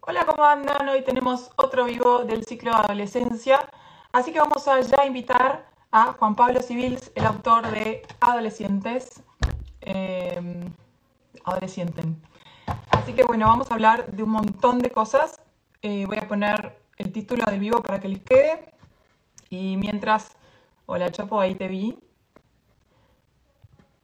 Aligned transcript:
Hola, 0.00 0.24
¿cómo 0.24 0.44
andan? 0.44 0.88
Hoy 0.88 1.02
tenemos 1.02 1.50
otro 1.56 1.84
vivo 1.84 2.24
del 2.24 2.44
ciclo 2.44 2.70
de 2.70 2.78
adolescencia, 2.78 3.58
así 4.12 4.32
que 4.32 4.38
vamos 4.38 4.66
a 4.66 4.80
ya 4.80 5.04
invitar 5.04 5.66
a 5.90 6.14
Juan 6.14 6.34
Pablo 6.34 6.62
Civils, 6.62 7.10
el 7.14 7.26
autor 7.26 7.70
de 7.70 8.06
Adolescentes. 8.20 9.22
Eh. 9.82 10.40
Así 12.90 13.12
que 13.12 13.24
bueno, 13.24 13.46
vamos 13.46 13.70
a 13.70 13.74
hablar 13.74 14.10
de 14.12 14.22
un 14.22 14.30
montón 14.30 14.78
de 14.78 14.90
cosas. 14.90 15.40
Eh, 15.82 16.06
voy 16.06 16.18
a 16.18 16.28
poner 16.28 16.78
el 16.96 17.12
título 17.12 17.44
del 17.46 17.60
vivo 17.60 17.82
para 17.82 18.00
que 18.00 18.08
les 18.08 18.22
quede. 18.22 18.72
Y 19.50 19.76
mientras, 19.76 20.36
hola 20.86 21.10
Chapo, 21.10 21.40
ahí 21.40 21.54
te 21.54 21.68
vi. 21.68 21.98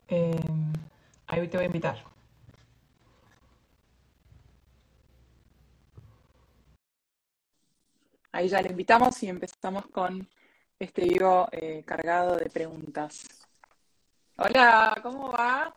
Eh, 0.09 0.41
ahí 1.27 1.49
te 1.49 1.57
voy 1.57 1.65
a 1.65 1.67
invitar. 1.67 2.14
Ahí 8.35 8.49
ya 8.49 8.61
le 8.61 8.71
invitamos 8.71 9.23
y 9.23 9.29
empezamos 9.29 9.87
con 9.93 10.29
este 10.77 11.03
vivo 11.05 11.47
eh, 11.53 11.85
cargado 11.87 12.35
de 12.37 12.51
preguntas. 12.51 13.29
Hola, 14.37 14.99
¿cómo 15.05 15.31
va? 15.31 15.73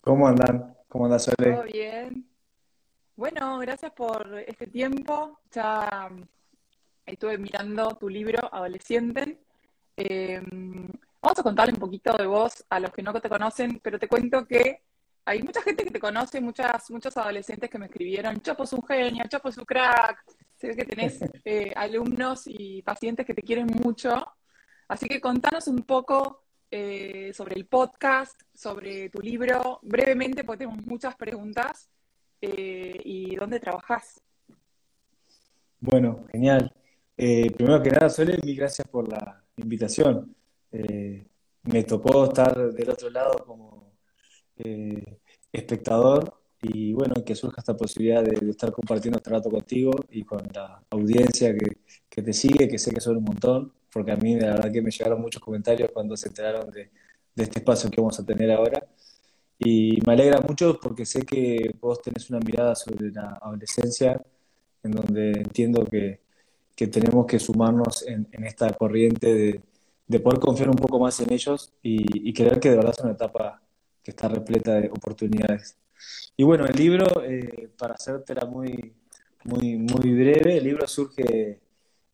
¿Cómo 0.00 0.28
andan? 0.28 0.76
¿Cómo 0.86 1.06
andas, 1.06 1.24
Sole? 1.24 1.50
¿Todo 1.52 1.64
bien? 1.64 2.24
Bueno, 3.16 3.58
gracias 3.58 3.90
por 3.90 4.32
este 4.46 4.68
tiempo. 4.68 5.40
Ya 5.50 6.08
mm, 6.08 6.22
estuve 7.04 7.36
mirando 7.36 7.96
tu 7.96 8.08
libro, 8.08 8.48
Adolescente. 8.54 9.40
Eh, 9.96 10.40
vamos 11.20 11.38
a 11.40 11.42
contarle 11.42 11.72
un 11.72 11.80
poquito 11.80 12.16
de 12.16 12.26
vos 12.26 12.64
a 12.70 12.78
los 12.78 12.92
que 12.92 13.02
no 13.02 13.12
te 13.12 13.28
conocen, 13.28 13.80
pero 13.82 13.98
te 13.98 14.06
cuento 14.06 14.46
que 14.46 14.82
hay 15.24 15.42
mucha 15.42 15.62
gente 15.62 15.84
que 15.84 15.90
te 15.90 16.00
conoce, 16.00 16.40
muchas, 16.40 16.90
muchos 16.90 17.16
adolescentes 17.16 17.70
que 17.70 17.78
me 17.78 17.86
escribieron, 17.86 18.40
Chapo 18.40 18.64
es 18.64 18.72
un 18.72 18.82
genio, 18.82 19.24
Chapo 19.28 19.48
es 19.48 19.58
un 19.58 19.64
crack, 19.64 20.24
ve 20.60 20.76
que 20.76 20.84
tenés 20.84 21.20
eh, 21.44 21.72
alumnos 21.76 22.42
y 22.46 22.82
pacientes 22.82 23.26
que 23.26 23.34
te 23.34 23.42
quieren 23.42 23.66
mucho. 23.66 24.26
Así 24.88 25.06
que 25.06 25.20
contanos 25.20 25.68
un 25.68 25.82
poco 25.82 26.44
eh, 26.70 27.32
sobre 27.34 27.54
el 27.54 27.66
podcast, 27.66 28.40
sobre 28.52 29.10
tu 29.10 29.20
libro, 29.20 29.78
brevemente, 29.82 30.44
porque 30.44 30.64
tenemos 30.64 30.84
muchas 30.86 31.14
preguntas, 31.14 31.88
eh, 32.40 32.98
y 33.04 33.36
dónde 33.36 33.60
trabajás. 33.60 34.20
Bueno, 35.78 36.24
genial. 36.30 36.72
primero 37.16 37.82
que 37.82 37.90
nada, 37.90 38.08
Sole, 38.08 38.38
mil 38.42 38.56
gracias 38.56 38.86
por 38.88 39.08
la 39.08 39.42
invitación. 39.56 40.34
me 40.70 41.84
tocó 41.84 42.24
estar 42.24 42.72
del 42.72 42.90
otro 42.90 43.10
lado 43.10 43.44
como 43.46 43.91
eh, 44.64 45.18
espectador 45.52 46.42
y 46.62 46.92
bueno, 46.92 47.14
que 47.24 47.34
surja 47.34 47.60
esta 47.60 47.76
posibilidad 47.76 48.22
de, 48.22 48.48
estar 48.48 48.70
compartiendo 48.72 49.18
este 49.18 49.30
rato 49.30 49.50
contigo 49.50 49.92
y 50.10 50.22
con 50.24 50.42
la 50.54 50.80
audiencia 50.90 51.52
que, 51.52 51.78
que, 52.08 52.22
te 52.22 52.32
sigue, 52.32 52.68
que 52.68 52.78
sé 52.78 52.92
que 52.92 53.00
son 53.00 53.16
un 53.16 53.24
montón, 53.24 53.72
porque 53.92 54.12
a 54.12 54.16
mí 54.16 54.36
la 54.38 54.54
verdad 54.54 54.72
que 54.72 54.80
me 54.80 54.90
llegaron 54.90 55.20
muchos 55.20 55.42
comentarios 55.42 55.90
cuando 55.92 56.16
se 56.16 56.28
enteraron 56.28 56.70
de, 56.70 56.90
este 57.34 57.58
espacio 57.58 57.90
que 57.90 58.00
vamos 58.00 58.18
a 58.20 58.24
tener 58.24 58.50
ahora. 58.52 58.86
Y 59.58 59.98
me 60.06 60.12
alegra 60.14 60.40
mucho 60.40 60.78
porque 60.80 61.04
sé 61.06 61.22
que 61.22 61.74
vos 61.80 62.00
tenés 62.02 62.30
una 62.30 62.40
mirada 62.40 62.74
sobre 62.74 63.10
la 63.10 63.38
adolescencia, 63.42 64.20
en 64.82 64.90
donde 64.92 65.32
entiendo 65.32 65.84
que, 65.84 66.20
que 66.76 66.86
tenemos 66.88 67.26
que 67.26 67.38
sumarnos 67.38 68.06
en, 68.06 68.28
en 68.32 68.44
esta 68.44 68.72
corriente 68.74 69.34
de, 69.34 69.60
de, 70.06 70.20
poder 70.20 70.40
confiar 70.40 70.68
un 70.70 70.76
poco 70.76 70.98
más 70.98 71.20
en 71.20 71.32
ellos 71.32 71.72
y, 71.82 72.28
y 72.28 72.32
creer 72.32 72.60
que 72.60 72.70
de 72.70 72.76
verdad 72.76 72.94
es 72.96 73.04
una 73.04 73.12
etapa 73.12 73.62
que 74.02 74.10
está 74.10 74.28
repleta 74.28 74.80
de 74.80 74.88
oportunidades. 74.88 75.78
Y 76.36 76.44
bueno, 76.44 76.66
el 76.66 76.76
libro, 76.76 77.06
eh, 77.24 77.70
para 77.78 77.94
hacértela 77.94 78.46
muy, 78.46 78.94
muy, 79.44 79.76
muy 79.76 80.12
breve, 80.12 80.58
el 80.58 80.64
libro 80.64 80.86
surge 80.86 81.60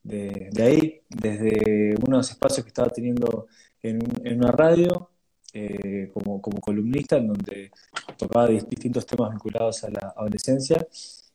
de, 0.03 0.51
ahí, 0.63 1.01
desde 1.09 1.95
unos 2.07 2.31
espacios 2.31 2.65
que 2.65 2.69
estaba 2.69 2.89
teniendo 2.91 3.47
en, 3.83 3.99
una 4.37 4.51
radio 4.51 5.11
eh, 5.53 6.11
como, 6.13 6.41
como 6.41 6.61
columnista, 6.61 7.17
en 7.17 7.29
donde 7.29 7.71
tocaba 8.17 8.49
distintos 8.49 9.07
temas 9.07 9.31
vinculados 9.31 9.85
a 9.85 9.91
la 9.91 10.15
adolescencia, 10.17 10.87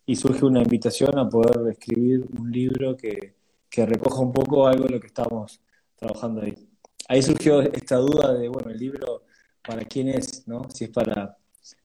y 0.06 0.16
surge 0.16 0.46
una 0.46 0.62
invitación 0.62 1.18
a 1.18 1.30
poder 1.30 1.72
escribir 1.72 2.26
un 2.38 2.52
libro 2.52 2.98
que, 2.98 3.36
que 3.70 3.86
recoja 3.86 4.20
un 4.20 4.34
poco 4.34 4.68
algo 4.68 4.84
de 4.86 4.92
lo 4.92 5.00
que 5.00 5.08
estábamos 5.08 5.62
trabajando 5.96 6.42
ahí. 6.42 6.70
Ahí 7.08 7.22
surgió 7.22 7.62
esta 7.62 7.98
duda 7.98 8.34
de, 8.34 8.50
bueno, 8.50 8.70
el 8.70 8.78
libro 8.78 9.24
para 9.66 9.86
quién 9.86 10.10
es, 10.10 10.48
¿no? 10.48 10.70
Si 10.70 10.86
es 10.86 10.90
para, 10.90 11.38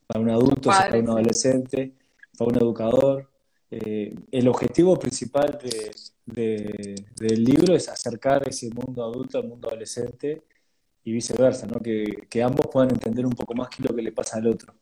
para 0.07 0.21
un 0.21 0.31
adulto, 0.31 0.73
si 0.73 0.79
es 0.79 0.85
para 0.87 0.99
un 0.99 1.11
adolescente, 1.11 1.95
para 2.37 2.51
un 2.51 2.57
educador. 2.57 3.31
Eh, 3.71 4.15
el 4.31 4.49
objetivo 4.49 4.99
principal 4.99 5.59
de, 6.25 7.05
del 7.17 7.45
libro 7.45 7.75
es 7.75 7.89
acercar 7.89 8.49
ese 8.49 8.71
mundo 8.71 9.05
adulto 9.05 9.39
al 9.39 9.47
mundo 9.47 9.69
adolescente 9.69 10.43
y 11.05 11.13
viceversa, 11.13 11.67
¿no? 11.67 11.81
que, 11.81 12.27
que, 12.29 12.43
ambos 12.43 12.67
puedan 12.73 12.91
entender 12.91 13.27
un 13.27 13.33
poco 13.33 13.55
más 13.55 13.69
qué 13.69 13.83
es 13.83 13.91
lo 13.91 13.97
que 13.97 14.03
le 14.03 14.13
pasa 14.13 14.39
al 14.39 14.47
otro. 14.47 14.75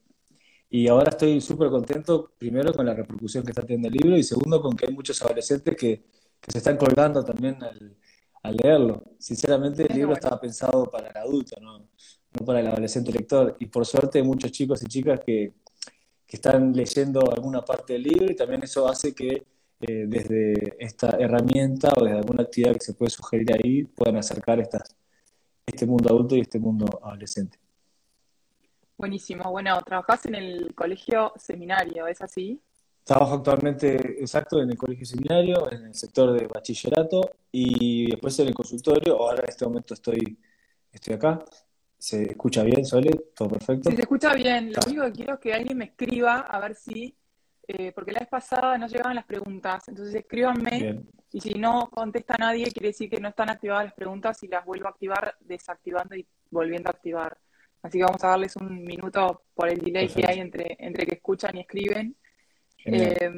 Y 0.69 0.89
ahora 0.89 1.11
estoy 1.11 1.41
súper 1.41 1.69
contento, 1.69 2.33
primero 2.39 2.73
con 2.73 2.87
la 2.87 2.95
repercusión 2.95 3.45
que 3.45 3.51
está 3.51 3.63
teniendo 3.63 3.89
el 3.89 3.95
libro 3.95 4.17
y 4.17 4.23
segundo 4.23 4.61
con 4.61 4.77
que 4.77 4.87
hay 4.87 4.93
muchos 4.93 5.21
adolescentes 5.23 5.77
que, 5.77 6.05
que 6.41 6.53
se 6.53 6.59
están 6.59 6.77
colgando 6.77 7.25
también 7.25 7.63
al, 7.63 7.97
al 8.43 8.57
leerlo. 8.57 9.05
Sinceramente 9.19 9.87
el 9.89 9.97
libro 9.97 10.15
estaba 10.15 10.41
pensado 10.41 10.91
para 10.91 11.09
el 11.09 11.17
adulto, 11.17 11.61
¿no? 11.61 11.89
No 12.39 12.45
para 12.45 12.61
el 12.61 12.67
adolescente 12.69 13.13
lector. 13.13 13.57
Y 13.61 13.67
por 13.67 13.87
suerte 13.87 14.19
hay 14.19 14.25
muchos 14.25 14.53
chicos 14.53 14.83
y 14.83 14.87
chicas 14.87 15.21
que, 15.25 15.55
que 16.27 16.37
están 16.37 16.73
leyendo 16.73 17.21
alguna 17.33 17.63
parte 17.63 17.95
del 17.95 18.03
libro 18.03 18.31
y 18.31 18.37
también 18.37 18.63
eso 18.63 18.89
hace 18.89 19.15
que 19.15 19.47
eh, 19.81 20.05
desde 20.07 20.77
esta 20.79 21.17
herramienta 21.19 21.93
o 21.97 22.05
desde 22.05 22.19
alguna 22.19 22.45
actividad 22.45 22.73
que 22.73 22.81
se 22.81 22.95
puede 22.95 23.11
sugerir 23.11 23.53
ahí 23.53 23.85
puedan 23.85 24.17
acercar 24.17 24.59
estas, 24.59 24.97
este 25.67 25.85
mundo 25.85 26.09
adulto 26.09 26.35
y 26.35 26.41
este 26.41 26.59
mundo 26.59 27.01
adolescente. 27.03 27.59
Buenísimo. 28.97 29.51
Bueno, 29.51 29.79
trabajás 29.83 30.25
en 30.27 30.37
el 30.37 30.75
colegio 30.75 31.35
seminario, 31.37 32.07
¿es 32.07 32.23
así? 32.23 32.61
Trabajo 33.05 33.35
actualmente, 33.35 34.19
exacto, 34.19 34.61
en 34.61 34.71
el 34.71 34.79
colegio 34.79 35.05
seminario, 35.05 35.71
en 35.71 35.85
el 35.85 35.95
sector 35.95 36.33
de 36.33 36.47
bachillerato 36.47 37.37
y 37.53 38.11
después 38.11 38.39
en 38.39 38.49
el 38.49 38.55
consultorio. 38.55 39.17
Ahora 39.17 39.43
en 39.43 39.51
este 39.51 39.65
momento 39.67 39.95
estoy, 39.95 40.39
estoy 40.91 41.15
acá 41.15 41.45
¿Se 41.99 42.23
escucha 42.23 42.63
bien, 42.63 42.85
Sole? 42.85 43.11
¿Todo 43.35 43.51
perfecto? 43.51 43.91
Sí, 43.91 43.97
se 43.97 44.03
escucha 44.03 44.35
bien. 44.35 44.73
Lo 44.73 44.81
único 44.87 45.05
que 45.05 45.13
quiero 45.13 45.35
es 45.35 45.41
que 45.41 45.55
alguien 45.55 45.79
me 45.79 45.87
escriba 45.87 46.41
a 46.41 46.61
ver 46.61 46.75
si, 46.75 47.17
eh, 47.67 47.93
porque 47.93 48.13
la 48.13 48.21
vez 48.21 48.29
pasada 48.29 48.77
no 48.79 48.87
llegaban 48.87 49.17
las 49.17 49.25
preguntas, 49.25 49.89
entonces 49.89 50.15
escríbanme 50.15 51.05
y 51.33 51.41
si 51.41 51.55
no 51.55 51.91
contesta 51.91 52.37
nadie, 52.39 52.71
quiere 52.71 52.89
decir 52.89 53.11
que 53.11 53.21
no 53.21 53.29
están 53.29 53.51
activadas 53.51 53.87
las 53.87 53.95
preguntas 53.95 54.43
y 54.43 54.49
las 54.49 54.65
vuelvo 54.65 54.87
a 54.87 54.91
activar 54.91 55.37
desactivando 55.41 56.15
y 56.15 56.27
volviendo 56.51 56.89
a 56.89 56.93
activar. 56.93 57.37
Así 57.83 57.99
que 57.99 58.05
vamos 58.05 58.23
a 58.25 58.29
darles 58.29 58.57
un 58.57 58.85
minuto 58.85 59.43
por 59.55 59.69
el 59.69 59.79
delay 59.79 60.09
que 60.09 60.25
hay 60.27 60.41
entre, 60.41 60.77
entre 60.79 61.07
que 61.07 61.15
escuchan 61.17 61.57
y 61.57 61.61
escriben. 61.61 62.17
Eh, 62.85 63.31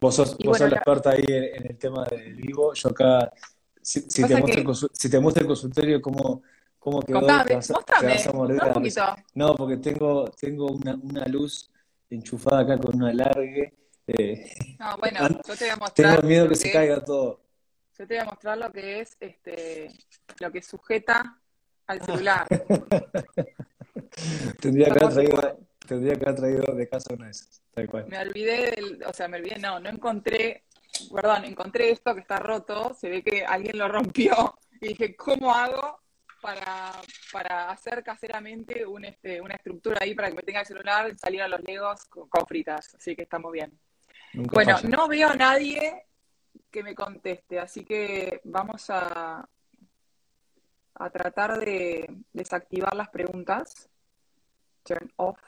vos 0.00 0.14
sos, 0.14 0.36
vos 0.38 0.58
sos 0.58 0.70
la 0.70 0.76
experta 0.76 1.10
ahí 1.10 1.24
en, 1.26 1.70
el 1.70 1.78
tema 1.78 2.04
del 2.04 2.34
vivo. 2.34 2.72
Yo 2.74 2.90
acá, 2.90 3.32
si, 3.80 4.02
te, 4.06 4.36
muestro 4.36 4.88
si 4.92 5.10
te 5.10 5.20
muestro 5.20 5.42
el 5.42 5.48
consultorio, 5.48 6.00
cómo 6.00 6.42
cómo 6.84 7.00
quedó. 7.00 7.20
Contame, 7.20 7.56
mostrame, 7.56 8.16
un 8.28 8.72
poquito. 8.74 9.16
No, 9.32 9.56
porque 9.56 9.78
tengo, 9.78 10.30
tengo 10.38 10.66
una, 10.66 10.94
una 10.94 11.24
luz 11.24 11.70
enchufada 12.10 12.60
acá 12.60 12.76
con 12.76 12.96
una 12.96 13.14
largue. 13.14 13.72
Eh, 14.06 14.52
no, 14.78 14.98
bueno, 14.98 15.20
yo 15.48 15.56
te 15.56 15.64
voy 15.64 15.70
a 15.70 15.76
mostrar. 15.76 16.16
Tengo 16.16 16.28
miedo 16.28 16.46
que 16.48 16.56
se 16.56 16.70
caiga 16.70 17.02
todo. 17.02 17.40
Yo 17.98 18.06
te 18.06 18.14
voy 18.14 18.18
a 18.18 18.26
mostrar 18.26 18.58
lo 18.58 18.70
que 18.70 19.00
es 19.00 19.16
este, 19.18 19.90
lo 20.40 20.52
que 20.52 20.60
sujeta 20.60 21.40
al 21.86 22.02
celular. 22.02 22.46
tendría, 24.60 24.90
que 24.90 25.04
haber 25.04 25.14
traído, 25.14 25.58
tendría 25.86 26.16
que 26.16 26.24
haber 26.26 26.34
traído 26.34 26.74
de 26.74 26.88
casa 26.88 27.14
una 27.14 27.24
de 27.26 27.30
esas, 27.30 27.62
tal 27.72 27.88
cual. 27.88 28.06
Me 28.08 28.18
olvidé 28.18 28.72
del, 28.72 29.02
o 29.06 29.12
sea, 29.14 29.28
me 29.28 29.38
olvidé, 29.38 29.58
no, 29.58 29.80
no 29.80 29.88
encontré, 29.88 30.64
perdón, 31.14 31.46
encontré 31.46 31.92
esto 31.92 32.14
que 32.14 32.20
está 32.20 32.40
roto, 32.40 32.94
se 32.94 33.08
ve 33.08 33.22
que 33.22 33.42
alguien 33.42 33.78
lo 33.78 33.88
rompió 33.88 34.58
y 34.82 34.88
dije, 34.88 35.16
¿cómo 35.16 35.54
hago 35.54 36.03
para, 36.44 36.92
para 37.32 37.70
hacer 37.70 38.04
caseramente 38.04 38.84
un, 38.84 39.06
este, 39.06 39.40
una 39.40 39.54
estructura 39.54 40.00
ahí 40.02 40.14
para 40.14 40.28
que 40.28 40.34
me 40.34 40.42
tenga 40.42 40.60
el 40.60 40.66
celular, 40.66 41.16
salir 41.16 41.40
a 41.40 41.48
los 41.48 41.62
legos 41.62 42.04
con, 42.04 42.46
fritas, 42.46 42.94
así 42.94 43.16
que 43.16 43.22
estamos 43.22 43.50
bien. 43.50 43.72
bueno, 44.34 44.76
no 44.82 45.08
veo 45.08 45.30
a 45.30 45.36
nadie 45.36 46.04
que 46.70 46.82
me 46.82 46.94
conteste, 46.94 47.58
así 47.58 47.82
que 47.82 48.42
vamos 48.44 48.90
a, 48.90 49.48
a 50.96 51.10
tratar 51.10 51.58
de 51.58 52.14
desactivar 52.34 52.94
las 52.94 53.08
preguntas. 53.08 53.88
Turn 54.82 55.10
off. 55.16 55.40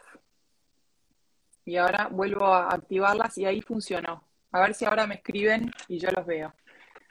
Y 1.66 1.76
ahora 1.76 2.08
vuelvo 2.10 2.46
a 2.46 2.72
activarlas 2.72 3.36
y 3.36 3.44
ahí 3.44 3.60
funcionó. 3.60 4.24
A 4.50 4.60
ver 4.60 4.72
si 4.72 4.86
ahora 4.86 5.06
me 5.06 5.16
escriben 5.16 5.70
y 5.88 5.98
yo 5.98 6.08
los 6.10 6.24
veo. 6.24 6.54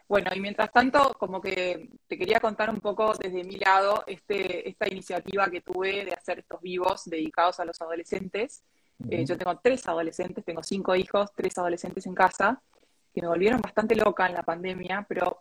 Bueno, 0.08 0.30
y 0.36 0.40
mientras 0.40 0.72
tanto, 0.72 1.16
como 1.18 1.42
que 1.42 1.90
te 2.08 2.18
quería 2.18 2.40
contar 2.40 2.70
un 2.70 2.80
poco 2.80 3.14
desde 3.14 3.44
mi 3.44 3.58
lado 3.58 4.04
este, 4.06 4.70
esta 4.70 4.88
iniciativa 4.88 5.50
que 5.50 5.62
tuve 5.62 6.06
de 6.06 6.14
hacer 6.14 6.40
estos 6.40 6.62
vivos 6.62 7.06
dedicados 7.06 7.60
a 7.60 7.66
los 7.66 7.82
adolescentes. 7.82 8.64
Eh, 9.10 9.26
yo 9.26 9.36
tengo 9.36 9.60
tres 9.60 9.88
adolescentes, 9.88 10.46
tengo 10.46 10.62
cinco 10.62 10.96
hijos, 10.96 11.32
tres 11.36 11.58
adolescentes 11.58 12.06
en 12.06 12.14
casa, 12.14 12.62
que 13.14 13.22
me 13.22 13.28
volvieron 13.28 13.60
bastante 13.62 13.96
loca 13.96 14.28
en 14.28 14.36
la 14.36 14.44
pandemia, 14.44 15.06
pero 15.10 15.40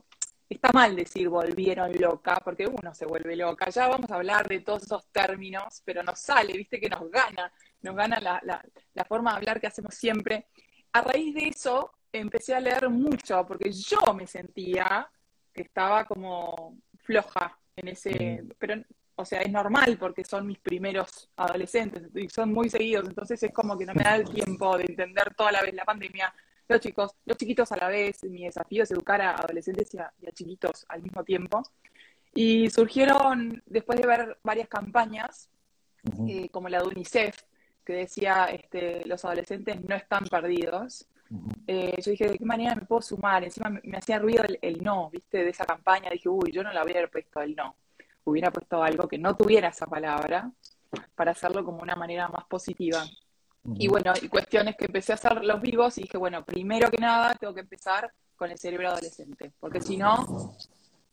está 0.48 0.70
mal 0.72 0.96
decir 0.96 1.28
volvieron 1.28 1.92
loca, 2.00 2.40
porque 2.42 2.66
uno 2.66 2.94
se 2.94 3.04
vuelve 3.04 3.36
loca. 3.36 3.68
Ya 3.68 3.86
vamos 3.86 4.10
a 4.10 4.14
hablar 4.14 4.48
de 4.48 4.60
todos 4.60 4.84
esos 4.84 5.06
términos, 5.08 5.82
pero 5.84 6.02
nos 6.02 6.18
sale, 6.18 6.54
viste 6.54 6.80
que 6.80 6.88
nos 6.88 7.10
gana, 7.10 7.52
nos 7.82 7.94
gana 7.94 8.18
la, 8.18 8.40
la 8.94 9.04
forma 9.04 9.32
de 9.32 9.36
hablar 9.36 9.60
que 9.60 9.66
hacemos 9.66 9.94
siempre. 9.94 10.46
A 10.94 11.02
raíz 11.02 11.34
de 11.34 11.48
eso 11.48 11.92
empecé 12.18 12.54
a 12.54 12.60
leer 12.60 12.88
mucho, 12.88 13.44
porque 13.46 13.72
yo 13.72 14.00
me 14.14 14.26
sentía 14.26 15.08
que 15.52 15.62
estaba 15.62 16.04
como 16.04 16.76
floja 16.98 17.58
en 17.76 17.88
ese, 17.88 18.44
pero 18.58 18.82
o 19.16 19.24
sea, 19.24 19.42
es 19.42 19.50
normal 19.50 19.96
porque 19.98 20.24
son 20.24 20.46
mis 20.46 20.58
primeros 20.58 21.30
adolescentes 21.36 22.02
y 22.14 22.28
son 22.28 22.52
muy 22.52 22.68
seguidos, 22.68 23.06
entonces 23.08 23.42
es 23.42 23.52
como 23.52 23.78
que 23.78 23.86
no 23.86 23.94
me 23.94 24.02
da 24.02 24.16
el 24.16 24.28
tiempo 24.28 24.76
de 24.76 24.84
entender 24.84 25.34
toda 25.34 25.52
la 25.52 25.62
vez 25.62 25.74
la 25.74 25.84
pandemia, 25.84 26.34
los 26.68 26.80
chicos, 26.80 27.12
los 27.24 27.36
chiquitos 27.36 27.70
a 27.72 27.76
la 27.76 27.88
vez, 27.88 28.24
mi 28.24 28.44
desafío 28.44 28.82
es 28.82 28.90
educar 28.90 29.20
a 29.20 29.36
adolescentes 29.36 29.92
y 29.94 29.98
a, 29.98 30.12
chiquitos 30.32 30.84
al 30.88 31.02
mismo 31.02 31.22
tiempo. 31.22 31.62
Y 32.32 32.70
surgieron, 32.70 33.62
después 33.66 34.00
de 34.00 34.06
ver 34.06 34.38
varias 34.42 34.66
campañas, 34.68 35.50
eh, 36.26 36.48
como 36.48 36.68
la 36.68 36.80
de 36.80 36.88
UNICEF, 36.88 37.36
que 37.84 37.92
decía, 37.92 38.46
este, 38.46 39.04
los 39.04 39.24
adolescentes 39.24 39.80
no 39.84 39.94
están 39.94 40.24
perdidos, 40.24 41.06
eh, 41.66 42.00
yo 42.02 42.10
dije, 42.10 42.28
¿de 42.28 42.38
qué 42.38 42.44
manera 42.44 42.74
me 42.74 42.82
puedo 42.82 43.02
sumar? 43.02 43.44
Encima 43.44 43.70
me, 43.70 43.96
hacía 43.96 44.18
ruido 44.18 44.44
el, 44.60 44.82
no, 44.82 45.10
¿viste? 45.10 45.44
De 45.44 45.50
esa 45.50 45.64
campaña. 45.64 46.10
Dije, 46.10 46.28
uy, 46.28 46.52
yo 46.52 46.62
no 46.62 46.72
la 46.72 46.84
hubiera 46.84 47.06
puesto 47.08 47.40
el 47.40 47.56
no. 47.56 47.76
Hubiera 48.24 48.50
puesto 48.50 48.82
algo 48.82 49.08
que 49.08 49.18
no 49.18 49.36
tuviera 49.36 49.68
esa 49.68 49.86
palabra 49.86 50.50
para 51.14 51.32
hacerlo 51.32 51.64
como 51.64 51.82
una 51.82 51.96
manera 51.96 52.28
más 52.28 52.44
positiva. 52.44 53.04
Y 53.76 53.88
bueno, 53.88 54.12
y 54.20 54.28
cuestiones 54.28 54.76
que 54.76 54.84
empecé 54.84 55.12
a 55.12 55.14
hacer 55.14 55.42
los 55.42 55.60
vivos 55.60 55.96
y 55.96 56.02
dije, 56.02 56.18
bueno, 56.18 56.44
primero 56.44 56.90
que 56.90 56.98
nada 56.98 57.34
tengo 57.34 57.54
que 57.54 57.60
empezar 57.60 58.12
con 58.36 58.50
el 58.50 58.58
cerebro 58.58 58.88
adolescente, 58.88 59.52
porque 59.58 59.80
si 59.80 59.96
no, 59.96 60.54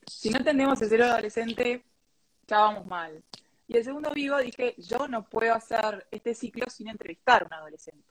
si 0.05 0.29
no 0.29 0.39
entendemos 0.39 0.81
el 0.81 0.89
cerebro 0.89 1.13
adolescente, 1.13 1.85
ya 2.47 2.59
vamos 2.59 2.85
mal. 2.87 3.23
Y 3.67 3.77
el 3.77 3.85
segundo 3.85 4.11
vivo 4.11 4.37
dije, 4.39 4.75
yo 4.77 5.07
no 5.07 5.23
puedo 5.23 5.53
hacer 5.53 6.05
este 6.11 6.33
ciclo 6.33 6.65
sin 6.69 6.89
entrevistar 6.89 7.43
a 7.43 7.45
un 7.45 7.53
adolescente. 7.53 8.10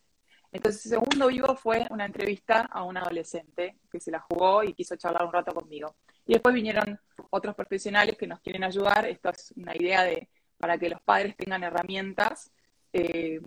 Entonces, 0.53 0.85
el 0.87 0.91
segundo 0.93 1.29
vivo 1.29 1.55
fue 1.55 1.87
una 1.91 2.05
entrevista 2.05 2.63
a 2.63 2.83
un 2.83 2.97
adolescente 2.97 3.79
que 3.91 4.01
se 4.01 4.11
la 4.11 4.21
jugó 4.21 4.65
y 4.65 4.75
quiso 4.75 4.97
charlar 4.97 5.25
un 5.25 5.33
rato 5.33 5.55
conmigo. 5.55 5.97
Y 6.27 6.33
después 6.33 6.55
vinieron 6.55 6.99
otros 7.31 7.55
profesionales 7.55 8.17
que 8.17 8.27
nos 8.27 8.41
quieren 8.41 8.65
ayudar. 8.65 9.07
Esto 9.07 9.31
es 9.31 9.53
una 9.57 9.77
idea 9.77 10.03
de 10.03 10.29
para 10.61 10.77
que 10.77 10.91
los 10.91 11.01
padres 11.01 11.37
tengan 11.37 11.65
herramientas 11.65 12.53
eh, 12.93 13.41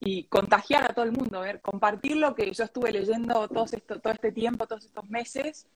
y 0.00 0.24
contagiar 0.24 0.84
a 0.84 0.94
todo 0.94 1.04
el 1.04 1.12
mundo, 1.12 1.40
ver, 1.40 1.60
compartir 1.60 2.16
lo 2.16 2.34
que 2.34 2.52
yo 2.52 2.64
estuve 2.64 2.92
leyendo 2.92 3.48
todo, 3.48 3.64
esto, 3.64 3.98
todo 4.00 4.12
este 4.12 4.32
tiempo, 4.32 4.66
todos 4.66 4.84
estos 4.84 5.08
meses, 5.08 5.66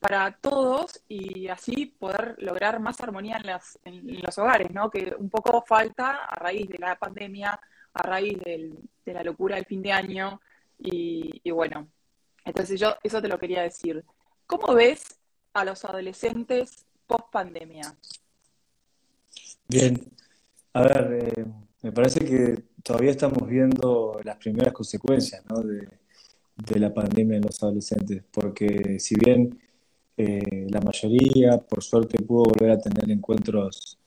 para 0.00 0.32
todos 0.32 1.02
y 1.08 1.48
así 1.48 1.86
poder 1.86 2.34
lograr 2.38 2.80
más 2.80 3.00
armonía 3.00 3.40
en, 3.84 4.08
en 4.08 4.22
los 4.22 4.36
hogares, 4.38 4.70
¿no? 4.72 4.90
Que 4.90 5.14
un 5.16 5.30
poco 5.30 5.62
falta 5.62 6.24
a 6.24 6.34
raíz 6.34 6.68
de 6.68 6.78
la 6.78 6.96
pandemia, 6.96 7.60
a 7.92 8.02
raíz 8.02 8.38
de 8.40 9.12
la 9.12 9.22
locura 9.22 9.56
del 9.56 9.66
fin 9.66 9.82
de 9.82 9.92
año. 9.92 10.40
Y, 10.78 11.50
bueno, 11.50 11.88
entonces 12.44 12.80
yo 12.80 12.94
eso 13.02 13.20
te 13.20 13.28
lo 13.28 13.38
quería 13.38 13.62
decir. 13.62 14.04
¿Cómo 14.46 14.74
ves 14.74 15.18
a 15.52 15.64
los 15.64 15.84
adolescentes 15.84 16.86
post 17.06 17.30
pandemia? 17.30 17.94
Bien, 19.68 20.00
a 20.72 20.82
ver, 20.82 21.32
eh, 21.36 21.44
me 21.82 21.92
parece 21.92 22.24
que 22.24 22.64
todavía 22.82 23.10
estamos 23.10 23.46
viendo 23.48 24.20
las 24.24 24.36
primeras 24.36 24.72
consecuencias 24.72 25.44
de, 25.44 26.80
la 26.80 26.92
pandemia 26.92 27.36
en 27.36 27.42
los 27.42 27.62
adolescentes, 27.62 28.22
porque 28.30 28.98
si 28.98 29.14
bien 29.14 29.58
eh, 30.16 30.66
la 30.68 30.80
mayoría, 30.80 31.58
por 31.58 31.82
suerte, 31.82 32.22
pudo 32.22 32.44
volver 32.44 32.72
a 32.72 32.78
tener 32.78 33.10
encuentros 33.10 33.99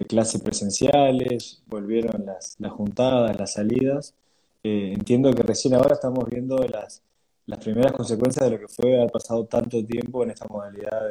de 0.00 0.06
clases 0.06 0.40
presenciales, 0.40 1.62
volvieron 1.66 2.24
las, 2.24 2.56
las 2.58 2.72
juntadas, 2.72 3.38
las 3.38 3.52
salidas. 3.52 4.14
Eh, 4.62 4.92
entiendo 4.94 5.30
que 5.34 5.42
recién 5.42 5.74
ahora 5.74 5.92
estamos 5.94 6.24
viendo 6.28 6.56
las, 6.56 7.02
las 7.44 7.58
primeras 7.58 7.92
consecuencias 7.92 8.46
de 8.46 8.52
lo 8.52 8.60
que 8.60 8.68
fue 8.68 8.96
haber 8.96 9.10
pasado 9.10 9.44
tanto 9.44 9.84
tiempo 9.84 10.24
en 10.24 10.30
esta 10.30 10.46
modalidad 10.48 11.02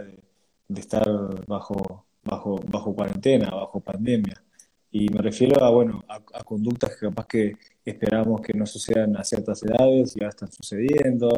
de, 0.68 0.82
estar 0.82 1.08
bajo, 1.46 2.06
bajo, 2.24 2.60
bajo 2.68 2.96
cuarentena, 2.96 3.52
bajo 3.52 3.80
pandemia. 3.80 4.44
Y 4.92 5.10
me 5.10 5.22
refiero 5.22 5.64
a, 5.64 5.70
bueno, 5.70 6.04
a, 6.08 6.44
conductas 6.44 6.96
que 6.96 7.06
capaz 7.08 7.28
que 7.28 7.54
esperamos 7.86 8.42
que 8.42 8.54
no 8.58 8.66
sucedan 8.66 9.16
a 9.18 9.24
ciertas 9.24 9.62
edades 9.64 10.16
ya 10.20 10.30
están 10.30 10.52
sucediendo, 10.52 11.30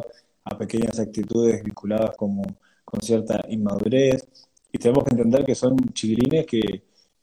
a 0.44 0.56
pequeñas 0.56 0.98
actitudes 0.98 1.62
vinculadas 1.62 2.16
como 2.16 2.42
con 2.82 3.02
cierta 3.02 3.44
inmadurez. 3.48 4.26
Y 4.72 4.78
tenemos 4.78 5.04
que 5.04 5.10
entender 5.10 5.44
que 5.44 5.54
son 5.54 5.76
chiquilines 5.92 6.46
que, 6.46 6.82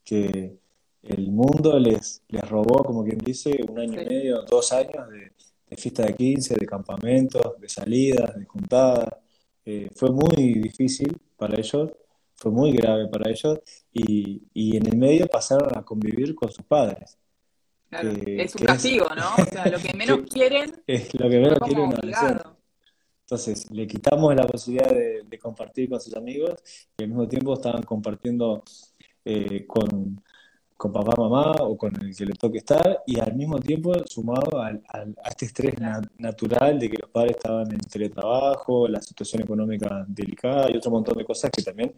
que 0.10 0.58
el 1.04 1.32
mundo 1.32 1.78
les, 1.78 2.24
les 2.30 2.50
robó, 2.50 2.84
como 2.84 3.04
quien 3.04 3.20
dice, 3.20 3.60
un 3.70 3.78
año 3.78 4.02
y 4.02 4.06
medio, 4.06 4.42
dos 4.42 4.72
años 4.72 5.08
de, 5.10 5.78
fiesta 5.78 6.04
de 6.04 6.16
15, 6.16 6.56
de 6.56 6.66
campamentos, 6.66 7.60
de 7.60 7.70
salidas, 7.70 8.36
de 8.36 8.46
juntadas. 8.46 9.08
Eh, 9.66 9.90
fue 9.96 10.10
muy 10.10 10.54
difícil 10.56 11.16
para 11.38 11.60
ellos, 11.60 11.92
fue 12.34 12.52
muy 12.52 12.72
grave 12.72 13.08
para 13.08 13.30
ellos 13.30 13.60
y, 13.94 14.42
y 14.52 14.78
en 14.78 14.88
el 14.88 14.98
medio 14.98 15.28
pasaron 15.28 15.78
a 15.78 15.84
convivir 15.84 16.34
con 16.34 16.52
sus 16.52 16.66
padres. 16.66 17.18
es 17.92 18.56
un 18.56 18.66
castigo, 18.66 19.08
¿no? 19.16 19.44
O 19.44 19.46
sea, 19.46 19.68
lo 19.68 19.78
que 19.78 19.94
menos 19.98 20.22
quieren 20.28 20.82
es 20.88 21.14
lo 21.14 21.30
que 21.30 21.40
menos 21.40 21.60
quieren 21.60 21.92
Entonces, 23.22 23.70
le 23.70 23.86
quitamos 23.86 24.36
la 24.36 24.48
posibilidad 24.48 24.90
de, 24.90 25.24
de, 25.24 25.40
compartir 25.40 25.88
con 25.88 26.02
sus 26.02 26.16
amigos 26.16 26.56
y 26.98 27.04
al 27.04 27.10
mismo 27.10 27.28
tiempo 27.28 27.54
estaban 27.54 27.84
compartiendo 27.84 28.64
eh, 29.26 29.66
con, 29.68 30.22
con, 30.78 30.92
papá, 30.92 31.14
mamá 31.18 31.52
o 31.60 31.78
con 31.78 31.96
el 32.02 32.16
que 32.16 32.26
le 32.26 32.34
toque 32.34 32.60
estar 32.60 33.04
y 33.06 33.20
al 33.20 33.36
mismo 33.36 33.60
tiempo 33.60 33.94
sumado 34.06 34.62
al, 34.62 34.82
a 34.88 35.30
este 35.30 35.46
estrés 35.46 35.76
natural 36.18 36.80
de 36.80 36.90
que 36.90 36.98
los 36.98 37.10
padres 37.10 37.36
estaban 37.38 37.72
en 37.72 37.80
teletrabajo, 37.80 38.88
la 38.88 39.02
situación 39.02 39.44
económica 39.44 40.06
delicada 40.08 40.72
y 40.72 40.78
otro 40.78 40.92
montón 40.92 41.18
de 41.18 41.26
cosas 41.26 41.52
que 41.52 41.62
también 41.62 41.94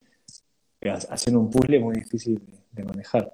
eh, 0.82 0.90
hacen 0.90 1.38
un 1.38 1.50
puzzle 1.50 1.80
muy 1.80 1.96
difícil 1.96 2.42
de, 2.72 2.84
manejar. 2.84 3.32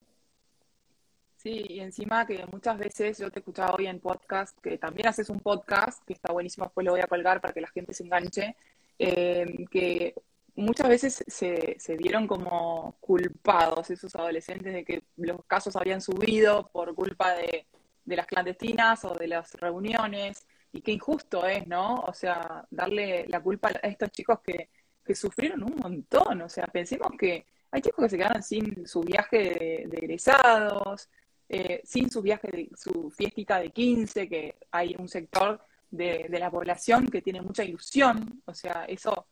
Sí, 1.38 1.66
y 1.70 1.80
encima 1.80 2.28
que 2.28 2.46
muchas 2.52 2.78
veces 2.78 3.18
yo 3.20 3.32
te 3.32 3.40
escuchaba 3.40 3.76
hoy 3.76 3.88
en 3.88 4.02
podcast, 4.02 4.60
que 4.60 4.78
también 4.78 5.08
haces 5.08 5.30
un 5.30 5.40
podcast, 5.40 6.04
que 6.04 6.14
está 6.14 6.34
buenísimo, 6.34 6.66
después 6.66 6.84
lo 6.84 6.92
voy 6.92 7.02
a 7.02 7.08
colgar 7.08 7.40
para 7.40 7.54
que 7.54 7.62
la 7.62 7.70
gente 7.70 7.94
se 7.94 8.04
enganche, 8.04 8.56
eh, 9.00 9.66
que 9.72 10.14
muchas 10.58 10.90
veces 10.90 11.24
se, 11.28 11.78
se 11.80 11.96
vieron 11.96 12.28
como 12.28 12.98
culpados 13.00 13.90
esos 13.92 14.16
adolescentes 14.16 14.74
de 14.74 14.84
que 14.84 15.04
los 15.16 15.46
casos 15.46 15.76
habían 15.76 16.02
subido 16.02 16.70
por 16.74 16.94
culpa 16.96 17.34
de, 17.36 17.68
las 18.06 18.26
clandestinas 18.26 19.06
o 19.06 19.14
de 19.16 19.28
las 19.28 19.54
reuniones, 19.56 20.46
y 20.72 20.82
qué 20.82 20.92
injusto 20.92 21.46
es, 21.46 21.68
¿no? 21.68 21.96
O 21.96 22.14
sea, 22.14 22.66
darle 22.72 23.26
la 23.28 23.42
culpa 23.42 23.70
a 23.70 23.88
estos 23.88 24.12
chicos 24.12 24.40
que, 24.42 24.70
sufrieron 25.16 25.64
un 25.64 25.76
montón, 25.78 26.42
o 26.42 26.50
sea, 26.50 26.68
pensemos 26.68 27.12
que 27.18 27.46
hay 27.72 27.82
chicos 27.82 28.04
que 28.04 28.10
se 28.10 28.18
quedaron 28.18 28.44
sin 28.44 28.86
su 28.86 29.02
viaje 29.02 29.86
de, 29.88 29.98
egresados, 29.98 31.10
eh, 31.48 31.82
sin 31.86 32.12
su 32.12 32.22
viaje, 32.22 32.50
de, 32.52 32.70
su 32.76 33.10
fiestita 33.10 33.60
de 33.60 33.72
15, 33.72 34.28
que 34.28 34.56
hay 34.72 34.96
un 35.00 35.08
sector 35.08 35.62
de, 35.90 36.28
de 36.30 36.40
la 36.40 36.52
población 36.52 37.08
que 37.08 37.22
tiene 37.22 37.42
mucha 37.42 37.64
ilusión, 37.64 38.42
o 38.46 38.54
sea, 38.54 38.84
eso 38.86 39.28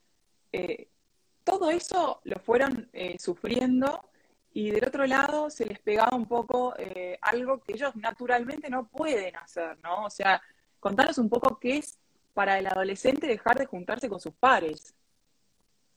eh, 0.54 0.88
todo 1.46 1.70
eso 1.70 2.20
lo 2.24 2.38
fueron 2.40 2.90
eh, 2.92 3.16
sufriendo 3.20 4.10
y 4.52 4.72
del 4.72 4.86
otro 4.86 5.06
lado 5.06 5.50
se 5.50 5.66
les 5.66 5.80
pegaba 5.80 6.18
un 6.18 6.26
poco 6.26 6.74
eh, 6.78 7.18
algo 7.22 7.62
que 7.62 7.74
ellos 7.74 7.96
naturalmente 7.96 8.70
no 8.70 8.88
pueden 8.88 9.36
hacer, 9.38 9.78
¿no? 9.84 10.06
O 10.06 10.10
sea, 10.10 10.42
contanos 10.80 11.18
un 11.18 11.30
poco 11.30 11.58
qué 11.60 11.78
es 11.78 11.98
para 12.34 12.58
el 12.58 12.68
adolescente 12.68 13.28
dejar 13.28 13.60
de 13.60 13.68
juntarse 13.68 14.10
con 14.10 14.20
sus 14.20 14.34
pares. 14.34 14.94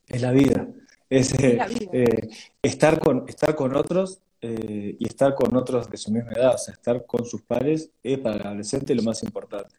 Es 0.07 0.23
la 0.23 0.33
vida. 0.33 0.67
Es, 1.09 1.33
eh, 1.43 2.29
estar, 2.63 3.01
con, 3.01 3.25
estar 3.29 3.55
con 3.55 3.75
otros 3.75 4.21
y 4.41 5.05
estar 5.07 5.35
con 5.35 5.57
otros 5.57 5.91
de 5.91 5.97
su 5.97 6.13
misma 6.13 6.33
edad, 6.33 6.55
o 6.55 6.59
sea, 6.59 6.75
estar 6.75 7.05
con 7.07 7.25
sus 7.25 7.43
pares 7.43 7.91
es 8.03 8.19
para 8.19 8.37
el 8.37 8.47
adolescente 8.47 8.95
lo 8.95 9.03
más 9.03 9.23
importante. 9.23 9.75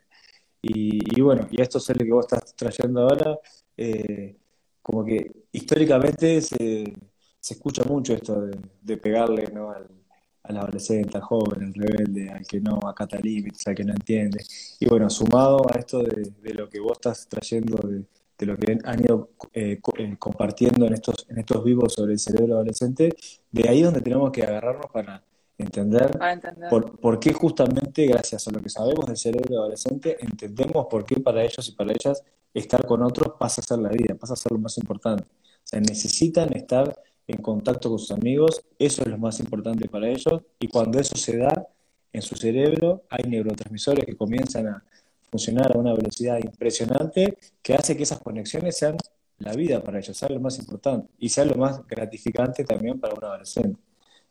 Y, 0.62 1.22
bueno, 1.22 1.48
y 1.52 1.62
esto 1.62 1.78
es 1.78 1.90
lo 1.90 1.96
que 1.96 2.12
vos 2.12 2.26
estás 2.26 2.54
trayendo 2.56 3.02
ahora, 3.02 3.40
como 4.90 5.06
que 5.06 5.32
históricamente 5.52 6.42
se, 6.42 6.96
se 7.40 7.54
escucha 7.54 7.84
mucho 7.84 8.16
esto 8.16 8.42
de, 8.42 8.98
pegarle 8.98 9.48
¿no? 9.54 9.70
al, 9.70 9.88
adolescente, 10.58 11.16
al 11.16 11.22
joven, 11.22 11.66
al 11.66 11.74
rebelde, 11.76 12.32
al 12.32 12.48
que 12.48 12.60
no 12.60 12.80
acata 12.88 13.20
límites, 13.20 13.68
al 13.68 13.76
que 13.76 13.84
no 13.84 13.94
entiende. 13.94 14.44
Y 14.80 14.88
bueno, 14.88 15.08
sumado 15.12 15.62
a 15.72 15.78
esto 15.78 16.02
de, 16.02 16.54
lo 16.56 16.68
que 16.68 16.80
vos 16.80 16.94
estás 16.94 17.28
trayendo, 17.28 17.78
de, 17.88 18.46
lo 18.48 18.58
que 18.58 18.80
han 18.84 19.04
ido 19.04 19.30
eh, 19.54 19.80
eh, 20.00 20.16
compartiendo 20.18 20.88
en 20.88 20.94
estos, 20.94 21.28
en 21.30 21.38
estos 21.38 21.64
vivos 21.64 21.94
sobre 21.94 22.14
el 22.14 22.20
cerebro 22.20 22.56
adolescente, 22.56 23.16
de 23.52 23.70
ahí 23.70 23.84
donde 23.84 24.02
tenemos 24.02 24.32
que 24.32 24.42
agarrarnos 24.42 24.88
para 24.92 25.24
Entender, 25.60 26.18
Por, 26.70 26.98
por, 27.00 27.20
qué 27.20 27.34
justamente 27.34 28.06
gracias 28.08 28.48
a 28.48 28.52
lo 28.52 28.62
que 28.62 28.70
sabemos 28.70 29.06
del 29.06 29.18
cerebro 29.18 29.60
adolescente, 29.60 30.16
entendemos 30.22 30.88
por 30.90 31.04
qué 31.06 31.20
para 31.20 31.44
ellos 31.44 31.68
y 31.68 31.74
para 31.74 31.92
ellas 31.92 32.24
estar 32.54 32.86
con 32.86 33.04
otros 33.04 33.34
pasa 33.38 33.60
a 33.60 33.66
ser 33.66 33.80
la 33.80 33.90
vida, 33.90 34.16
pasa 34.16 34.34
a 34.34 34.38
ser 34.38 34.54
lo 34.54 34.60
más 34.60 34.78
importante. 34.78 35.26
O 35.26 35.68
sea, 35.68 35.82
necesitan 35.82 36.56
estar 36.56 36.98
en 37.28 37.42
contacto 37.42 37.90
con 37.90 38.00
sus 38.00 38.12
amigos, 38.12 38.62
eso 38.80 39.02
es 39.02 39.08
lo 39.10 39.18
más 39.18 39.42
importante 39.42 39.90
para 39.90 40.08
ellos, 40.08 40.42
y 40.60 40.70
cuando 40.70 40.98
eso 40.98 41.18
se 41.18 41.38
da 41.38 41.68
en 42.14 42.22
su 42.22 42.38
cerebro, 42.38 43.04
hay 43.10 43.30
neurotransmisores 43.30 44.06
que 44.06 44.16
comienzan 44.16 44.68
a 44.68 44.84
funcionar 45.30 45.76
a 45.76 45.78
una 45.78 45.94
velocidad 45.94 46.40
impresionante 46.42 47.38
que 47.62 47.74
hace 47.74 47.98
que 47.98 48.04
esas 48.04 48.20
conexiones 48.20 48.78
sean 48.78 48.96
la 49.40 49.54
vida 49.54 49.84
para 49.84 50.00
ellos, 50.00 50.16
sea 50.16 50.30
lo 50.30 50.40
más 50.40 50.58
importante 50.58 51.10
y 51.20 51.28
sea 51.28 51.44
lo 51.44 51.56
más 51.56 51.86
gratificante 51.86 52.64
también 52.64 53.00
para 53.00 53.14
un 53.14 53.24
adolescente. 53.26 53.89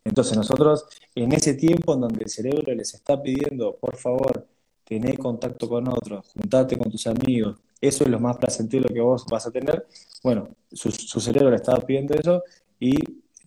Entonces 0.08 0.36
nosotros 0.36 0.86
en 1.14 1.32
ese 1.32 1.54
tiempo 1.54 1.94
en 1.94 2.00
donde 2.00 2.24
el 2.24 2.30
cerebro 2.30 2.74
les 2.74 2.94
está 2.94 3.20
pidiendo, 3.22 3.76
por 3.76 3.96
favor, 3.96 4.46
tener 4.84 5.18
contacto 5.18 5.68
con 5.68 5.88
otros, 5.88 6.28
juntate 6.32 6.76
con 6.78 6.90
tus 6.90 7.06
amigos, 7.06 7.58
eso 7.80 8.04
es 8.04 8.10
lo 8.10 8.18
más 8.18 8.36
placentero 8.38 8.88
que 8.92 9.00
vos 9.00 9.24
vas 9.30 9.46
a 9.46 9.50
tener, 9.50 9.86
bueno, 10.22 10.48
su, 10.72 10.90
su 10.90 11.20
cerebro 11.20 11.50
le 11.50 11.56
estaba 11.56 11.78
pidiendo 11.80 12.14
eso 12.14 12.42
y 12.80 12.96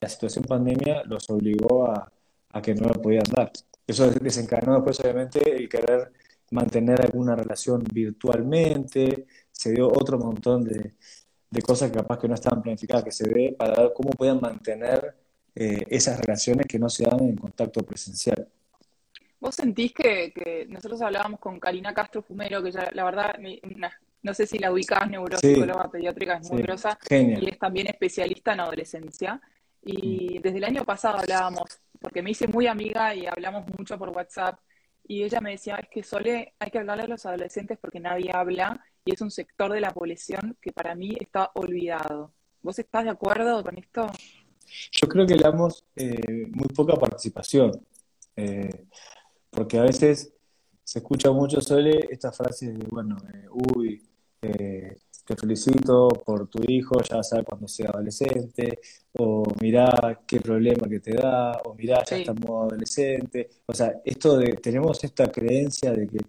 la 0.01 0.09
situación 0.09 0.43
pandemia 0.45 1.03
los 1.05 1.29
obligó 1.29 1.85
a, 1.85 2.11
que 2.61 2.73
no 2.73 2.87
lo 2.89 3.01
podían 3.01 3.23
dar. 3.31 3.51
Eso 3.85 4.09
desencadenó 4.09 4.73
después, 4.75 4.99
obviamente, 4.99 5.55
el 5.55 5.69
querer 5.69 6.11
mantener 6.49 7.01
alguna 7.01 7.35
relación 7.35 7.83
virtualmente, 7.93 9.27
se 9.51 9.71
dio 9.71 9.87
otro 9.87 10.17
montón 10.17 10.63
de, 10.63 10.93
cosas 11.61 11.91
que 11.91 11.97
capaz 11.97 12.17
que 12.17 12.27
no 12.27 12.33
estaban 12.33 12.61
planificadas, 12.61 13.03
que 13.03 13.11
se 13.11 13.29
ve 13.29 13.55
para 13.57 13.83
ver 13.83 13.93
cómo 13.93 14.09
puedan 14.11 14.41
mantener 14.41 15.15
eh, 15.55 15.85
esas 15.89 16.19
relaciones 16.19 16.65
que 16.65 16.79
no 16.79 16.89
se 16.89 17.03
dan 17.03 17.19
en 17.21 17.35
contacto 17.35 17.81
presencial. 17.81 18.47
¿Vos 19.39 19.55
sentís 19.55 19.91
que, 19.91 20.67
nosotros 20.69 21.01
hablábamos 21.01 21.39
con 21.39 21.59
Karina 21.59 21.93
Castro 21.93 22.21
Fumero, 22.21 22.61
que 22.61 22.71
ya 22.71 22.89
la 22.93 23.03
verdad, 23.03 23.35
no 24.21 24.33
sé 24.33 24.45
si 24.45 24.59
la 24.59 24.71
ubicás, 24.71 25.09
neuropsicóloga 25.09 25.89
pediátrica, 25.89 26.37
es 26.37 26.51
muy 26.51 26.61
grosa, 26.61 26.97
y 27.09 27.49
es 27.49 27.57
también 27.57 27.87
especialista 27.87 28.53
en 28.53 28.59
adolescencia. 28.59 29.41
Y 29.83 30.37
mm. 30.37 30.41
desde 30.43 30.57
el 30.57 30.63
año 30.63 30.85
pasado 30.85 31.17
hablábamos, 31.17 31.79
porque 31.99 32.21
me 32.21 32.31
hice 32.31 32.47
muy 32.47 32.67
amiga 32.67 33.15
y 33.15 33.25
hablamos 33.25 33.65
mucho 33.77 33.97
por 33.97 34.09
WhatsApp, 34.09 34.59
y 35.07 35.23
ella 35.23 35.41
me 35.41 35.51
decía, 35.51 35.75
es 35.77 35.89
que 35.89 36.03
Sole, 36.03 36.53
hay 36.59 36.69
que 36.69 36.77
hablarle 36.77 37.03
a 37.03 37.07
los 37.07 37.25
adolescentes 37.25 37.79
porque 37.81 37.99
nadie 37.99 38.31
habla, 38.31 38.85
y 39.03 39.13
es 39.13 39.21
un 39.21 39.31
sector 39.31 39.73
de 39.73 39.81
la 39.81 39.91
población 39.91 40.55
que 40.61 40.71
para 40.71 40.93
mí 40.93 41.17
está 41.19 41.49
olvidado. 41.55 42.31
¿Vos 42.61 42.77
estás 42.77 43.05
de 43.05 43.09
acuerdo 43.09 43.63
con 43.63 43.77
esto? 43.79 44.05
Yo 44.91 45.07
creo 45.07 45.25
que 45.25 45.35
le 45.35 45.43
damos 45.43 45.83
eh, 45.95 46.47
muy 46.51 46.67
poca 46.67 46.95
participación, 46.95 47.71
eh, 48.35 48.85
porque 49.49 49.77
a 49.77 49.83
veces 49.83 50.33
se 50.83 50.99
escucha 50.99 51.31
mucho 51.31 51.61
Sole 51.61 52.07
esta 52.09 52.31
frase 52.31 52.73
de, 52.73 52.85
bueno, 52.89 53.17
eh, 53.33 53.47
uy, 53.49 54.01
te 54.39 55.35
felicito 55.35 56.09
por 56.25 56.47
tu 56.47 56.61
hijo, 56.67 56.99
ya 57.01 57.21
sabes 57.23 57.45
cuando 57.45 57.67
sea 57.67 57.89
adolescente, 57.89 58.79
o 59.13 59.43
mirá 59.61 60.21
qué 60.25 60.39
problema 60.39 60.87
que 60.89 60.99
te 60.99 61.13
da, 61.13 61.61
o 61.63 61.73
mirá, 61.75 62.03
ya 62.03 62.17
estamos 62.17 62.71
adolescente. 62.71 63.49
O 63.65 63.73
sea, 63.73 64.01
esto 64.03 64.37
de, 64.37 64.53
tenemos 64.55 65.03
esta 65.03 65.31
creencia 65.31 65.91
de 65.91 66.07
que, 66.07 66.19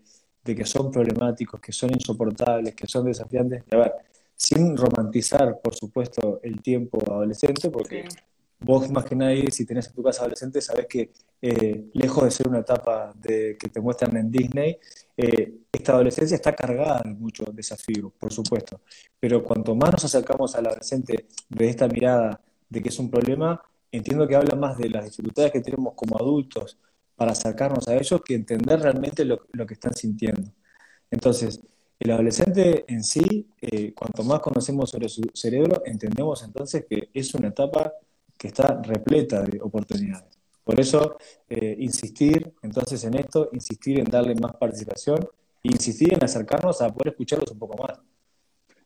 de 0.45 0.55
que 0.55 0.65
son 0.65 0.91
problemáticos, 0.91 1.61
que 1.61 1.73
son 1.73 1.93
insoportables, 1.93 2.75
que 2.75 2.87
son 2.87 3.07
desafiantes. 3.07 3.65
a 3.71 3.77
ver, 3.77 3.93
sin 4.35 4.77
romantizar, 4.77 5.61
por 5.61 5.75
supuesto, 5.75 6.41
el 6.43 6.61
tiempo 6.61 6.99
adolescente, 7.07 7.71
porque 7.71 8.05
vos 8.65 8.91
más 8.91 9.05
que 9.05 9.17
nadie, 9.17 9.51
si 9.51 9.65
tenés 9.65 9.89
en 9.89 9.95
tu 9.95 10.03
casa 10.03 10.23
adolescente, 10.23 10.61
sabés 10.61 10.87
que 10.87 11.13
eh, 11.41 11.91
lejos 11.95 12.25
de 12.25 12.31
ser 12.31 12.49
una 12.49 12.61
etapa 12.61 13.13
de, 13.17 13.57
que 13.59 13.69
te 13.69 13.81
muestran 13.81 14.17
en 14.17 14.31
Disney, 14.31 14.79
eh, 15.17 15.53
esta 15.71 15.93
adolescencia 15.93 16.37
está 16.37 16.55
cargada 16.55 17.03
de 17.05 17.15
muchos 17.15 17.55
desafíos, 17.55 18.13
por 18.19 18.33
supuesto. 18.33 18.81
Pero 19.19 19.43
cuanto 19.43 19.75
más 19.75 19.93
nos 19.93 20.05
acercamos 20.05 20.55
al 20.55 20.67
adolescente 20.67 21.27
de 21.49 21.69
esta 21.69 21.89
mirada 21.89 22.41
de 22.69 22.83
que 22.83 22.89
es 22.89 22.99
un 22.99 23.11
problema, 23.11 23.61
entiendo 23.91 24.27
que 24.27 24.37
habla 24.37 24.57
más 24.57 24.79
de 24.79 24.89
las 24.89 25.05
dificultades 25.05 25.53
que 25.53 25.61
tenemos 25.61 25.95
como 25.95 26.17
adultos 26.17 26.79
para 27.17 27.33
acercarnos 27.33 27.87
a 27.89 27.95
ellos 27.97 28.23
que 28.25 28.35
entender 28.35 28.81
realmente 28.81 29.25
lo, 29.25 29.39
que 29.67 29.75
están 29.75 29.95
sintiendo. 29.95 30.51
Entonces, 31.11 31.61
el 32.01 32.11
adolescente 32.11 32.85
en 32.89 33.05
sí, 33.05 33.49
eh, 33.61 33.93
cuanto 33.95 34.25
más 34.25 34.41
conocemos 34.41 34.91
sobre 34.91 35.09
su 35.09 35.23
cerebro, 35.35 35.83
entendemos 35.85 36.43
entonces 36.43 36.87
que 36.89 37.11
es 37.13 37.35
una 37.35 37.49
etapa 37.49 37.93
que 38.43 38.49
está 38.49 38.83
repleta 38.83 39.41
de 39.43 39.61
oportunidades. 39.61 40.37
Por 40.65 40.81
eso, 40.81 41.17
eh, 41.49 41.77
insistir 41.79 42.53
entonces 42.61 43.05
en 43.05 43.15
esto, 43.15 43.49
insistir 43.53 44.01
en 44.01 44.07
darle 44.07 44.35
más 44.35 44.57
participación, 44.57 45.21
insistir 45.63 46.13
en 46.13 46.25
acercarnos 46.25 46.83
a 46.83 46.93
poder 46.93 47.13
escucharlos 47.13 47.53
un 47.53 47.59
poco 47.61 47.81
más. 47.81 48.01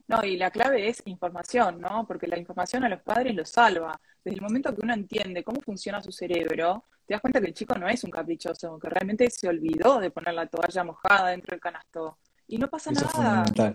No, 0.08 0.22
y 0.22 0.36
la 0.36 0.50
clave 0.50 0.86
es 0.90 1.02
información, 1.06 1.80
¿no? 1.80 2.06
Porque 2.06 2.26
la 2.26 2.38
información 2.38 2.84
a 2.84 2.90
los 2.90 3.00
padres 3.00 3.34
los 3.34 3.48
salva. 3.48 3.98
Desde 4.22 4.36
el 4.36 4.42
momento 4.42 4.75
que 4.75 4.82
uno 4.82 4.92
entiende 4.92 5.42
cómo 5.42 5.62
funciona 5.62 6.02
su 6.02 6.12
cerebro, 6.12 6.84
te 7.06 7.14
das 7.14 7.22
cuenta 7.22 7.40
que 7.40 7.46
el 7.46 7.54
chico 7.54 7.75
no 7.76 7.88
es 7.88 8.04
un 8.04 8.10
caprichoso, 8.10 8.78
que 8.78 8.90
realmente 8.90 9.30
se 9.30 9.48
olvidó 9.48 10.00
de 10.00 10.10
poner 10.10 10.34
la 10.34 10.46
toalla 10.48 10.84
mojada 10.84 11.30
dentro 11.30 11.52
del 11.52 11.60
canasto. 11.60 12.18
Y 12.46 12.58
no 12.58 12.68
pasa 12.68 12.90
nada. 12.92 13.75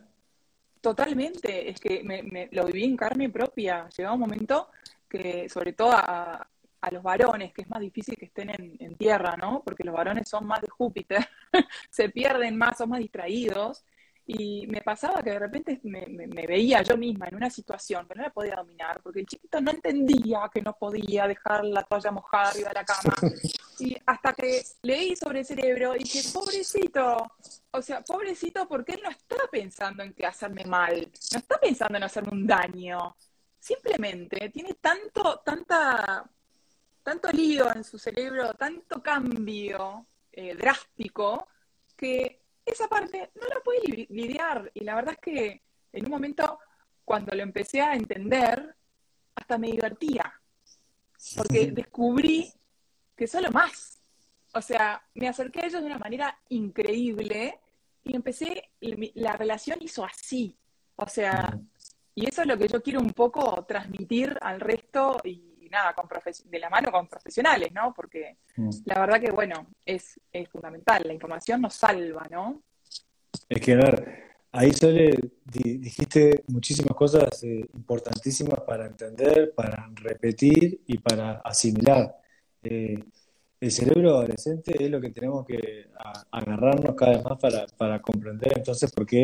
Totalmente, 0.79 1.71
es 1.71 1.79
que 1.79 2.03
me, 2.03 2.49
lo 2.51 2.65
viví 2.65 2.83
en 2.83 2.95
carne 2.95 3.29
propia. 3.29 3.89
Llegaba 3.97 4.13
un 4.13 4.21
momento 4.21 4.69
que, 5.11 5.49
sobre 5.49 5.73
todo 5.73 5.91
a, 5.91 6.47
los 6.91 7.03
varones, 7.03 7.53
que 7.53 7.61
es 7.61 7.69
más 7.69 7.79
difícil 7.79 8.15
que 8.15 8.25
estén 8.25 8.49
en, 8.49 8.95
tierra, 8.95 9.37
¿no? 9.37 9.61
Porque 9.63 9.83
los 9.83 9.93
varones 9.93 10.27
son 10.27 10.47
más 10.47 10.61
de 10.61 10.67
Júpiter, 10.67 11.27
se 11.91 12.09
pierden 12.09 12.57
más, 12.57 12.77
son 12.77 12.89
más 12.89 12.99
distraídos. 12.99 13.83
Y 14.25 14.65
me 14.67 14.81
pasaba 14.81 15.21
que 15.21 15.31
de 15.31 15.39
repente 15.39 15.79
me, 15.83 16.05
veía 16.27 16.81
yo 16.81 16.97
misma 16.97 17.27
en 17.27 17.35
una 17.35 17.49
situación 17.49 18.07
que 18.07 18.15
no 18.15 18.23
la 18.23 18.29
podía 18.31 18.55
dominar, 18.55 18.99
porque 19.03 19.19
el 19.19 19.25
chiquito 19.27 19.61
no 19.61 19.71
entendía 19.71 20.49
que 20.51 20.61
no 20.61 20.73
podía 20.73 21.27
dejar 21.27 21.65
la 21.65 21.83
toalla 21.83 22.11
mojada 22.11 22.49
arriba 22.49 22.69
de 22.69 22.75
la 22.75 22.85
cama. 22.85 23.13
Y 23.79 23.95
hasta 24.05 24.33
que 24.33 24.63
leí 24.83 25.15
sobre 25.15 25.39
el 25.39 25.45
cerebro 25.45 25.95
y 25.95 25.99
dije, 25.99 26.21
pobrecito, 26.33 27.31
o 27.71 27.81
sea, 27.81 28.01
pobrecito, 28.01 28.67
porque 28.67 28.93
él 28.93 29.01
no 29.03 29.09
está 29.09 29.35
pensando 29.51 30.01
en 30.01 30.13
que 30.13 30.25
hacerme 30.25 30.65
mal, 30.65 31.11
no 31.31 31.39
está 31.39 31.59
pensando 31.59 31.97
en 31.97 32.03
hacerme 32.03 32.31
un 32.31 32.47
daño. 32.47 33.15
Simplemente 33.61 34.49
tiene 34.49 34.73
tanto, 34.73 35.39
tanta 35.45 36.29
tanto 37.03 37.31
lío 37.31 37.73
en 37.73 37.83
su 37.83 37.97
cerebro, 37.97 38.53
tanto 38.53 39.01
cambio 39.01 40.05
eh, 40.31 40.55
drástico, 40.55 41.47
que 41.95 42.41
esa 42.65 42.87
parte 42.87 43.31
no 43.35 43.47
la 43.47 43.59
puede 43.61 44.07
lidiar. 44.09 44.71
Y 44.73 44.83
la 44.83 44.95
verdad 44.95 45.13
es 45.13 45.19
que 45.19 45.61
en 45.93 46.05
un 46.05 46.11
momento, 46.11 46.59
cuando 47.03 47.35
lo 47.35 47.43
empecé 47.43 47.81
a 47.81 47.95
entender, 47.95 48.75
hasta 49.35 49.57
me 49.57 49.71
divertía, 49.71 50.33
porque 51.35 51.71
descubrí 51.71 52.51
que 53.15 53.27
solo 53.27 53.51
más. 53.51 53.99
O 54.53 54.61
sea, 54.61 55.01
me 55.13 55.27
acerqué 55.27 55.61
a 55.61 55.67
ellos 55.67 55.81
de 55.81 55.87
una 55.87 55.97
manera 55.97 56.37
increíble 56.49 57.59
y 58.03 58.15
empecé, 58.15 58.69
la 58.79 59.33
relación 59.33 59.79
hizo 59.81 60.03
así. 60.03 60.57
O 60.95 61.07
sea, 61.07 61.57
y 62.15 62.27
eso 62.27 62.41
es 62.41 62.47
lo 62.47 62.57
que 62.57 62.67
yo 62.67 62.81
quiero 62.81 62.99
un 62.99 63.11
poco 63.11 63.63
transmitir 63.65 64.37
al 64.41 64.59
resto 64.59 65.17
y 65.23 65.51
nada, 65.71 65.93
con 65.93 66.07
de 66.45 66.59
la 66.59 66.69
mano 66.69 66.91
con 66.91 67.07
profesionales, 67.07 67.71
¿no? 67.73 67.93
Porque 67.95 68.37
mm. 68.57 68.69
la 68.85 68.99
verdad 68.99 69.19
que, 69.19 69.31
bueno, 69.31 69.67
es, 69.85 70.19
fundamental, 70.51 71.01
la 71.05 71.13
información 71.13 71.61
nos 71.61 71.73
salva, 71.73 72.27
¿no? 72.29 72.61
Es 73.49 73.61
que, 73.61 73.73
a 73.73 73.77
ver, 73.77 74.23
ahí 74.51 74.71
Sole 74.73 75.17
dijiste 75.45 76.43
muchísimas 76.47 76.95
cosas 76.95 77.43
eh, 77.43 77.65
importantísimas 77.73 78.59
para 78.61 78.85
entender, 78.85 79.53
para 79.55 79.89
repetir 79.95 80.81
y 80.85 80.97
para 80.97 81.41
asimilar. 81.43 82.15
Eh, 82.63 82.99
el 83.59 83.71
cerebro 83.71 84.09
adolescente 84.17 84.83
es 84.83 84.89
lo 84.89 84.99
que 84.99 85.11
tenemos 85.11 85.45
que 85.45 85.87
agarrarnos 86.31 86.95
cada 86.95 87.11
vez 87.11 87.23
más 87.23 87.37
para, 87.39 87.65
para 87.77 88.01
comprender 88.01 88.53
entonces 88.57 88.91
por 88.91 89.05
qué 89.05 89.21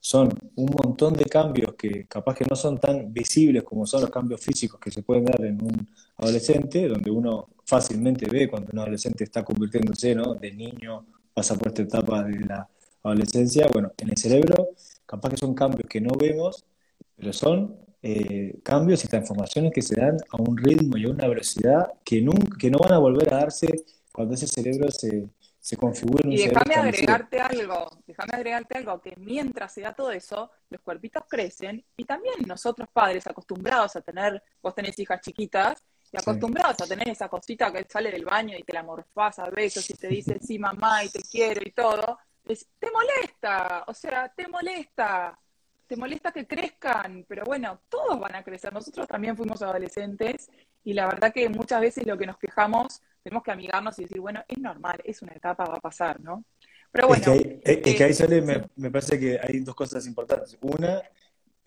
son 0.00 0.30
un 0.56 0.70
montón 0.70 1.12
de 1.12 1.26
cambios 1.26 1.74
que 1.74 2.06
capaz 2.06 2.34
que 2.34 2.46
no 2.48 2.56
son 2.56 2.78
tan 2.78 3.12
visibles 3.12 3.62
como 3.62 3.86
son 3.86 4.00
los 4.00 4.10
cambios 4.10 4.40
físicos 4.40 4.80
que 4.80 4.90
se 4.90 5.02
pueden 5.02 5.26
dar 5.26 5.44
en 5.44 5.62
un 5.62 5.86
adolescente, 6.16 6.88
donde 6.88 7.10
uno 7.10 7.48
fácilmente 7.66 8.26
ve 8.26 8.48
cuando 8.48 8.70
un 8.72 8.78
adolescente 8.78 9.24
está 9.24 9.44
convirtiéndose, 9.44 10.14
¿no? 10.14 10.34
De 10.34 10.50
niño 10.52 11.04
pasa 11.34 11.54
por 11.54 11.68
esta 11.68 11.82
etapa 11.82 12.24
de 12.24 12.40
la 12.46 12.68
adolescencia. 13.02 13.68
Bueno, 13.72 13.92
en 13.98 14.08
el 14.08 14.16
cerebro 14.16 14.70
capaz 15.04 15.30
que 15.30 15.36
son 15.36 15.54
cambios 15.54 15.88
que 15.88 16.00
no 16.00 16.14
vemos, 16.18 16.64
pero 17.16 17.32
son 17.32 17.76
eh, 18.02 18.58
cambios 18.62 19.04
y 19.04 19.08
transformaciones 19.08 19.72
que 19.72 19.82
se 19.82 20.00
dan 20.00 20.16
a 20.30 20.40
un 20.40 20.56
ritmo 20.56 20.96
y 20.96 21.04
a 21.04 21.10
una 21.10 21.28
velocidad 21.28 21.92
que, 22.02 22.22
nunca, 22.22 22.56
que 22.58 22.70
no 22.70 22.78
van 22.78 22.94
a 22.94 22.98
volver 22.98 23.34
a 23.34 23.38
darse 23.38 23.68
cuando 24.12 24.34
ese 24.34 24.46
cerebro 24.46 24.90
se, 24.90 25.28
se 25.70 25.76
configura 25.76 26.28
Y 26.28 26.48
déjame 26.48 26.74
agregarte 26.74 27.40
algo, 27.40 27.88
déjame 28.04 28.32
agregarte 28.32 28.78
algo, 28.78 29.00
que 29.00 29.14
mientras 29.18 29.72
se 29.72 29.82
da 29.82 29.94
todo 29.94 30.10
eso, 30.10 30.50
los 30.68 30.80
cuerpitos 30.80 31.22
crecen 31.28 31.84
y 31.96 32.04
también 32.04 32.34
nosotros 32.44 32.88
padres 32.92 33.24
acostumbrados 33.28 33.94
a 33.94 34.00
tener, 34.00 34.42
vos 34.60 34.74
tenés 34.74 34.98
hijas 34.98 35.20
chiquitas, 35.20 35.80
y 36.12 36.16
acostumbrados 36.16 36.80
a 36.80 36.86
tener 36.88 37.08
esa 37.08 37.28
cosita 37.28 37.72
que 37.72 37.86
sale 37.88 38.10
del 38.10 38.24
baño 38.24 38.58
y 38.58 38.64
te 38.64 38.72
la 38.72 38.82
morfás 38.82 39.38
a 39.38 39.48
besos 39.48 39.88
y 39.90 39.94
te 39.94 40.08
dice 40.08 40.40
sí 40.40 40.58
mamá 40.58 41.04
y 41.04 41.08
te 41.08 41.20
quiero 41.20 41.60
y 41.64 41.70
todo, 41.70 42.18
es, 42.48 42.66
te 42.80 42.88
molesta, 42.90 43.84
o 43.86 43.94
sea, 43.94 44.28
te 44.28 44.48
molesta, 44.48 45.38
te 45.86 45.94
molesta 45.94 46.32
que 46.32 46.48
crezcan, 46.48 47.24
pero 47.28 47.44
bueno, 47.44 47.82
todos 47.88 48.18
van 48.18 48.34
a 48.34 48.42
crecer, 48.42 48.72
nosotros 48.72 49.06
también 49.06 49.36
fuimos 49.36 49.62
adolescentes 49.62 50.50
y 50.82 50.94
la 50.94 51.06
verdad 51.06 51.32
que 51.32 51.48
muchas 51.48 51.80
veces 51.80 52.04
lo 52.08 52.18
que 52.18 52.26
nos 52.26 52.38
quejamos, 52.38 53.00
tenemos 53.22 53.42
que 53.42 53.50
amigarnos 53.50 53.98
y 53.98 54.02
decir, 54.02 54.20
bueno, 54.20 54.42
es 54.48 54.58
normal, 54.58 55.00
es 55.04 55.22
una 55.22 55.32
etapa, 55.32 55.64
va 55.64 55.76
a 55.76 55.80
pasar, 55.80 56.20
¿no? 56.20 56.44
Pero 56.92 57.08
bueno. 57.08 57.34
Es 57.62 57.78
que 57.78 58.04
ahí, 58.04 58.14
sale, 58.14 58.42
me, 58.42 58.62
me 58.76 58.90
parece 58.90 59.18
que 59.18 59.38
hay 59.40 59.60
dos 59.60 59.74
cosas 59.74 60.06
importantes. 60.06 60.58
Una, 60.60 61.02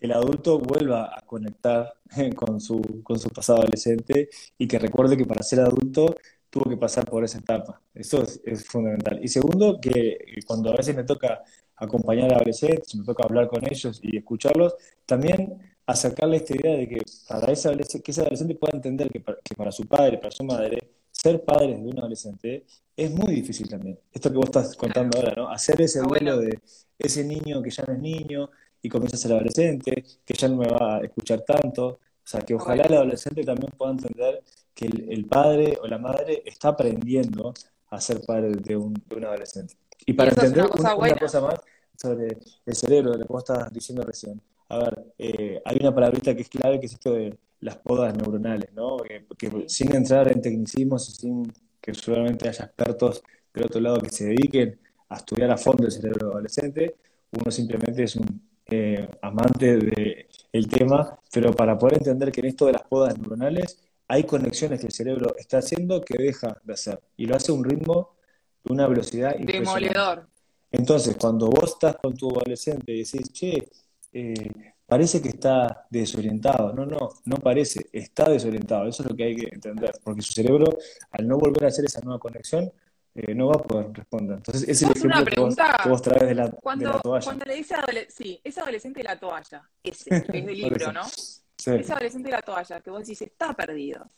el 0.00 0.12
adulto 0.12 0.58
vuelva 0.58 1.16
a 1.16 1.22
conectar 1.22 1.94
con 2.36 2.60
su, 2.60 3.02
con 3.02 3.18
su 3.18 3.30
pasado 3.30 3.60
adolescente 3.60 4.28
y 4.58 4.68
que 4.68 4.78
recuerde 4.78 5.16
que 5.16 5.24
para 5.24 5.42
ser 5.42 5.60
adulto 5.60 6.14
tuvo 6.50 6.68
que 6.68 6.76
pasar 6.76 7.06
por 7.06 7.24
esa 7.24 7.38
etapa. 7.38 7.80
Eso 7.94 8.22
es, 8.44 8.64
fundamental. 8.66 9.18
Y 9.22 9.28
segundo, 9.28 9.80
que 9.80 10.18
cuando 10.46 10.70
a 10.70 10.76
veces 10.76 10.94
me 10.94 11.04
toca 11.04 11.42
acompañar 11.76 12.32
a 12.32 12.36
adolescentes, 12.36 12.94
me 12.94 13.04
toca 13.04 13.24
hablar 13.24 13.48
con 13.48 13.64
ellos 13.66 13.98
y 14.02 14.18
escucharlos, 14.18 14.74
también 15.06 15.58
acercarle 15.86 16.36
esta 16.36 16.54
idea 16.54 16.76
de 16.76 16.88
que 16.88 17.02
para 17.28 17.50
ese 17.50 17.68
adolescente, 17.68 18.04
que 18.04 18.10
ese 18.12 18.20
adolescente 18.20 18.54
pueda 18.54 18.76
entender 18.76 19.10
que 19.10 19.20
para, 19.20 19.38
que 19.42 19.54
para 19.54 19.72
su 19.72 19.86
padre, 19.86 20.18
para 20.18 20.30
su 20.30 20.44
madre, 20.44 20.93
ser 21.24 21.42
padres 21.42 21.82
de 21.82 21.88
un 21.88 21.98
adolescente 21.98 22.66
es 22.94 23.10
muy 23.10 23.32
difícil 23.34 23.66
también. 23.66 23.98
Esto 24.12 24.30
que 24.30 24.36
vos 24.36 24.44
estás 24.44 24.76
contando 24.76 25.16
ahora, 25.16 25.32
¿no? 25.34 25.48
Hacer 25.48 25.80
ese 25.80 26.00
ah, 26.00 26.02
duelo 26.02 26.38
de 26.38 26.58
ese 26.98 27.24
niño 27.24 27.62
que 27.62 27.70
ya 27.70 27.82
no 27.86 27.94
es 27.94 27.98
niño 27.98 28.50
y 28.82 28.90
comienza 28.90 29.16
a 29.16 29.20
ser 29.20 29.32
adolescente, 29.32 30.04
que 30.22 30.34
ya 30.34 30.48
no 30.48 30.56
me 30.56 30.68
va 30.68 30.98
a 30.98 31.00
escuchar 31.00 31.40
tanto. 31.40 31.86
O 31.86 32.26
sea, 32.26 32.40
que 32.42 32.54
ojalá 32.54 32.84
el 32.84 32.94
adolescente 32.94 33.42
también 33.42 33.72
pueda 33.74 33.92
entender 33.92 34.42
que 34.74 34.84
el, 34.84 35.24
padre 35.24 35.78
o 35.82 35.86
la 35.86 35.96
madre 35.96 36.42
está 36.44 36.68
aprendiendo 36.68 37.54
a 37.88 38.00
ser 38.02 38.20
padre 38.20 38.56
de 38.56 38.76
un, 38.76 38.94
adolescente. 39.10 39.76
Y 40.04 40.12
para 40.12 40.28
entender 40.30 40.66
una 40.78 41.16
cosa, 41.16 41.40
más 41.40 41.60
sobre 41.96 42.36
el 42.66 42.74
cerebro, 42.74 43.12
de 43.12 43.18
lo 43.18 43.26
que 43.26 43.32
vos 43.32 43.42
estabas 43.44 43.72
diciendo 43.72 44.02
recién. 44.02 44.42
A 44.68 44.78
ver, 44.78 45.04
eh, 45.18 45.62
hay 45.64 45.76
una 45.80 45.94
palabrita 45.94 46.34
que 46.34 46.42
es 46.42 46.48
clave, 46.48 46.80
que 46.80 46.86
es 46.86 46.92
esto 46.92 47.12
de 47.12 47.38
las 47.60 47.76
podas 47.76 48.14
neuronales, 48.16 48.72
¿no? 48.74 48.96
Que, 48.98 49.24
sin 49.68 49.94
entrar 49.94 50.30
en 50.30 50.40
tecnicismos 50.40 51.08
y 51.08 51.12
sin 51.12 51.52
que 51.80 51.94
seguramente 51.94 52.48
haya 52.48 52.64
expertos 52.64 53.22
del 53.52 53.64
otro 53.64 53.80
lado 53.80 54.00
que 54.00 54.10
se 54.10 54.26
dediquen 54.26 54.78
a 55.08 55.16
estudiar 55.16 55.50
a 55.50 55.56
fondo 55.56 55.86
el 55.86 55.92
cerebro 55.92 56.32
adolescente, 56.32 56.96
uno 57.30 57.50
simplemente 57.50 58.04
es 58.04 58.16
un 58.16 58.42
eh, 58.66 59.08
amante 59.20 59.76
del 59.76 60.68
tema, 60.68 61.18
pero 61.32 61.52
para 61.52 61.78
poder 61.78 61.98
entender 61.98 62.32
que 62.32 62.40
en 62.40 62.46
esto 62.46 62.66
de 62.66 62.72
las 62.72 62.82
podas 62.82 63.18
neuronales 63.18 63.78
hay 64.08 64.24
conexiones 64.24 64.80
que 64.80 64.86
el 64.86 64.92
cerebro 64.92 65.34
está 65.36 65.58
haciendo 65.58 66.00
que 66.00 66.16
deja 66.22 66.56
de 66.64 66.72
hacer, 66.72 67.00
y 67.16 67.26
lo 67.26 67.36
hace 67.36 67.52
a 67.52 67.54
un 67.54 67.64
ritmo 67.64 68.14
de 68.62 68.72
una 68.72 68.86
velocidad 68.86 69.36
Demoledor. 69.36 70.26
Entonces, 70.70 71.16
cuando 71.16 71.48
vos 71.48 71.72
estás 71.72 71.96
con 71.96 72.16
tu 72.16 72.30
adolescente 72.30 72.92
y 72.92 73.04
decís, 73.04 73.32
che, 73.32 73.68
eh, 74.14 74.72
parece 74.86 75.20
que 75.20 75.28
está 75.28 75.86
desorientado. 75.90 76.72
No, 76.72 76.86
no, 76.86 77.10
no 77.24 77.36
parece, 77.38 77.86
está 77.92 78.30
desorientado. 78.30 78.88
Eso 78.88 79.02
es 79.02 79.10
lo 79.10 79.16
que 79.16 79.24
hay 79.24 79.36
que 79.36 79.48
entender, 79.52 79.92
porque 80.02 80.22
su 80.22 80.32
cerebro, 80.32 80.78
al 81.10 81.26
no 81.26 81.36
volver 81.36 81.64
a 81.64 81.68
hacer 81.68 81.84
esa 81.84 82.00
nueva 82.00 82.20
conexión, 82.20 82.72
eh, 83.16 83.34
no 83.34 83.48
va 83.48 83.56
a 83.56 83.58
poder 83.58 83.92
responder. 83.92 84.36
Entonces, 84.36 84.62
ese 84.62 84.86
es 84.86 84.90
el 84.90 85.10
ejemplo 85.10 85.24
que 85.24 85.88
vos, 85.88 86.02
traes 86.02 86.28
de 86.28 86.34
la, 86.34 86.50
cuando, 86.50 87.00
toalla. 87.00 87.24
Cuando 87.24 87.44
le 87.44 87.54
dice, 87.56 87.74
sí, 88.08 88.40
ese 88.42 88.60
adolescente 88.60 89.00
de 89.00 89.04
la 89.04 89.18
toalla, 89.18 89.68
ese, 89.82 90.10
que 90.30 90.38
es 90.38 90.46
del 90.46 90.58
libro, 90.58 90.92
¿no? 90.92 91.02
Ese 91.02 91.92
adolescente 91.92 92.28
de 92.28 92.36
la 92.36 92.42
toalla, 92.42 92.80
que 92.80 92.90
vos 92.90 93.00
decís, 93.00 93.20
está 93.22 93.52
perdido. 93.52 94.08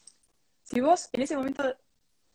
Si 0.63 0.81
vos 0.81 1.09
en 1.13 1.23
ese 1.23 1.37
momento, 1.37 1.63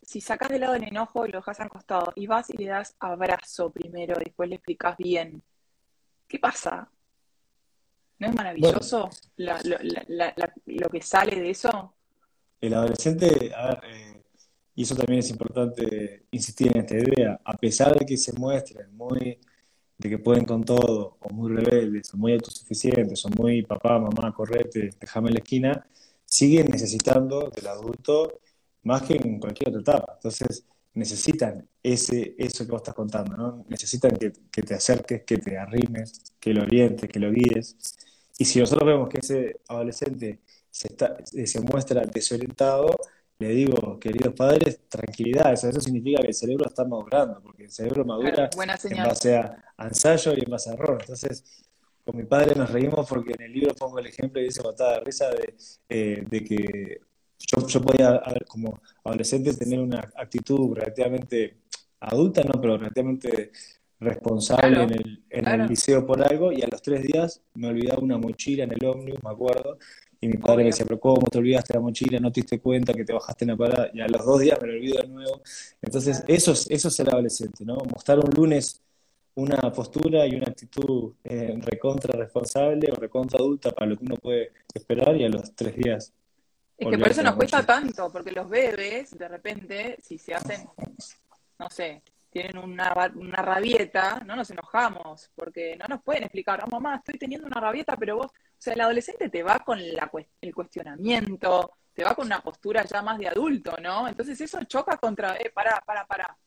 si 0.02 0.20
sacás 0.20 0.50
de 0.50 0.58
lado 0.60 0.76
el 0.76 0.84
enojo 0.84 1.28
y 1.28 1.32
lo 1.32 1.40
dejas 1.40 1.60
al 1.60 1.70
costado 1.70 2.14
y 2.16 2.26
vas 2.26 2.50
y 2.50 2.58
le 2.58 2.68
das 2.68 2.96
abrazo 3.00 3.72
primero, 3.72 4.16
y 4.20 4.26
después 4.26 4.50
le 4.50 4.56
explicas 4.56 4.98
bien, 4.98 5.44
¿qué 6.28 6.40
pasa? 6.40 6.90
¿No 8.22 8.28
es 8.28 8.36
maravilloso 8.36 9.10
lo 9.38 10.90
que 10.92 11.02
sale 11.02 11.42
de 11.42 11.50
eso? 11.50 11.96
El 12.62 12.76
adolescente, 12.76 13.52
a 13.56 13.70
ver, 13.70 13.80
eh, 13.86 14.22
y 14.76 14.84
eso 14.84 14.96
también 14.96 15.22
es 15.22 15.32
importante 15.32 16.28
insistir 16.30 16.68
en 16.68 16.82
esta 16.82 16.98
idea, 16.98 17.42
a 17.44 17.58
pesar 17.58 17.98
de 17.98 18.06
que 18.06 18.18
se 18.18 18.34
muestren 18.34 18.96
muy, 18.96 19.40
de 19.98 20.08
que 20.08 20.20
pueden 20.20 20.46
con 20.46 20.64
todo, 20.64 21.18
o 21.20 21.34
muy 21.34 21.52
rebeldes, 21.52 22.14
o 22.14 22.18
muy 22.18 22.34
autosuficientes, 22.34 23.26
o 23.26 23.30
muy 23.30 23.64
papá, 23.64 23.98
mamá, 23.98 24.32
correte, 24.32 24.92
déjame 25.00 25.30
en 25.30 25.34
la 25.34 25.40
esquina, 25.40 25.88
siguen 26.24 26.68
necesitando 26.68 27.50
del 27.50 27.66
adulto 27.66 28.40
más 28.84 29.02
que 29.02 29.16
en 29.16 29.40
cualquier 29.40 29.70
otra 29.70 29.82
etapa. 29.82 30.14
Entonces, 30.18 30.64
necesitan 30.94 31.68
ese, 31.82 32.36
eso 32.38 32.66
que 32.66 32.72
vos 32.72 32.82
estás 32.82 32.94
contando, 32.94 33.36
¿no? 33.36 33.66
Necesitan 33.68 34.16
que, 34.16 34.32
que 34.52 34.62
te 34.62 34.76
acerques, 34.76 35.24
que 35.24 35.40
te 35.40 35.58
arrimes, 35.58 36.22
que 36.40 36.54
lo 36.54 36.62
orientes, 36.62 37.10
que 37.10 37.20
lo 37.20 37.32
guíes. 37.32 37.76
Y 38.42 38.46
si 38.46 38.60
nosotros 38.60 38.88
vemos 38.88 39.08
que 39.08 39.20
ese 39.20 39.62
adolescente 39.68 40.40
se, 40.72 40.88
está, 40.88 41.16
se 41.24 41.62
muestra 41.62 42.02
desorientado, 42.08 42.88
le 43.38 43.50
digo, 43.50 44.00
queridos 44.00 44.34
padres, 44.34 44.80
tranquilidad, 44.90 45.54
eso, 45.54 45.80
significa 45.80 46.24
que 46.24 46.30
el 46.30 46.34
cerebro 46.34 46.66
está 46.66 46.84
madurando, 46.84 47.40
porque 47.44 47.66
el 47.66 47.70
cerebro 47.70 48.04
madura 48.04 48.50
en 48.56 48.98
base 49.04 49.38
a, 49.38 49.64
ensayo 49.78 50.34
y 50.36 50.44
en 50.44 50.50
base 50.50 50.72
a 50.72 50.74
error. 50.74 50.98
Entonces, 51.02 51.44
con 52.04 52.18
mi 52.18 52.24
padre 52.24 52.56
nos 52.56 52.72
reímos 52.72 53.08
porque 53.08 53.34
en 53.34 53.44
el 53.44 53.54
libro 53.54 53.76
pongo 53.76 54.00
el 54.00 54.08
ejemplo 54.08 54.42
y 54.42 54.46
dice 54.46 54.64
botada 54.64 54.94
de 54.94 55.00
risa 55.02 55.30
de, 55.30 55.56
eh, 55.88 56.24
de 56.28 56.44
que 56.44 57.02
yo, 57.38 57.68
yo 57.68 57.80
podía, 57.80 58.24
como 58.48 58.82
adolescente, 59.04 59.54
tener 59.54 59.80
una 59.80 60.00
actitud 60.16 60.74
relativamente 60.74 61.58
adulta, 62.00 62.42
no, 62.44 62.60
pero 62.60 62.76
relativamente 62.80 63.52
responsable 64.02 64.84
en, 64.84 64.92
el, 64.92 65.24
en 65.30 65.48
el 65.48 65.68
liceo 65.68 66.06
por 66.06 66.22
algo 66.22 66.52
y 66.52 66.62
a 66.62 66.68
los 66.68 66.82
tres 66.82 67.04
días 67.04 67.42
me 67.54 67.70
olvidaba 67.70 68.02
una 68.02 68.18
mochila 68.18 68.64
en 68.64 68.74
el 68.74 68.86
ómnibus, 68.86 69.24
me 69.24 69.30
acuerdo, 69.30 69.78
y 70.20 70.28
mi 70.28 70.38
padre 70.38 70.58
me 70.58 70.66
decía, 70.66 70.86
pero 70.86 71.00
¿cómo 71.00 71.28
te 71.28 71.38
olvidaste 71.38 71.74
la 71.74 71.80
mochila? 71.80 72.20
¿No 72.20 72.32
te 72.32 72.42
diste 72.42 72.60
cuenta 72.60 72.94
que 72.94 73.06
te 73.06 73.14
bajaste 73.14 73.46
en 73.46 73.52
la 73.52 73.58
parada? 73.58 73.90
Y 73.94 74.02
a 74.02 74.08
los 74.08 74.26
dos 74.26 74.40
días 74.40 74.60
me 74.62 74.68
lo 74.68 74.74
olvido 74.74 75.02
de 75.02 75.08
nuevo. 75.08 75.42
Entonces, 75.82 76.24
eso, 76.28 76.52
es, 76.52 76.70
eso 76.70 76.88
es 76.90 77.00
el 77.00 77.10
adolescente, 77.10 77.66
¿no? 77.66 77.78
Mostrar 77.92 78.20
un 78.20 78.30
lunes 78.36 78.82
una 79.34 79.72
postura 79.72 80.28
y 80.28 80.36
una 80.36 80.48
actitud 80.48 81.14
eh, 81.24 81.58
recontra 81.62 82.20
responsable 82.20 82.92
o 82.92 82.96
recontra 82.96 83.40
adulta 83.40 83.72
para 83.72 83.88
lo 83.88 83.98
que 83.98 84.06
uno 84.06 84.16
puede 84.18 84.52
esperar 84.74 85.16
y 85.16 85.24
a 85.24 85.30
los 85.30 85.56
tres 85.56 85.76
días. 85.76 86.14
Es 86.78 86.88
que 86.88 86.98
por 86.98 87.08
eso 87.08 87.24
nos 87.24 87.36
cuesta 87.36 87.66
tanto, 87.66 88.12
porque 88.12 88.32
los 88.32 88.50
bebés, 88.50 89.18
de 89.18 89.28
repente, 89.28 89.98
si 90.02 90.18
se 90.18 90.34
hacen, 90.34 90.68
no 91.60 91.70
sé, 91.70 92.02
tienen 92.32 92.58
una, 92.58 92.94
una 93.16 93.42
rabieta, 93.42 94.22
no 94.26 94.36
nos 94.36 94.50
enojamos, 94.50 95.30
porque 95.36 95.76
no 95.78 95.86
nos 95.88 96.02
pueden 96.02 96.24
explicar, 96.24 96.64
oh 96.66 96.70
mamá, 96.70 96.96
estoy 96.96 97.20
teniendo 97.20 97.46
una 97.46 97.60
rabieta, 97.60 97.98
pero 97.98 98.18
vos, 98.18 98.28
o 98.28 98.56
sea, 98.58 98.74
el 98.74 98.82
adolescente 98.82 99.30
te 99.30 99.44
va 99.44 99.60
con 99.60 99.78
la, 99.94 100.10
el 100.40 100.56
cuestionamiento, 100.56 101.74
te 101.94 102.04
va 102.04 102.16
con 102.16 102.26
una 102.26 102.42
postura 102.42 102.84
ya 102.86 103.02
más 103.02 103.20
de 103.20 103.28
adulto, 103.28 103.76
¿no? 103.82 104.08
Entonces 104.08 104.40
eso 104.40 104.64
choca 104.64 104.98
contra, 104.98 105.36
eh, 105.38 105.52
para, 105.54 105.82
para, 105.82 106.06
para. 106.08 106.38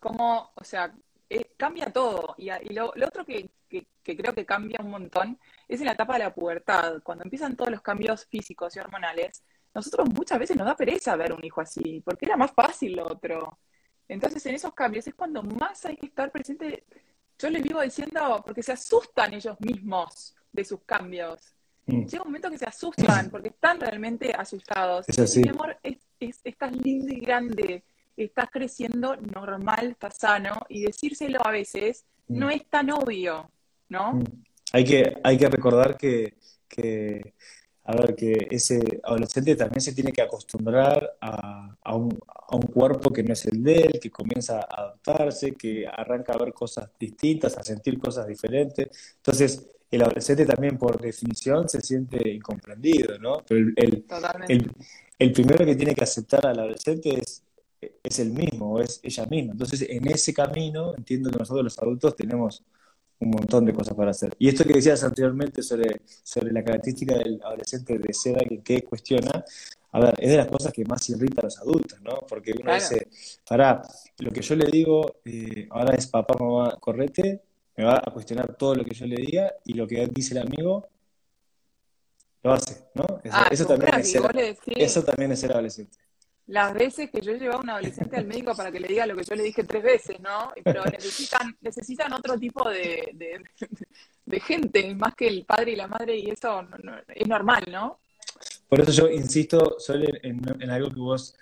Como, 0.00 0.52
o 0.54 0.64
sea, 0.64 0.92
eh, 1.30 1.52
cambia 1.56 1.92
todo. 1.92 2.34
Y, 2.38 2.50
lo, 2.74 2.92
otro 3.06 3.24
que, 3.24 3.50
que, 3.68 3.86
creo 4.16 4.34
que 4.34 4.46
cambia 4.46 4.80
un 4.82 4.90
montón 4.90 5.38
es 5.68 5.80
en 5.80 5.86
la 5.86 5.92
etapa 5.92 6.14
de 6.14 6.20
la 6.20 6.34
pubertad, 6.34 7.00
cuando 7.02 7.24
empiezan 7.24 7.56
todos 7.56 7.70
los 7.70 7.82
cambios 7.82 8.26
físicos 8.26 8.74
y 8.76 8.80
hormonales. 8.80 9.44
Nosotros 9.74 10.08
muchas 10.12 10.38
veces 10.38 10.56
nos 10.56 10.66
da 10.66 10.76
pereza 10.76 11.14
ver 11.14 11.32
un 11.32 11.44
hijo 11.44 11.60
así, 11.60 12.00
porque 12.04 12.26
era 12.26 12.36
más 12.36 12.52
fácil 12.52 12.96
lo 12.96 13.06
otro. 13.06 13.58
Entonces, 14.08 14.44
en 14.46 14.54
esos 14.54 14.72
cambios 14.72 15.06
es 15.06 15.14
cuando 15.14 15.42
más 15.42 15.84
hay 15.84 15.96
que 15.96 16.06
estar 16.06 16.30
presente. 16.32 16.84
Yo 17.38 17.50
les 17.50 17.62
vivo 17.62 17.80
diciendo, 17.82 18.42
porque 18.44 18.62
se 18.62 18.72
asustan 18.72 19.34
ellos 19.34 19.56
mismos 19.60 20.34
de 20.50 20.64
sus 20.64 20.80
cambios. 20.80 21.54
Mm. 21.86 22.06
Llega 22.06 22.22
un 22.22 22.28
momento 22.28 22.50
que 22.50 22.58
se 22.58 22.66
asustan 22.66 23.30
porque 23.30 23.48
están 23.48 23.78
realmente 23.78 24.32
asustados. 24.32 25.08
Es 25.08 25.36
Mi 25.36 25.48
amor, 25.48 25.76
estás 26.20 26.72
lindo 26.72 27.12
y 27.12 27.20
grande, 27.20 27.84
estás 28.16 28.50
creciendo 28.50 29.16
normal, 29.16 29.90
estás 29.90 30.16
sano, 30.16 30.60
y 30.68 30.82
decírselo 30.82 31.40
a 31.44 31.50
veces 31.50 32.04
no 32.26 32.48
mm. 32.48 32.50
es 32.50 32.66
tan 32.66 32.90
obvio, 32.90 33.50
¿no? 33.88 34.14
Mm. 34.14 34.24
Hay 34.72 34.84
que, 34.84 35.18
hay 35.24 35.38
que 35.38 35.48
recordar 35.48 35.96
que, 35.96 36.34
que 36.68 37.34
a 37.88 37.96
ver, 37.96 38.14
que 38.14 38.48
ese 38.50 39.00
adolescente 39.02 39.56
también 39.56 39.80
se 39.80 39.94
tiene 39.94 40.12
que 40.12 40.20
acostumbrar 40.20 41.16
a, 41.22 41.74
a, 41.82 41.96
un, 41.96 42.18
a, 42.26 42.54
un, 42.54 42.62
cuerpo 42.62 43.10
que 43.10 43.22
no 43.22 43.32
es 43.32 43.46
el 43.46 43.62
de 43.62 43.76
él, 43.76 43.98
que 43.98 44.10
comienza 44.10 44.60
a 44.60 44.82
adaptarse, 44.82 45.52
que 45.52 45.86
arranca 45.86 46.34
a 46.34 46.38
ver 46.38 46.52
cosas 46.52 46.90
distintas, 47.00 47.56
a 47.56 47.62
sentir 47.62 47.98
cosas 47.98 48.26
diferentes. 48.26 48.88
Entonces, 49.16 49.70
el 49.90 50.02
adolescente 50.02 50.44
también, 50.44 50.76
por 50.76 51.00
definición, 51.00 51.66
se 51.66 51.80
siente 51.80 52.28
incomprendido, 52.28 53.18
¿no? 53.18 53.38
Pero 53.48 53.60
el, 53.60 54.04
el, 54.48 54.70
el, 55.18 55.32
primero 55.32 55.64
que 55.64 55.74
tiene 55.74 55.94
que 55.94 56.04
aceptar 56.04 56.46
al 56.46 56.58
adolescente 56.58 57.18
es, 57.18 57.42
es 58.02 58.18
el 58.18 58.32
mismo, 58.32 58.80
es 58.80 59.00
ella 59.02 59.24
misma. 59.24 59.52
Entonces, 59.52 59.86
en 59.88 60.06
ese 60.08 60.34
camino, 60.34 60.94
entiendo 60.94 61.30
que 61.30 61.38
nosotros 61.38 61.64
los 61.64 61.78
adultos 61.78 62.14
tenemos 62.16 62.62
un 63.20 63.30
montón 63.30 63.64
de 63.64 63.72
cosas 63.72 63.94
para 63.94 64.10
hacer. 64.10 64.34
Y 64.38 64.48
esto 64.48 64.64
que 64.64 64.74
decías 64.74 65.02
anteriormente 65.02 65.62
sobre, 65.62 66.02
sobre 66.22 66.52
la 66.52 66.62
característica 66.62 67.16
del 67.16 67.40
adolescente 67.42 67.98
de 67.98 68.12
ser 68.12 68.38
alguien 68.38 68.62
que 68.62 68.82
cuestiona, 68.82 69.44
a 69.92 70.00
ver, 70.00 70.14
es 70.18 70.30
de 70.30 70.36
las 70.36 70.46
cosas 70.46 70.72
que 70.72 70.84
más 70.84 71.08
irrita 71.10 71.40
a 71.40 71.44
los 71.44 71.58
adultos, 71.58 72.00
¿no? 72.02 72.20
Porque 72.28 72.54
uno 72.60 72.74
dice, 72.74 73.08
pará, 73.48 73.82
lo 74.18 74.30
que 74.30 74.40
yo 74.40 74.54
le 74.54 74.66
digo 74.70 75.20
eh, 75.24 75.66
ahora 75.70 75.94
es 75.94 76.06
papá, 76.06 76.34
mamá, 76.38 76.76
correte, 76.78 77.42
me 77.76 77.84
va 77.84 78.02
a 78.04 78.10
cuestionar 78.12 78.54
todo 78.56 78.74
lo 78.74 78.84
que 78.84 78.94
yo 78.94 79.06
le 79.06 79.16
diga 79.16 79.54
y 79.64 79.74
lo 79.74 79.86
que 79.86 80.06
dice 80.08 80.34
el 80.34 80.42
amigo 80.42 80.88
lo 82.42 82.52
hace, 82.52 82.84
¿no? 82.94 83.04
Eso, 83.24 83.36
Ah, 83.36 83.48
eso 83.50 83.66
también 83.66 83.94
es 83.94 84.12
ser, 84.12 84.56
eso 84.66 85.02
también 85.02 85.32
es 85.32 85.40
ser 85.40 85.52
adolescente. 85.52 85.98
Las 86.48 86.72
veces 86.72 87.10
que 87.10 87.20
yo 87.20 87.32
he 87.32 87.38
llevado 87.38 87.60
a 87.60 87.62
un 87.62 87.70
adolescente 87.70 88.16
al 88.16 88.26
médico 88.26 88.54
para 88.56 88.72
que 88.72 88.80
le 88.80 88.88
diga 88.88 89.06
lo 89.06 89.14
que 89.14 89.24
yo 89.24 89.34
le 89.34 89.42
dije 89.42 89.64
tres 89.64 89.82
veces, 89.82 90.18
¿no? 90.20 90.52
Pero 90.64 90.82
necesitan, 90.86 91.56
necesitan 91.60 92.12
otro 92.14 92.38
tipo 92.38 92.68
de, 92.68 93.10
de, 94.24 94.40
gente, 94.40 94.94
más 94.94 95.14
que 95.14 95.28
el 95.28 95.44
padre 95.44 95.72
y 95.72 95.76
la 95.76 95.86
madre, 95.86 96.16
y 96.16 96.30
eso 96.30 96.62
no- 96.62 97.00
es 97.06 97.26
normal, 97.26 97.64
¿no? 97.70 98.00
Por 98.68 98.80
eso 98.80 98.92
yo 98.92 99.10
insisto 99.10 99.76
solo 99.78 100.06
en, 100.22 100.40
en 100.60 100.70
algo 100.70 100.88
que 100.90 101.00
vos 101.00 101.34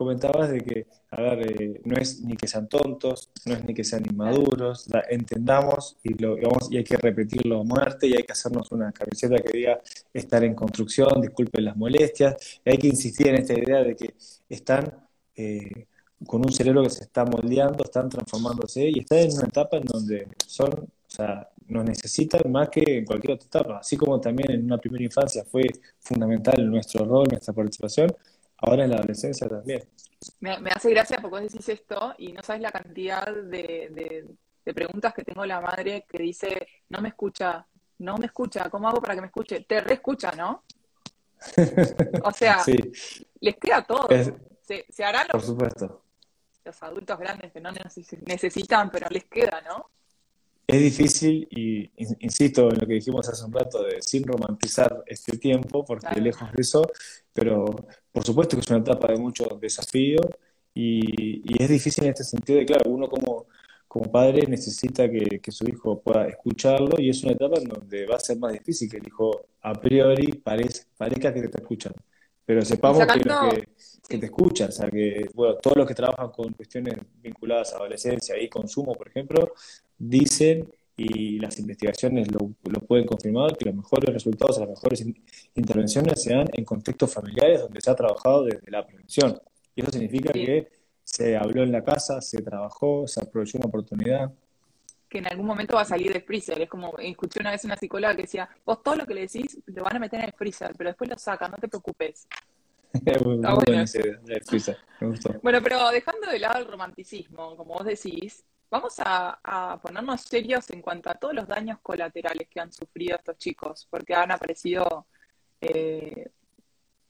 comentabas 0.00 0.50
de 0.50 0.60
que, 0.62 0.86
a 1.10 1.20
ver, 1.20 1.38
eh, 1.62 1.80
no 1.84 1.96
es 1.96 2.22
ni 2.22 2.34
que 2.36 2.46
sean 2.48 2.68
tontos, 2.68 3.30
no 3.46 3.54
es 3.54 3.64
ni 3.64 3.74
que 3.74 3.84
sean 3.84 4.04
inmaduros, 4.10 4.86
la- 4.88 5.04
entendamos 5.10 5.96
y, 6.02 6.14
lo, 6.22 6.36
vamos, 6.36 6.68
y 6.70 6.78
hay 6.78 6.84
que 6.84 6.96
repetirlo 6.96 7.60
a 7.60 7.64
muerte 7.64 8.06
y 8.08 8.14
hay 8.16 8.22
que 8.24 8.32
hacernos 8.32 8.70
una 8.72 8.92
camiseta 8.92 9.36
que 9.42 9.52
diga 9.58 9.80
estar 10.12 10.42
en 10.44 10.54
construcción, 10.54 11.20
disculpen 11.20 11.64
las 11.66 11.76
molestias, 11.76 12.60
hay 12.64 12.78
que 12.78 12.88
insistir 12.88 13.28
en 13.28 13.36
esta 13.36 13.54
idea 13.54 13.82
de 13.84 13.94
que 13.96 14.14
están 14.48 14.84
eh, 15.36 15.86
con 16.26 16.40
un 16.44 16.52
cerebro 16.52 16.82
que 16.82 16.90
se 16.90 17.04
está 17.04 17.24
moldeando, 17.24 17.82
están 17.84 18.08
transformándose 18.08 18.88
y 18.88 19.00
están 19.00 19.18
en 19.18 19.32
una 19.32 19.46
etapa 19.48 19.76
en 19.78 19.84
donde 19.84 20.28
son, 20.46 20.70
o 20.72 20.88
sea, 21.08 21.48
nos 21.68 21.84
necesitan 21.84 22.50
más 22.50 22.68
que 22.68 22.98
en 22.98 23.04
cualquier 23.04 23.34
otra 23.34 23.46
etapa, 23.46 23.78
así 23.78 23.96
como 23.96 24.20
también 24.20 24.50
en 24.52 24.64
una 24.64 24.78
primera 24.78 25.04
infancia 25.04 25.44
fue 25.44 25.62
fundamental 26.00 26.68
nuestro 26.70 27.04
rol, 27.04 27.26
nuestra 27.30 27.54
participación, 27.54 28.12
ahora 28.62 28.84
en 28.84 28.90
la 28.90 28.96
adolescencia 28.96 29.48
también. 29.48 29.82
Me, 30.40 30.58
me 30.60 30.70
hace 30.70 30.90
gracia 30.90 31.18
porque 31.20 31.40
vos 31.40 31.52
decís 31.52 31.68
esto 31.68 32.14
y 32.18 32.32
no 32.32 32.42
sabes 32.42 32.62
la 32.62 32.70
cantidad 32.70 33.26
de, 33.26 33.88
de- 33.90 34.26
de 34.64 34.74
preguntas 34.74 35.14
que 35.14 35.24
tengo 35.24 35.44
la 35.46 35.60
madre 35.60 36.04
que 36.08 36.18
dice, 36.22 36.66
no 36.90 37.00
me 37.00 37.08
escucha, 37.08 37.66
no 37.98 38.18
me 38.18 38.26
escucha, 38.26 38.68
¿cómo 38.68 38.88
hago 38.88 39.00
para 39.00 39.14
que 39.14 39.20
me 39.22 39.26
escuche? 39.28 39.60
Te 39.60 39.80
reescucha, 39.80 40.32
¿no? 40.32 40.64
O 42.24 42.30
sea, 42.32 42.58
Sí, 42.62 42.76
les 43.40 43.56
queda 43.56 43.82
todo. 43.82 44.08
es- 44.10 44.32
Se, 44.62 44.84
se 44.88 45.02
hará 45.04 45.24
por 45.26 45.36
los, 45.40 45.46
supuesto. 45.46 46.04
los 46.64 46.82
adultos 46.82 47.18
grandes 47.18 47.52
que 47.52 47.60
no 47.60 47.70
neces- 47.72 48.18
necesitan, 48.26 48.90
pero 48.90 49.08
les 49.10 49.24
queda, 49.24 49.60
¿no? 49.62 49.90
Es 50.66 50.78
difícil 50.80 51.48
y 51.50 51.90
in- 51.96 52.16
insisto 52.20 52.68
en 52.70 52.78
lo 52.78 52.86
que 52.86 52.92
dijimos 52.94 53.28
hace 53.28 53.44
un 53.44 53.52
rato 53.52 53.82
de 53.82 54.00
sin 54.02 54.22
romantizar 54.24 55.02
este 55.06 55.36
tiempo, 55.38 55.84
porque 55.84 56.06
Claro. 56.06 56.20
lejos 56.22 56.52
de 56.52 56.60
eso, 56.62 56.82
pero 57.32 57.64
por 58.12 58.24
supuesto 58.24 58.56
que 58.56 58.60
es 58.62 58.70
una 58.70 58.80
etapa 58.80 59.08
de 59.08 59.18
mucho 59.18 59.44
desafío 59.60 60.20
y, 60.74 61.42
y 61.44 61.62
es 61.62 61.68
difícil 61.68 62.04
en 62.04 62.10
este 62.10 62.24
sentido 62.24 62.58
de, 62.58 62.66
claro, 62.66 62.90
uno 62.90 63.08
como, 63.08 63.46
como 63.88 64.10
padre 64.10 64.46
necesita 64.46 65.10
que, 65.10 65.40
que 65.40 65.52
su 65.52 65.64
hijo 65.68 66.00
pueda 66.00 66.28
escucharlo 66.28 66.98
y 66.98 67.10
es 67.10 67.22
una 67.24 67.32
etapa 67.32 67.58
en 67.58 67.64
donde 67.68 68.06
va 68.06 68.16
a 68.16 68.20
ser 68.20 68.38
más 68.38 68.52
difícil 68.52 68.90
que 68.90 68.98
el 68.98 69.06
hijo 69.06 69.46
a 69.62 69.72
priori 69.74 70.26
parez- 70.44 70.86
parezca 70.96 71.32
que 71.34 71.40
te 71.40 71.46
está 71.46 71.58
escuchando, 71.60 71.98
pero 72.44 72.62
sepamos 72.64 73.08
sacando, 73.08 73.36
que, 73.38 73.68
que 74.08 74.18
te 74.18 74.26
escucha, 74.26 74.66
o 74.66 74.72
sea, 74.72 74.88
que, 74.90 75.28
bueno, 75.34 75.56
todos 75.56 75.76
los 75.76 75.86
que 75.86 75.94
trabajan 75.94 76.30
con 76.30 76.52
cuestiones 76.52 76.94
vinculadas 77.22 77.72
a 77.72 77.76
adolescencia 77.76 78.40
y 78.40 78.48
consumo, 78.48 78.94
por 78.94 79.08
ejemplo, 79.08 79.52
dicen, 79.98 80.68
y 81.02 81.38
las 81.38 81.58
investigaciones 81.58 82.30
lo, 82.30 82.50
lo 82.64 82.80
pueden 82.80 83.06
confirmar, 83.06 83.56
que 83.56 83.64
los 83.66 83.74
mejores 83.74 84.12
resultados, 84.12 84.58
las 84.58 84.68
mejores 84.68 85.00
in- 85.00 85.24
intervenciones 85.54 86.22
se 86.22 86.34
dan 86.34 86.46
en 86.52 86.64
contextos 86.64 87.12
familiares 87.12 87.60
donde 87.62 87.80
se 87.80 87.90
ha 87.90 87.94
trabajado 87.94 88.44
desde 88.44 88.70
la 88.70 88.86
prevención. 88.86 89.40
Y 89.74 89.80
eso 89.82 89.92
significa 89.92 90.30
sí, 90.32 90.44
que 90.44 90.68
se 91.02 91.36
habló 91.36 91.62
en 91.62 91.72
la 91.72 91.82
casa, 91.82 92.20
se 92.20 92.42
trabajó, 92.42 93.06
se 93.06 93.20
aprovechó 93.20 93.58
una 93.58 93.68
oportunidad. 93.68 94.30
que 95.08 95.18
en 95.18 95.26
algún 95.26 95.46
momento 95.46 95.74
va 95.76 95.82
a 95.82 95.84
salir 95.86 96.12
de 96.12 96.20
freezer. 96.20 96.60
Es 96.60 96.68
como, 96.68 96.96
escuché 96.98 97.40
una 97.40 97.50
vez 97.52 97.64
una 97.64 97.76
psicóloga 97.76 98.14
que 98.14 98.22
decía, 98.22 98.48
vos 98.64 98.82
todo 98.82 98.96
lo 98.96 99.06
que 99.06 99.14
le 99.14 99.22
decís 99.22 99.58
lo 99.66 99.82
van 99.82 99.96
a 99.96 100.00
meter 100.00 100.20
en 100.20 100.26
el 100.26 100.32
freezer, 100.32 100.72
pero 100.76 100.90
después 100.90 101.08
lo 101.10 101.18
sacan, 101.18 101.50
no 101.50 101.56
te 101.56 101.68
preocupes. 101.68 102.26
Bueno 103.04 103.84
me 105.00 105.06
gustó. 105.08 105.34
Bueno, 105.42 105.60
pero 105.62 105.90
dejando 105.90 106.28
de 106.30 106.38
lado 106.38 106.58
el 106.58 106.66
romanticismo, 106.66 107.56
como 107.56 107.74
vos 107.74 107.84
decís, 107.86 108.44
vamos 108.70 108.94
a, 108.98 109.40
a 109.42 109.80
ponernos 109.80 110.20
serios 110.22 110.70
en 110.70 110.80
cuanto 110.80 111.10
a 111.10 111.14
todos 111.14 111.34
los 111.34 111.48
daños 111.48 111.78
colaterales 111.80 112.48
que 112.48 112.60
han 112.60 112.72
sufrido 112.72 113.16
estos 113.16 113.36
chicos, 113.36 113.86
porque 113.90 114.14
han 114.14 114.30
aparecido 114.30 115.06
eh, 115.60 116.30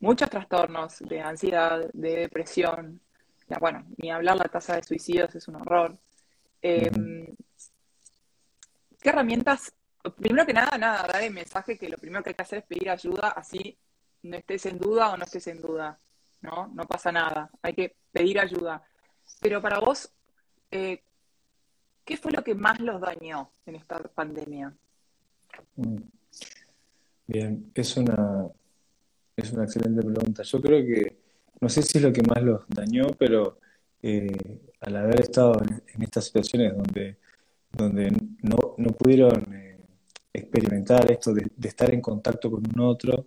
muchos 0.01 0.31
trastornos 0.31 0.99
de 1.01 1.20
ansiedad, 1.20 1.90
de 1.92 2.16
depresión. 2.16 3.01
Ya, 3.49 3.59
bueno, 3.59 3.85
ni 3.99 4.11
hablar 4.11 4.37
la 4.37 4.44
tasa 4.44 4.77
de 4.77 4.83
suicidios 4.83 5.35
es 5.35 5.46
un 5.49 5.57
horror. 5.57 5.99
Eh, 6.62 6.90
Ujú. 6.90 7.37
¿qué 9.01 9.09
herramientas? 9.11 9.73
Primero 10.16 10.46
que 10.46 10.55
nada, 10.55 10.79
nada, 10.79 11.07
dar 11.07 11.23
el 11.23 11.33
mensaje 11.33 11.77
que 11.77 11.88
lo 11.88 11.99
primero 11.99 12.23
que 12.23 12.31
hay 12.31 12.35
que 12.35 12.42
hacer 12.42 12.61
es 12.61 12.64
pedir 12.64 12.88
ayuda, 12.88 13.29
así 13.29 13.77
no 14.23 14.37
estés 14.37 14.66
en 14.66 14.79
duda 14.79 15.12
o 15.12 15.16
no 15.16 15.25
estés 15.25 15.46
en 15.46 15.61
duda, 15.61 15.99
¿no? 16.40 16.68
No 16.68 16.85
pasa 16.87 17.12
nada, 17.12 17.51
hay 17.61 17.75
que 17.75 17.96
pedir 18.12 18.40
ayuda. 18.40 18.83
Pero 19.40 19.61
para 19.61 19.79
vos, 19.79 20.11
eh, 20.70 21.03
¿qué 22.11 22.16
fue 22.16 22.33
lo 22.33 22.42
que 22.42 22.57
más 22.57 22.81
los 22.81 23.01
dañó 23.01 23.53
en 23.66 23.77
esta 23.77 23.99
pandemia? 24.03 24.75
Mm. 25.77 25.96
Bien, 27.29 27.70
es 27.73 27.96
una, 27.96 28.49
es 29.37 29.53
una 29.53 29.62
excelente 29.62 30.03
pregunta. 30.03 30.42
Yo 30.42 30.61
creo 30.61 30.85
que, 30.85 31.20
no 31.61 31.68
sé 31.68 31.83
si 31.83 31.99
es 31.99 32.05
lo 32.05 32.12
que 32.12 32.23
más 32.23 32.42
los 32.42 32.62
dañó, 32.66 33.07
pero 33.16 33.61
eh, 34.03 34.61
al 34.81 34.96
haber 34.96 35.20
estado 35.20 35.62
en, 35.62 36.03
estas 36.03 36.25
situaciones 36.25 36.77
donde, 36.77 37.18
donde 37.70 38.11
no, 38.42 38.75
no 38.77 38.90
pudieron 38.90 39.55
eh, 39.55 39.79
experimentar 40.33 41.12
esto 41.12 41.33
de, 41.33 41.46
de 41.57 41.68
estar 41.68 41.94
en 41.94 42.01
contacto 42.01 42.51
con 42.51 42.64
un 42.75 42.81
otro, 42.81 43.25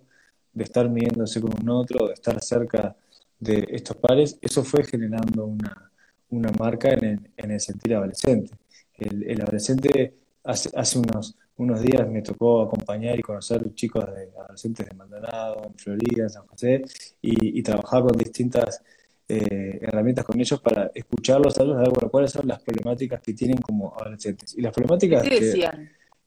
de 0.52 0.64
estar 0.66 0.90
midiéndose 0.90 1.40
con 1.40 1.54
un 1.58 1.70
otro, 1.70 2.08
de 2.08 2.16
estar 2.16 2.38
cerca 2.42 2.98
de 3.40 3.66
estos 3.70 3.96
pares, 3.96 4.38
eso 4.42 4.62
fue 4.62 4.84
generando 4.84 5.46
una, 5.46 5.90
una 6.32 6.52
marca 6.60 6.90
en 6.90 7.06
el, 7.06 7.32
en 7.38 7.52
el 7.52 7.62
sentir 7.62 7.96
adolescente. 7.96 8.52
El, 8.98 9.24
el 9.30 9.42
adolescente 9.42 10.14
hace, 10.44 10.70
hace 10.76 11.00
unos, 11.00 11.36
unos 11.58 11.82
días 11.82 12.08
me 12.10 12.22
tocó 12.22 12.62
acompañar 12.62 13.18
y 13.18 13.22
conocer 13.22 13.74
chicos 13.74 14.06
de 14.14 14.30
adolescentes 14.40 14.88
de 14.88 14.96
Maldonado, 14.96 15.64
en 15.68 15.76
Florida, 15.76 16.24
en 16.24 16.30
San 16.30 16.46
José, 16.48 16.84
y, 17.22 17.60
y 17.60 17.64
trabajar 17.64 18.02
con 18.04 18.18
distintas 18.18 18.82
eh, 19.28 19.80
herramientas 19.82 20.26
con 20.26 20.40
ellos 20.40 20.60
para 20.62 20.92
escucharlos 20.94 21.58
a 21.58 21.64
ellos, 21.64 21.76
a 21.78 21.80
ver, 21.80 21.90
bueno, 21.90 22.10
cuáles 22.10 22.32
son 22.32 22.48
las 22.48 22.62
problemáticas 22.62 23.22
que 23.22 23.34
tienen 23.34 23.58
como 23.58 23.94
adolescentes. 23.98 24.54
Y 24.58 24.62
las 24.62 24.72
¿Qué 24.74 24.82
problemáticas 24.82 25.24
que, 25.24 25.70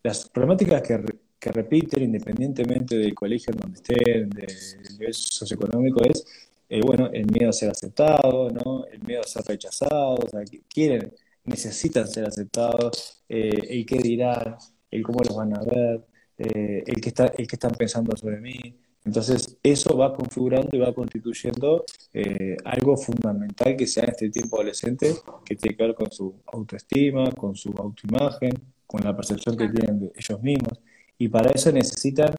las 0.03 0.29
problemáticas 0.31 0.83
que, 0.83 0.97
re- 0.97 1.17
que 1.39 1.53
repiten 1.53 2.05
independientemente 2.05 2.97
del 2.97 3.15
colegio 3.15 3.53
en 3.53 3.59
donde 3.61 3.77
estén, 3.77 4.31
del 4.31 4.93
nivel 4.93 5.13
socioeconómico, 5.15 6.03
es, 6.05 6.25
eh, 6.69 6.81
bueno, 6.81 7.11
el 7.13 7.27
miedo 7.27 7.51
a 7.51 7.53
ser 7.53 7.71
aceptado, 7.71 8.51
¿no? 8.51 8.87
El 8.87 9.01
miedo 9.03 9.21
a 9.21 9.27
ser 9.27 9.43
rechazado, 9.47 10.15
o 10.15 10.29
sea, 10.29 10.43
que 10.45 10.63
quieren, 10.69 11.13
necesitan 11.47 12.07
ser 12.09 12.27
aceptados, 12.27 13.25
eh, 13.29 13.51
el 13.69 13.87
qué 13.87 13.99
dirán, 13.99 14.57
el 14.91 15.03
cómo 15.03 15.21
los 15.27 15.37
van 15.37 15.57
a 15.57 15.61
ver, 15.61 16.07
eh, 16.39 16.83
el 16.87 17.01
que 17.01 17.09
está, 17.09 17.27
el 17.27 17.47
que 17.47 17.57
están 17.57 17.73
pensando 17.73 18.17
sobre 18.17 18.41
mí. 18.41 18.79
Entonces, 19.05 19.57
eso 19.63 19.97
va 19.97 20.13
configurando 20.13 20.69
y 20.73 20.79
va 20.79 20.93
constituyendo 20.93 21.85
eh, 22.13 22.57
algo 22.65 22.97
fundamental 22.97 23.77
que 23.77 23.87
sea 23.87 24.03
en 24.03 24.11
este 24.11 24.31
tiempo 24.31 24.57
adolescente, 24.57 25.15
que 25.45 25.55
tiene 25.55 25.77
que 25.77 25.83
ver 25.85 25.95
con 25.95 26.11
su 26.11 26.43
autoestima, 26.47 27.31
con 27.31 27.55
su 27.55 27.73
autoimagen, 27.79 28.53
con 28.85 29.05
la 29.05 29.17
percepción 29.17 29.57
que 29.57 29.69
tienen 29.69 30.01
de 30.01 30.13
ellos 30.17 30.43
mismos. 30.43 30.81
Y 31.19 31.29
para 31.29 31.51
eso 31.51 31.71
necesitan 31.71 32.35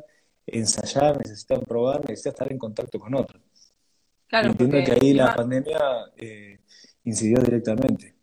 ensayar, 0.46 1.18
necesitan 1.18 1.62
probar, 1.62 2.02
necesitan 2.02 2.34
estar 2.34 2.52
en 2.52 2.58
contacto 2.58 3.00
con 3.00 3.16
otros. 3.16 3.42
Claro, 4.28 4.50
entiendo 4.50 4.78
que 4.84 4.92
ahí 4.92 5.14
la 5.14 5.34
pandemia 5.34 5.80
eh, 6.18 6.60
incidió 7.06 7.40
directamente. 7.40 8.17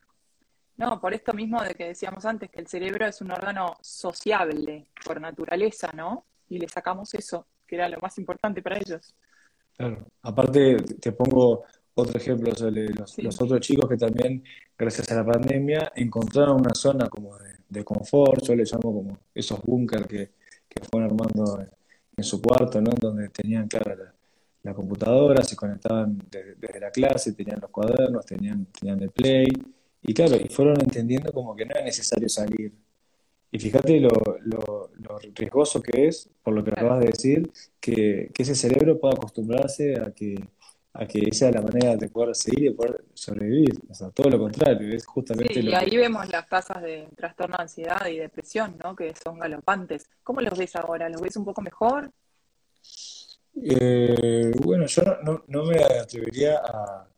No, 0.77 1.01
por 1.01 1.15
esto 1.15 1.33
mismo 1.33 1.63
de 1.63 1.75
que 1.75 1.87
decíamos 1.89 2.25
antes, 2.25 2.51
que 2.51 2.61
el 2.61 2.67
cerebro 2.67 3.07
es 3.07 3.21
un 3.21 3.31
órgano 3.31 3.77
sociable 3.81 4.87
por 5.05 5.21
naturaleza, 5.21 5.91
¿no? 5.95 6.25
Y 6.49 6.59
le 6.59 6.69
sacamos 6.69 7.15
eso, 7.15 7.47
que 7.67 7.77
era 7.77 7.89
lo 7.89 7.99
más 8.01 8.19
importante 8.19 8.61
para 8.63 8.79
ellos. 8.79 9.15
Claro. 9.77 10.07
Aparte, 10.23 10.77
te 11.01 11.13
pongo 11.13 11.65
otro 11.95 12.19
ejemplo 12.19 12.55
sobre 12.55 12.89
los, 12.89 13.11
Sí, 13.11 13.23
los 13.23 13.41
otros 13.41 13.61
chicos 13.61 13.89
que 13.89 13.97
también, 13.97 14.43
gracias 14.77 15.11
a 15.13 15.17
la 15.17 15.25
pandemia, 15.25 15.93
encontraron 15.95 16.61
una 16.61 16.75
zona 16.75 17.09
como 17.09 17.37
de, 17.39 17.55
de 17.69 17.85
confort, 17.85 18.43
yo 18.45 18.55
le 18.55 18.65
llamo 18.65 18.93
como 18.93 19.19
esos 19.35 19.61
búnker 19.63 20.07
que, 20.07 20.33
que 20.69 20.83
fueron 20.91 21.11
armando 21.11 21.61
en, 21.61 21.71
en 22.17 22.25
su 22.25 22.41
cuarto, 22.43 22.81
¿no? 22.81 22.91
Donde 23.01 23.29
tenían, 23.29 23.69
claro, 23.69 23.95
la, 23.97 24.15
la 24.65 24.75
computadora, 24.75 25.43
se 25.45 25.55
conectaban 25.57 26.19
de- 26.31 26.57
desde 26.57 26.81
la 26.81 26.91
clase, 26.91 27.33
tenían 27.33 27.61
los 27.61 27.71
cuadernos, 27.71 28.25
tenían, 28.27 28.67
tenían 28.67 29.01
el 29.03 29.11
play, 29.11 29.47
y 30.05 30.15
claro, 30.15 30.37
y 30.37 30.49
fueron 30.49 30.81
entendiendo 30.81 31.33
como 31.33 31.57
que 31.57 31.65
no 31.67 31.75
era 31.75 31.85
necesario 31.85 32.29
salir. 32.29 32.73
Y 33.51 33.59
fíjate 33.59 34.01
lo, 34.01 34.11
lo, 34.43 34.91
lo 35.01 35.19
riesgoso 35.35 35.81
que 35.83 36.09
es, 36.09 36.29
por 36.43 36.55
lo 36.55 36.65
que 36.65 36.73
claro. 36.73 36.89
acabas 36.89 37.05
de 37.05 37.11
decir, 37.13 37.53
que, 37.81 38.31
que 38.35 38.43
ese 38.43 38.55
cerebro 38.55 38.99
pueda 39.01 39.15
acostumbrarse 39.15 39.99
a 40.01 40.13
que 40.13 40.37
a 40.97 41.07
que 41.09 41.29
esa 41.29 41.49
es 41.49 41.55
la 41.57 41.61
manera 41.61 41.97
de 41.97 42.09
poder 42.09 42.37
seguir 42.37 42.61
y 42.61 42.69
de 42.69 42.75
poder 42.77 43.05
sobrevivir. 43.15 43.81
O 43.91 43.95
sea, 43.95 44.11
todo 44.11 44.31
lo 44.31 44.39
contrario, 44.39 44.95
es 44.95 45.05
justamente 45.05 45.55
Sí, 45.55 45.63
lo 45.63 45.73
y 45.73 45.75
ahí 45.75 45.91
que... 45.91 45.99
vemos 45.99 46.29
las 46.31 46.49
tasas 46.49 46.81
de 46.83 47.09
trastorno 47.17 47.57
de 47.57 47.63
ansiedad 47.65 48.07
y 48.07 48.19
depresión, 48.19 48.77
¿no? 48.83 48.95
Que 48.95 49.13
son 49.21 49.41
galopantes. 49.41 50.09
¿Cómo 50.23 50.41
los 50.41 50.57
ves 50.57 50.77
ahora? 50.77 51.09
¿Los 51.09 51.21
ves 51.21 51.37
un 51.37 51.45
poco 51.45 51.63
mejor? 51.63 52.13
Eh, 53.63 54.53
bueno, 54.63 54.87
yo 54.87 55.03
no, 55.03 55.17
no- 55.23 55.45
no 55.49 55.65
me 55.65 55.83
atrevería 55.83 56.59
a, 56.65 57.09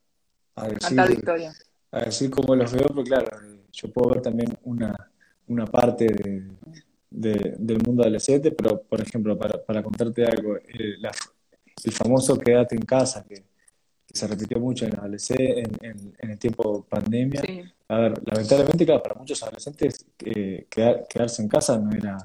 a 0.57 0.69
decir, 0.69 1.03
victoria. 1.09 1.53
A 1.91 2.05
decir 2.05 2.31
cómo 2.31 2.55
los 2.55 2.73
veo, 2.73 2.87
porque 2.89 3.11
claro, 3.11 3.29
eh, 3.45 3.61
yo 3.73 3.91
puedo 3.93 4.11
ver 4.11 4.23
también 4.23 4.57
una, 4.65 4.95
una 5.49 5.67
parte 5.67 6.07
de, 6.07 6.43
de- 7.11 7.55
del 7.59 7.79
mundo 7.87 8.03
adolescente, 8.03 8.51
pero 8.53 8.83
por 8.83 9.01
ejemplo, 9.01 9.37
para, 9.39 9.63
para 9.65 9.83
contarte 9.83 10.25
algo, 10.25 10.57
eh, 10.57 10.97
la- 10.99 11.13
el 11.85 11.93
famoso 11.93 12.37
quédate 12.39 12.75
en 12.75 12.83
casa, 12.83 13.25
que, 13.25 13.35
que 14.07 14.17
se 14.19 14.27
repitió 14.27 14.59
mucho 14.59 14.87
en, 14.87 14.93
en, 14.95 15.71
en- 15.81 16.17
en 16.19 16.31
el 16.31 16.39
tiempo 16.39 16.85
pandemia. 16.89 17.41
Sí, 17.43 17.63
A 17.89 17.99
ver, 17.99 18.15
lamentablemente, 18.27 18.85
claro, 18.85 19.03
para 19.03 19.15
muchos 19.15 19.41
adolescentes 19.43 20.05
eh, 20.25 20.67
quedar- 20.69 21.07
quedarse 21.09 21.43
en 21.43 21.49
casa 21.49 21.79
no 21.79 21.93
era, 21.93 22.17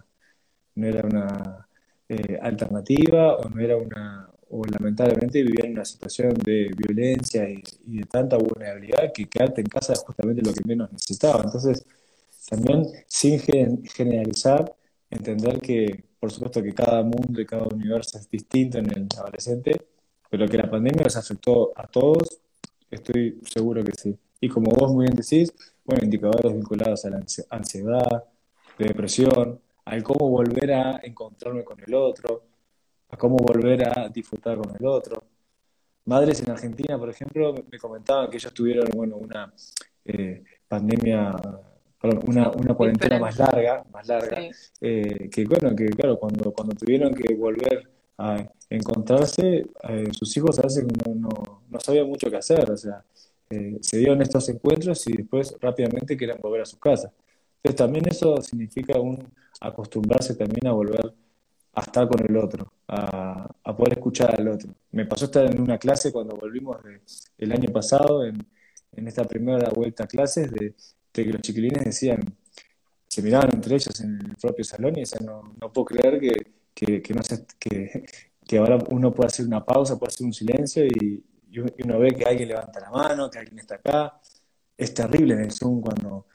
no 0.76 0.88
era 0.88 1.06
una 1.08 1.68
eh, 2.10 2.40
alternativa 2.42 3.36
o 3.38 3.48
no 3.50 3.62
era 3.62 3.78
una, 3.78 4.30
o 4.52 4.64
lamentablemente 4.66 5.42
vivían 5.44 5.68
en 5.68 5.74
una 5.74 5.86
situación 5.86 6.34
de 6.36 6.72
violencia 6.76 7.50
y, 7.50 7.64
y 7.88 8.00
de 8.00 8.06
tanta 8.06 8.38
vulnerabilidad 8.38 9.12
que 9.14 9.28
quedarte 9.28 9.62
en 9.62 9.68
casa 9.68 9.94
es 9.94 10.00
justamente 10.00 10.42
lo 10.42 10.54
que 10.54 10.62
menos 10.66 10.92
necesitaba. 10.92 11.44
Entonces, 11.44 11.86
también 12.50 12.86
sin 13.08 13.40
gen- 13.40 13.84
generalizar, 13.86 14.74
entender 15.10 15.60
que, 15.62 16.04
por 16.20 16.32
supuesto, 16.32 16.62
que 16.62 16.74
cada 16.74 17.02
mundo 17.04 17.42
y 17.42 17.46
cada 17.46 17.64
universo 17.66 18.18
es 18.18 18.30
distinto 18.30 18.78
en 18.80 18.90
el 18.92 19.08
adolescente, 19.18 19.76
pero 20.30 20.48
que 20.48 20.58
la 20.58 20.70
pandemia 20.70 21.04
nos 21.04 21.16
afectó 21.18 21.72
a 21.76 21.88
todos, 21.88 22.42
estoy 22.90 23.40
seguro 23.50 23.84
que 23.84 23.92
sí. 23.94 24.18
Y 24.40 24.50
como 24.50 24.72
vos 24.72 24.92
muy 24.92 25.06
bien 25.06 25.16
decís, 25.16 25.54
bueno, 25.86 26.04
indicadores 26.04 26.54
vinculados 26.54 27.06
a 27.06 27.10
la 27.10 27.18
ansi- 27.20 27.46
ansiedad, 27.50 28.24
de 28.78 28.86
depresión, 28.86 29.60
al 29.86 30.04
cómo 30.04 30.30
volver 30.30 30.72
a 30.74 31.00
encontrarme 31.04 31.64
con 31.64 31.80
el 31.86 31.94
otro, 31.94 32.44
a 33.12 33.18
cómo 33.18 33.36
volver 33.38 33.88
a 33.88 34.10
disfrutar 34.10 34.58
con 34.58 34.74
el 34.78 34.86
otro. 34.86 35.24
Madres 36.06 36.42
en 36.42 36.52
Argentina, 36.52 36.98
por 36.98 37.10
ejemplo, 37.10 37.54
me 37.70 37.78
comentaban 37.78 38.30
que 38.30 38.38
ellos 38.38 38.54
tuvieron, 38.54 38.88
bueno, 38.96 39.18
una 39.18 39.54
eh, 40.06 40.44
pandemia, 40.68 41.36
perdón, 42.02 42.24
una, 42.28 42.50
una 42.52 42.74
cuarentena 42.74 43.20
más 43.20 43.38
larga, 43.38 43.84
más 43.92 44.08
larga, 44.08 44.38
Sí, 44.42 44.50
eh, 44.82 45.30
que 45.30 45.46
bueno, 45.46 45.76
que 45.76 45.88
claro, 45.90 46.18
cuando, 46.18 46.52
cuando 46.52 46.74
tuvieron 46.76 47.14
que 47.14 47.36
volver 47.36 47.88
a 48.18 48.44
encontrarse, 48.70 49.66
eh, 49.90 50.08
sus 50.12 50.36
hijos 50.38 50.58
a 50.60 50.64
veces 50.64 50.86
no, 50.86 51.14
no, 51.14 51.62
no 51.70 51.80
sabían 51.80 52.08
mucho 52.08 52.30
qué 52.30 52.38
hacer, 52.38 52.72
o 52.72 52.78
sea, 52.78 53.04
se 53.82 53.98
dieron 53.98 54.22
estos 54.22 54.48
encuentros 54.48 55.06
y 55.08 55.18
después 55.18 55.54
rápidamente 55.60 56.16
querían 56.16 56.40
volver 56.42 56.62
a 56.62 56.66
sus 56.66 56.80
casas. 56.80 57.12
Entonces 57.58 57.76
también 57.76 58.08
eso 58.08 58.42
significa 58.42 58.98
un 58.98 59.30
acostumbrarse 59.60 60.36
también 60.36 60.68
a 60.68 60.72
volver 60.72 61.14
a 61.74 61.82
estar 61.82 62.08
con 62.08 62.26
el 62.26 62.36
otro, 62.38 62.72
a, 62.88 63.76
poder 63.78 63.94
escuchar 63.94 64.36
al 64.38 64.48
otro. 64.50 64.74
Me 64.92 65.06
pasó 65.06 65.26
estar 65.26 65.46
en 65.46 65.62
una 65.62 65.78
clase 65.78 66.12
cuando 66.12 66.36
volvimos 66.36 66.78
el 67.38 67.52
año 67.52 67.72
pasado, 67.72 68.26
en, 68.26 68.46
esta 68.94 69.24
primera 69.24 69.70
vuelta 69.70 70.04
a 70.04 70.08
clases, 70.08 70.52
de, 70.52 70.76
que 71.12 71.24
los 71.26 71.42
chiquilines 71.42 71.86
decían, 71.86 72.20
se 73.08 73.22
miraban 73.22 73.50
entre 73.54 73.76
ellos 73.76 74.00
en 74.02 74.20
el 74.22 74.36
propio 74.36 74.64
salón 74.66 74.98
y 74.98 75.02
decían, 75.02 75.26
no, 75.26 75.54
no 75.60 75.72
puedo 75.72 75.86
creer 75.86 76.20
que, 76.74 77.02
que, 77.02 77.14
no 77.14 77.24
se- 77.24 77.46
ahora 78.58 78.78
uno 78.90 79.14
puede 79.14 79.28
hacer 79.28 79.46
una 79.46 79.64
pausa, 79.64 79.98
puede 79.98 80.10
hacer 80.10 80.26
un 80.26 80.34
silencio 80.34 80.86
y, 80.86 81.24
uno 81.84 82.00
ve 82.00 82.12
que 82.12 82.24
alguien 82.24 82.48
levanta 82.48 82.80
la 82.80 82.90
mano, 82.90 83.30
que 83.30 83.40
alguien 83.40 83.60
está 83.60 83.76
acá. 83.76 84.22
Es 84.78 84.94
terrible 84.94 85.34
en 85.34 85.42
el 85.42 85.52
Zoom 85.52 85.82
cuando, 85.82 86.28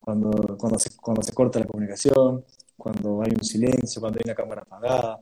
cuando, 0.00 0.56
cuando 0.56 1.22
se 1.22 1.34
corta 1.34 1.58
la 1.58 1.66
comunicación, 1.66 2.42
cuando 2.82 3.22
hay 3.22 3.30
un 3.30 3.44
silencio, 3.44 4.00
cuando 4.00 4.18
hay 4.18 4.24
una 4.24 4.34
cámara 4.34 4.62
apagada. 4.62 5.20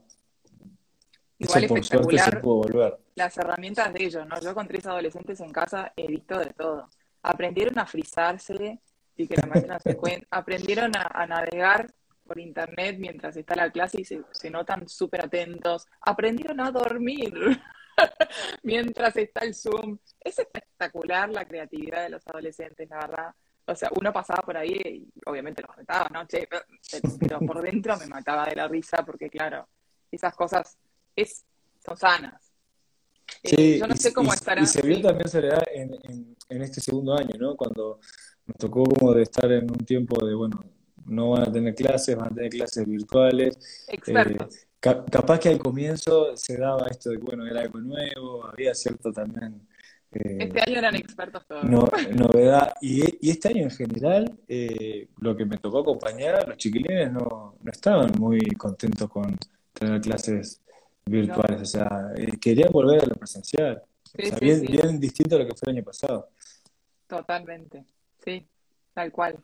Eso 1.39 1.59
igual 1.59 1.67
por 1.69 1.85
suerte 1.85 2.19
se 2.19 2.37
pudo 2.37 2.55
volver. 2.55 2.99
las 3.17 3.37
herramientas 3.37 3.93
de 3.93 4.03
ellos, 4.03 4.27
¿no? 4.27 4.41
Yo 4.41 4.55
con 4.55 4.67
tres 4.67 4.87
adolescentes 4.87 5.41
en 5.41 5.53
casa 5.53 5.93
he 5.95 6.07
visto 6.07 6.39
de 6.39 6.55
todo. 6.55 6.89
Aprendieron 7.23 7.79
a 7.79 7.85
frizarse 7.85 8.81
y 9.15 9.29
que 9.29 9.37
la 9.37 9.47
maestra 9.47 9.79
se 9.79 9.95
cuenta. 9.99 10.27
Aprendieron 10.31 10.97
a, 10.97 11.03
a 11.13 11.27
navegar 11.27 11.87
por 12.27 12.39
internet 12.39 12.97
mientras 12.99 13.37
está 13.37 13.55
la 13.55 13.71
clase 13.71 14.01
y 14.01 14.05
se, 14.07 14.23
se 14.31 14.49
notan 14.49 14.89
súper 14.89 15.27
atentos. 15.27 15.87
Aprendieron 16.01 16.61
a 16.61 16.71
dormir 16.71 17.61
mientras 18.63 19.15
está 19.19 19.41
el 19.41 19.55
Zoom. 19.55 19.99
Es 20.19 20.39
espectacular 20.39 21.29
la 21.29 21.45
creatividad 21.45 22.05
de 22.05 22.09
los 22.09 22.27
adolescentes, 22.27 22.89
la 22.89 22.97
verdad. 23.01 23.35
O 23.71 23.75
sea, 23.77 23.89
uno 23.99 24.13
pasaba 24.13 24.43
por 24.43 24.57
ahí 24.57 24.81
y 24.85 25.09
obviamente 25.27 25.63
los 25.67 25.75
retaba, 25.77 26.09
¿no? 26.13 26.27
Che, 26.27 26.49
pero 27.21 27.39
por 27.41 27.63
dentro 27.63 27.97
me 27.99 28.07
mataba 28.07 28.47
de 28.47 28.57
la 28.57 28.67
risa 28.67 29.05
porque, 29.05 29.31
claro, 29.31 29.69
esas 30.11 30.35
cosas 30.35 30.77
es, 31.15 31.45
son 31.85 31.97
sanas. 31.97 32.53
Eh, 33.45 33.49
Sí, 33.57 33.79
yo 33.79 33.87
no 33.87 33.95
y, 33.95 33.99
sé 33.99 34.09
y- 34.09 34.13
cómo 34.13 34.33
estará. 34.35 34.63
y 34.63 34.67
se 34.67 34.83
vio 34.83 35.01
también 35.01 35.29
Soledad 35.29 35.63
en, 35.73 35.95
en, 36.03 36.37
en 36.49 36.63
este 36.63 36.81
segundo 36.81 37.15
año, 37.17 37.37
¿no? 37.39 37.57
Cuando 37.57 38.01
nos 38.47 38.57
tocó 38.59 38.83
como 38.85 39.15
de 39.15 39.23
estar 39.23 39.51
en 39.53 39.71
un 39.71 39.79
tiempo 39.85 40.25
de, 40.27 40.35
bueno, 40.35 40.59
no 41.07 41.31
van 41.31 41.43
a 41.49 41.53
tener 41.53 41.75
clases, 41.75 42.17
van 42.17 42.33
a 42.33 42.35
tener 42.35 42.51
clases 42.51 42.85
virtuales. 42.87 43.57
Eh, 43.89 43.95
expertos. 43.95 44.67
ca- 44.81 45.05
capaz 45.05 45.39
que 45.39 45.49
al 45.49 45.59
comienzo 45.59 46.37
se 46.37 46.57
daba 46.57 46.89
esto 46.89 47.11
de 47.11 47.19
bueno, 47.19 47.47
era 47.47 47.61
algo 47.61 47.79
nuevo, 47.81 48.47
había 48.47 48.75
cierto 48.75 49.13
también 49.13 49.67
eh, 50.13 50.39
Este 50.41 50.61
año 50.61 50.79
eran 50.79 50.97
expertos 50.97 51.47
todos. 51.47 51.65
no- 51.65 51.89
novedad. 52.15 52.75
Y, 52.81 53.27
y 53.27 53.31
este 53.31 53.49
año 53.49 53.63
en 53.65 53.71
general, 53.71 54.39
eh, 54.49 55.09
lo 55.19 55.37
que 55.37 55.45
me 55.45 55.57
tocó 55.59 55.81
acompañar, 55.81 56.49
los 56.49 56.57
chiquilines 56.57 57.13
no, 57.13 57.57
no 57.61 57.71
estaban 57.71 58.11
muy 58.19 58.39
contentos 58.57 59.09
con 59.09 59.37
tener 59.73 60.01
clases 60.01 60.61
No, 61.07 61.13
virtuales, 61.13 61.63
o 61.63 61.65
sea, 61.65 62.11
eh, 62.17 62.39
querían 62.41 62.71
volver 62.73 63.03
a 63.03 63.07
lo 63.07 63.15
presencial. 63.15 63.83
O 63.83 64.09
sí, 64.23 64.27
sea, 64.29 64.39
sí, 64.39 64.45
bien, 64.45 64.61
sí, 64.61 64.67
bien 64.67 65.01
distinto 65.01 65.37
a 65.37 65.39
lo 65.41 65.47
que 65.47 65.55
fue 65.55 65.71
el 65.71 65.77
año 65.77 65.85
pasado. 65.85 66.29
totalmente. 67.07 67.85
Sí, 68.25 68.47
tal 68.95 69.11
cual. 69.13 69.37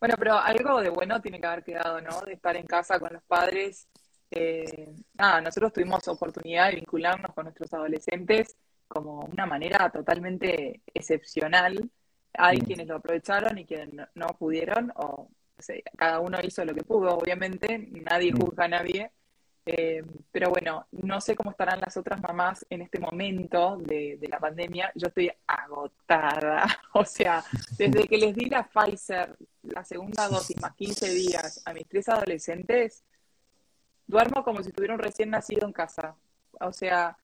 Bueno, 0.00 0.14
pero 0.18 0.38
algo 0.38 0.80
de 0.80 0.90
bueno 0.90 1.20
tiene 1.20 1.40
que 1.40 1.46
haber 1.46 1.64
quedado, 1.64 2.00
¿no? 2.00 2.20
De 2.22 2.34
estar 2.34 2.56
en 2.56 2.66
casa 2.66 2.98
con 3.00 3.12
los 3.12 3.22
padres. 3.22 3.88
Eh, 4.30 4.94
nada, 5.14 5.40
nosotros 5.40 5.72
tuvimos 5.72 6.06
oportunidad 6.08 6.68
de 6.70 6.76
vincularnos 6.76 7.32
con 7.34 7.44
nuestros 7.44 7.72
adolescentes 7.72 8.56
como 8.88 9.20
una 9.20 9.46
manera 9.46 9.90
totalmente 9.90 10.82
excepcional. 10.94 11.90
Hay 12.34 12.58
Mm, 12.58 12.64
quienes 12.64 12.86
lo 12.86 12.96
aprovecharon 12.96 13.58
y 13.58 13.64
quienes 13.64 13.92
no, 13.92 14.06
no 14.14 14.26
pudieron, 14.38 14.92
o 14.96 15.28
no 15.56 15.62
sé, 15.62 15.82
cada 15.96 16.20
uno 16.20 16.38
hizo 16.42 16.64
lo 16.64 16.74
que 16.74 16.84
pudo, 16.84 17.16
obviamente, 17.16 17.78
nadie 17.78 18.32
mm. 18.32 18.36
juzga 18.40 18.64
a 18.64 18.68
nadie. 18.68 19.10
Eh, 19.68 20.00
pero 20.30 20.50
bueno, 20.50 20.86
no 20.92 21.20
sé 21.20 21.34
cómo 21.34 21.50
estarán 21.50 21.80
las 21.80 21.96
otras 21.96 22.20
mamás 22.20 22.64
en 22.70 22.82
este 22.82 23.00
momento 23.00 23.76
de, 23.78 24.16
de 24.16 24.28
la 24.28 24.38
pandemia. 24.38 24.92
Yo 24.94 25.08
estoy 25.08 25.30
agotada. 25.46 26.66
O 26.94 27.04
sea, 27.04 27.44
desde 27.76 28.08
que 28.08 28.16
les 28.16 28.34
di 28.34 28.46
la 28.46 28.66
Pfizer, 28.66 29.36
la 29.64 29.84
segunda 29.84 30.28
dosis 30.28 30.58
más 30.62 30.74
15 30.74 31.10
días 31.10 31.62
a 31.66 31.74
mis 31.74 31.86
tres 31.86 32.08
adolescentes, 32.08 33.04
duermo 34.06 34.42
como 34.44 34.62
si 34.62 34.68
estuviera 34.68 34.94
un 34.94 35.00
recién 35.00 35.28
nacido 35.30 35.66
en 35.66 35.72
casa. 35.72 36.16
O 36.60 36.72
sea, 36.72 37.18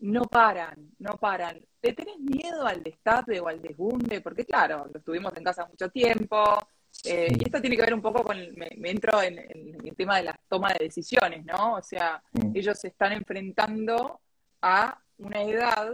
no 0.00 0.22
paran, 0.24 0.90
no 0.98 1.16
paran. 1.16 1.58
¿Le 1.82 1.92
tenés 1.92 2.18
miedo 2.18 2.66
al 2.66 2.82
destape 2.82 3.40
o 3.40 3.48
al 3.48 3.60
desbunde? 3.62 4.20
Porque 4.20 4.44
claro, 4.44 4.88
lo 4.92 4.98
estuvimos 4.98 5.36
en 5.36 5.44
casa 5.44 5.66
mucho 5.66 5.88
tiempo. 5.90 6.58
eh, 7.04 7.28
y 7.38 7.44
esto 7.44 7.60
tiene 7.60 7.76
que 7.76 7.82
ver 7.82 7.94
un 7.94 8.02
poco 8.02 8.22
con, 8.24 8.36
el- 8.36 8.56
me, 8.56 8.68
me 8.78 8.90
entro 8.90 9.22
en, 9.22 9.38
en 9.38 9.86
el 9.86 9.94
tema 9.96 10.16
de 10.16 10.24
la 10.24 10.40
toma 10.48 10.70
de 10.76 10.84
decisiones, 10.86 11.44
¿no? 11.44 11.74
O 11.74 11.82
sea, 11.82 12.20
mm, 12.32 12.50
ellos 12.56 12.78
se 12.78 12.88
están 12.88 13.12
enfrentando 13.12 14.20
a 14.60 14.98
una 15.18 15.42
edad 15.42 15.92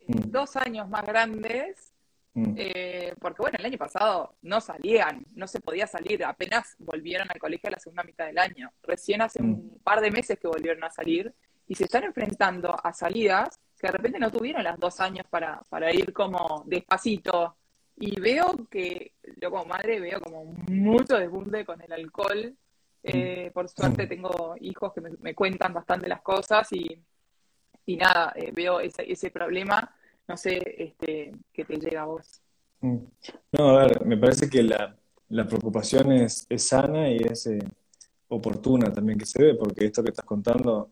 eh, 0.00 0.06
mm, 0.08 0.30
dos 0.30 0.56
años 0.56 0.88
más 0.88 1.04
grandes, 1.06 1.92
mm, 2.34 2.54
eh, 2.56 3.14
porque 3.20 3.40
bueno, 3.42 3.56
el 3.58 3.64
año 3.66 3.78
pasado 3.78 4.34
no 4.42 4.60
salían, 4.60 5.24
no 5.34 5.46
se 5.48 5.60
podía 5.60 5.86
salir, 5.86 6.24
apenas 6.24 6.76
volvieron 6.78 7.28
al 7.30 7.38
colegio 7.40 7.68
a 7.68 7.72
la 7.72 7.78
segunda 7.80 8.02
mitad 8.04 8.26
del 8.26 8.38
año. 8.38 8.70
Recién 8.82 9.22
hace 9.22 9.40
un 9.42 9.78
par 9.82 10.00
de 10.02 10.10
meses 10.10 10.38
que 10.38 10.46
volvieron 10.48 10.84
a 10.84 10.90
salir 10.90 11.32
y 11.68 11.74
se 11.74 11.84
están 11.84 12.04
enfrentando 12.04 12.76
a 12.82 12.92
salidas 12.92 13.58
que 13.78 13.88
de 13.88 13.92
repente 13.92 14.18
no 14.18 14.30
tuvieron 14.30 14.62
las 14.62 14.78
dos 14.78 15.00
años 15.00 15.26
para, 15.28 15.60
para 15.68 15.92
ir 15.92 16.12
como 16.12 16.62
despacito. 16.66 17.56
Y 17.96 18.18
veo 18.20 18.66
que, 18.70 19.12
yo 19.40 19.50
como 19.50 19.64
madre 19.66 20.00
veo 20.00 20.20
como 20.20 20.44
mucho 20.68 21.16
desbunde 21.18 21.64
con 21.64 21.80
el 21.82 21.92
alcohol. 21.92 22.54
Mm, 23.12 23.12
Eh, 23.14 23.50
por 23.52 23.68
suerte 23.68 24.06
tengo 24.06 24.54
hijos 24.60 24.92
que 24.94 25.00
me, 25.00 25.10
me 25.20 25.34
cuentan 25.34 25.72
bastante 25.74 26.08
las 26.08 26.22
cosas 26.22 26.72
y, 26.72 26.86
y 27.86 27.96
nada, 27.96 28.32
eh, 28.36 28.50
veo 28.54 28.80
ese, 28.80 29.10
ese 29.10 29.30
problema. 29.30 29.94
No 30.28 30.36
sé 30.36 30.58
este, 30.78 31.32
qué 31.52 31.64
te 31.64 31.76
llega 31.78 32.02
a 32.02 32.06
vos. 32.06 32.40
mm. 32.80 32.96
No, 33.52 33.68
a 33.78 33.86
ver, 33.86 34.04
me 34.06 34.16
parece 34.16 34.48
que 34.48 34.62
la, 34.62 34.96
la 35.28 35.46
preocupación 35.46 36.12
es, 36.12 36.46
es 36.48 36.68
sana 36.68 37.08
y 37.10 37.16
es 37.18 37.46
eh, 37.46 37.58
oportuna 38.28 38.92
también 38.92 39.18
que 39.18 39.26
se 39.26 39.42
ve, 39.42 39.54
porque 39.54 39.86
esto 39.86 40.02
que 40.02 40.10
estás 40.10 40.24
contando 40.24 40.90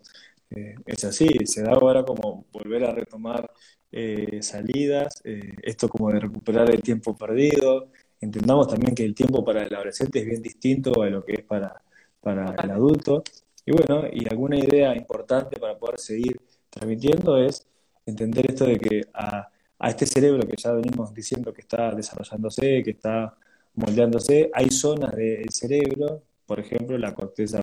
eh, 0.51 0.75
es 0.85 1.05
así, 1.05 1.29
se 1.45 1.63
da 1.63 1.73
ahora 1.73 2.05
como 2.05 2.47
volver 2.53 2.85
a 2.85 2.93
retomar 2.93 3.51
eh, 3.93 4.43
salidas, 4.43 5.21
eh, 5.25 5.55
esto 5.63 5.89
como 5.89 6.11
de 6.11 6.21
recuperar 6.21 6.71
el 6.71 6.83
tiempo 6.83 7.17
perdido. 7.17 7.91
Entendamos 8.21 8.69
también 8.69 8.95
que 8.95 9.05
el 9.05 9.15
tiempo 9.15 9.45
para 9.45 9.63
el 9.63 9.75
adolescente 9.75 10.21
es 10.21 10.27
bien 10.27 10.43
distinto 10.43 11.03
a 11.03 11.09
lo 11.09 11.25
que 11.25 11.35
es 11.35 11.45
para, 11.45 11.83
para 12.21 12.55
el 12.63 12.71
adulto. 12.71 13.23
Y 13.65 13.73
bueno, 13.73 14.07
y 14.13 14.29
alguna 14.29 14.59
idea 14.59 14.97
importante 14.97 15.59
para 15.59 15.79
poder 15.79 15.99
seguir 15.99 16.41
transmitiendo 16.71 17.37
es 17.39 17.67
entender 18.07 18.51
esto 18.51 18.65
de 18.67 18.79
que 18.79 19.03
a, 19.15 19.49
a 19.79 19.89
este 19.89 20.07
cerebro 20.07 20.47
que 20.47 20.57
ya 20.57 20.73
venimos 20.73 21.15
diciendo 21.15 21.53
que 21.53 21.63
está 21.63 21.93
desarrollándose, 21.95 22.83
que 22.83 22.91
está 22.91 23.37
moldeándose, 23.75 24.51
hay 24.53 24.71
zonas 24.71 25.15
del 25.15 25.51
cerebro, 25.51 26.23
por 26.47 26.61
ejemplo, 26.61 26.99
la 26.99 27.15
corteza 27.15 27.63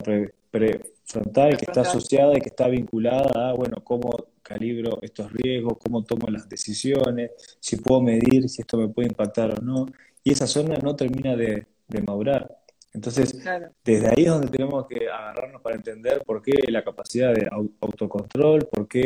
prefrontal, 0.58 1.58
que 1.58 1.65
está 1.65 1.82
asociada 1.82 2.38
y 2.38 2.41
que 2.41 2.50
está 2.50 2.67
vinculada 2.67 3.50
a, 3.50 3.54
bueno, 3.54 3.84
cómo 3.84 4.10
calibro 4.41 5.00
estos 5.02 5.32
riesgos, 5.32 5.78
cómo 5.84 6.04
tomo 6.04 6.28
las 6.30 6.48
decisiones, 6.48 7.32
si 7.60 7.78
puedo 7.78 8.02
medir 8.02 8.50
si 8.50 8.62
esto 8.62 8.78
me 8.78 8.88
puede 8.88 9.10
impactar 9.10 9.60
o 9.60 9.62
no. 9.63 9.86
Y 10.24 10.32
esa 10.32 10.48
zona 10.48 10.78
no 10.78 10.96
termina 10.96 11.36
de, 11.36 11.67
de 11.88 12.02
madurar. 12.02 12.58
Entonces, 12.93 13.38
desde 13.84 14.08
ahí 14.08 14.24
es 14.24 14.30
donde 14.30 14.48
tenemos 14.48 14.88
que 14.88 15.08
agarrarnos 15.08 15.62
para 15.62 15.76
entender 15.76 16.24
por 16.26 16.41
qué 16.41 16.54
la 16.67 16.84
capacidad 16.84 17.34
de 17.34 17.48
autocontrol, 17.80 18.67
por 18.72 18.88
qué 18.88 19.06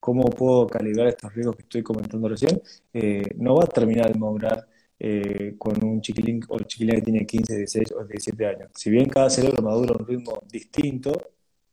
cómo 0.00 0.24
puedo 0.24 0.66
calibrar 0.66 1.08
estos 1.08 1.32
riesgos 1.34 1.56
que 1.56 1.62
estoy 1.62 1.82
comentando 1.82 2.28
recién, 2.28 2.60
eh, 2.92 3.22
no 3.36 3.56
va 3.56 3.64
a 3.64 3.66
terminar 3.66 4.12
de 4.12 4.18
madurar 4.18 4.66
eh, 4.98 5.54
con 5.58 5.82
un 5.84 6.00
chiquilín 6.00 6.40
o 6.48 6.58
chiquilín 6.60 6.96
que 6.96 7.02
tiene 7.02 7.26
15, 7.26 7.56
16 7.56 7.92
o 7.92 8.04
17 8.04 8.46
años. 8.46 8.70
Si 8.74 8.90
bien 8.90 9.08
cada 9.08 9.30
cerebro 9.30 9.62
madura 9.62 9.94
a 9.94 9.98
un 9.98 10.06
ritmo 10.06 10.42
distinto, 10.50 11.12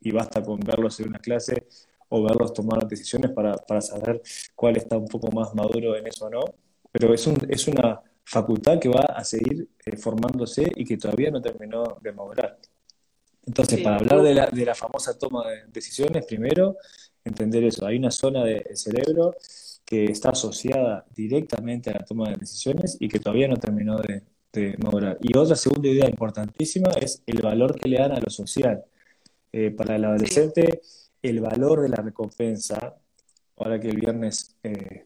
y 0.02 0.12
basta 0.12 0.44
con 0.44 0.60
verlos 0.60 1.00
en 1.00 1.10
una 1.10 1.20
clase 1.20 1.68
o 2.10 2.24
verlos 2.24 2.54
tomar 2.54 2.88
decisiones 2.88 3.32
para, 3.32 3.56
para 3.56 3.82
saber 3.82 4.22
cuál 4.54 4.78
está 4.78 4.98
un 4.98 5.08
poco 5.08 5.32
más 5.32 5.54
maduro 5.56 5.96
en 5.96 6.06
eso 6.06 6.28
o 6.28 6.30
no, 6.30 6.44
pero 6.92 7.14
es, 7.14 7.26
un, 7.26 7.38
es 7.50 7.68
una 7.68 8.00
facultad 8.24 8.80
que 8.80 8.90
va 8.90 9.02
a 9.02 9.24
seguir 9.24 9.68
eh, 9.84 9.98
formándose 9.98 10.72
y 10.76 10.86
que 10.86 10.98
todavía 10.98 11.32
no 11.32 11.42
terminó 11.42 11.98
de 12.02 12.12
madurar. 12.12 12.60
Entonces, 13.46 13.82
para 13.82 13.98
hablar 13.98 14.22
de 14.22 14.34
la, 14.34 14.48
de 14.48 14.66
la 14.66 14.76
famosa 14.76 15.18
toma 15.18 15.48
de 15.48 15.66
decisiones, 15.68 16.26
primero, 16.26 16.78
entender 17.24 17.64
eso. 17.64 17.86
Hay 17.86 17.98
una 17.98 18.12
zona 18.12 18.44
del 18.44 18.76
cerebro 18.76 19.36
que 19.86 20.06
está 20.06 20.30
asociada 20.30 21.06
directamente 21.16 21.90
a 21.90 21.94
la 21.94 22.06
toma 22.06 22.30
de 22.30 22.38
decisiones 22.38 22.98
y 23.00 23.08
que 23.08 23.20
todavía 23.20 23.48
no 23.48 23.58
terminó 23.58 23.98
de, 24.00 24.24
de 24.52 24.76
madurar. 24.80 25.18
Y 25.22 25.38
otra 25.38 25.56
segunda 25.56 25.88
idea 25.88 26.10
importantísima 26.10 26.90
es 27.00 27.22
el 27.26 27.42
valor 27.42 27.80
que 27.80 27.90
le 27.90 28.00
dan 28.00 28.14
a 28.14 28.20
lo 28.20 28.30
social. 28.30 28.84
Eh, 29.52 29.72
para 29.72 29.96
el 29.96 30.06
adolescente, 30.06 30.82
el 31.22 31.40
valor 31.40 31.82
de 31.82 31.90
la 31.90 31.98
recompensa, 31.98 32.96
ahora 33.58 33.80
que 33.80 33.90
el 33.90 33.98
viernes 33.98 34.56
eh, 34.64 35.06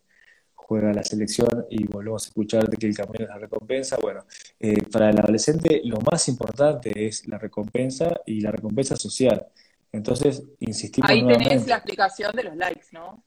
juega 0.55 0.93
la 0.93 1.03
selección 1.03 1.65
y 1.69 1.85
volvemos 1.85 2.25
a 2.25 2.29
escuchar 2.29 2.69
de 2.69 2.77
que 2.77 2.87
el 2.87 2.95
camino 2.95 3.25
es 3.25 3.29
la 3.29 3.37
recompensa, 3.37 3.97
bueno, 4.01 4.25
eh, 4.59 4.83
para 4.91 5.09
el 5.09 5.19
adolescente 5.19 5.81
lo 5.83 5.99
más 6.01 6.27
importante 6.29 7.07
es 7.07 7.27
la 7.27 7.37
recompensa 7.37 8.21
y 8.25 8.41
la 8.41 8.51
recompensa 8.51 8.95
social. 8.95 9.47
Entonces, 9.91 10.43
insistimos. 10.59 11.09
Ahí 11.09 11.25
tenés 11.25 11.67
la 11.67 11.77
explicación 11.77 12.35
de 12.35 12.43
los 12.43 12.55
likes, 12.55 12.87
¿no? 12.91 13.23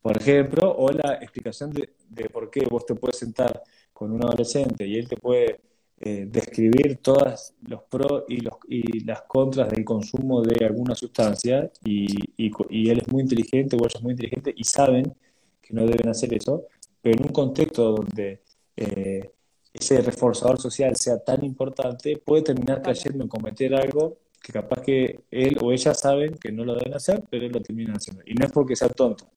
Por 0.00 0.16
ejemplo, 0.16 0.74
o 0.76 0.90
la 0.90 1.14
explicación 1.14 1.70
de, 1.72 2.30
por 2.30 2.50
qué 2.50 2.64
vos 2.70 2.86
te 2.86 2.94
puedes 2.94 3.18
sentar 3.18 3.62
con 3.92 4.12
un 4.12 4.24
adolescente 4.24 4.86
y 4.86 4.96
él 4.96 5.08
te 5.08 5.16
puede 5.16 5.60
eh, 6.00 6.26
describir 6.30 6.98
todas 6.98 7.54
los 7.62 7.82
pros 7.82 8.22
y, 8.28 8.38
y 8.68 9.00
las 9.00 9.22
contras 9.22 9.68
del 9.70 9.84
consumo 9.84 10.42
de 10.42 10.64
alguna 10.64 10.94
sustancia 10.94 11.70
y, 11.84 12.06
él 12.38 12.98
es 13.00 13.08
muy 13.12 13.22
inteligente 13.22 13.76
o 13.76 13.80
ella 13.80 13.96
es 13.96 14.02
muy 14.02 14.12
inteligente 14.12 14.54
y 14.56 14.64
saben 14.64 15.12
que 15.60 15.74
no 15.74 15.84
deben 15.84 16.08
hacer 16.08 16.32
eso, 16.32 16.66
pero 17.02 17.16
en 17.18 17.26
un 17.26 17.32
contexto 17.32 17.92
donde 17.92 18.42
eh, 18.76 19.30
ese 19.72 20.00
reforzador 20.00 20.60
social 20.60 20.96
sea 20.96 21.18
tan 21.18 21.44
importante, 21.44 22.16
puede 22.16 22.42
terminar 22.42 22.80
cayendo 22.82 23.24
en 23.24 23.28
cometer 23.28 23.74
algo 23.74 24.18
que 24.40 24.52
capaz 24.52 24.82
que 24.82 25.20
él 25.30 25.58
o 25.60 25.72
ella 25.72 25.94
saben 25.94 26.34
que 26.34 26.52
no 26.52 26.64
lo 26.64 26.74
deben 26.74 26.94
hacer, 26.94 27.22
pero 27.28 27.44
él 27.44 27.52
lo 27.52 27.60
termina 27.60 27.94
haciendo. 27.94 28.22
Y 28.24 28.34
no 28.34 28.46
es 28.46 28.52
porque 28.52 28.76
sea 28.76 28.88
tonto, 28.88 29.28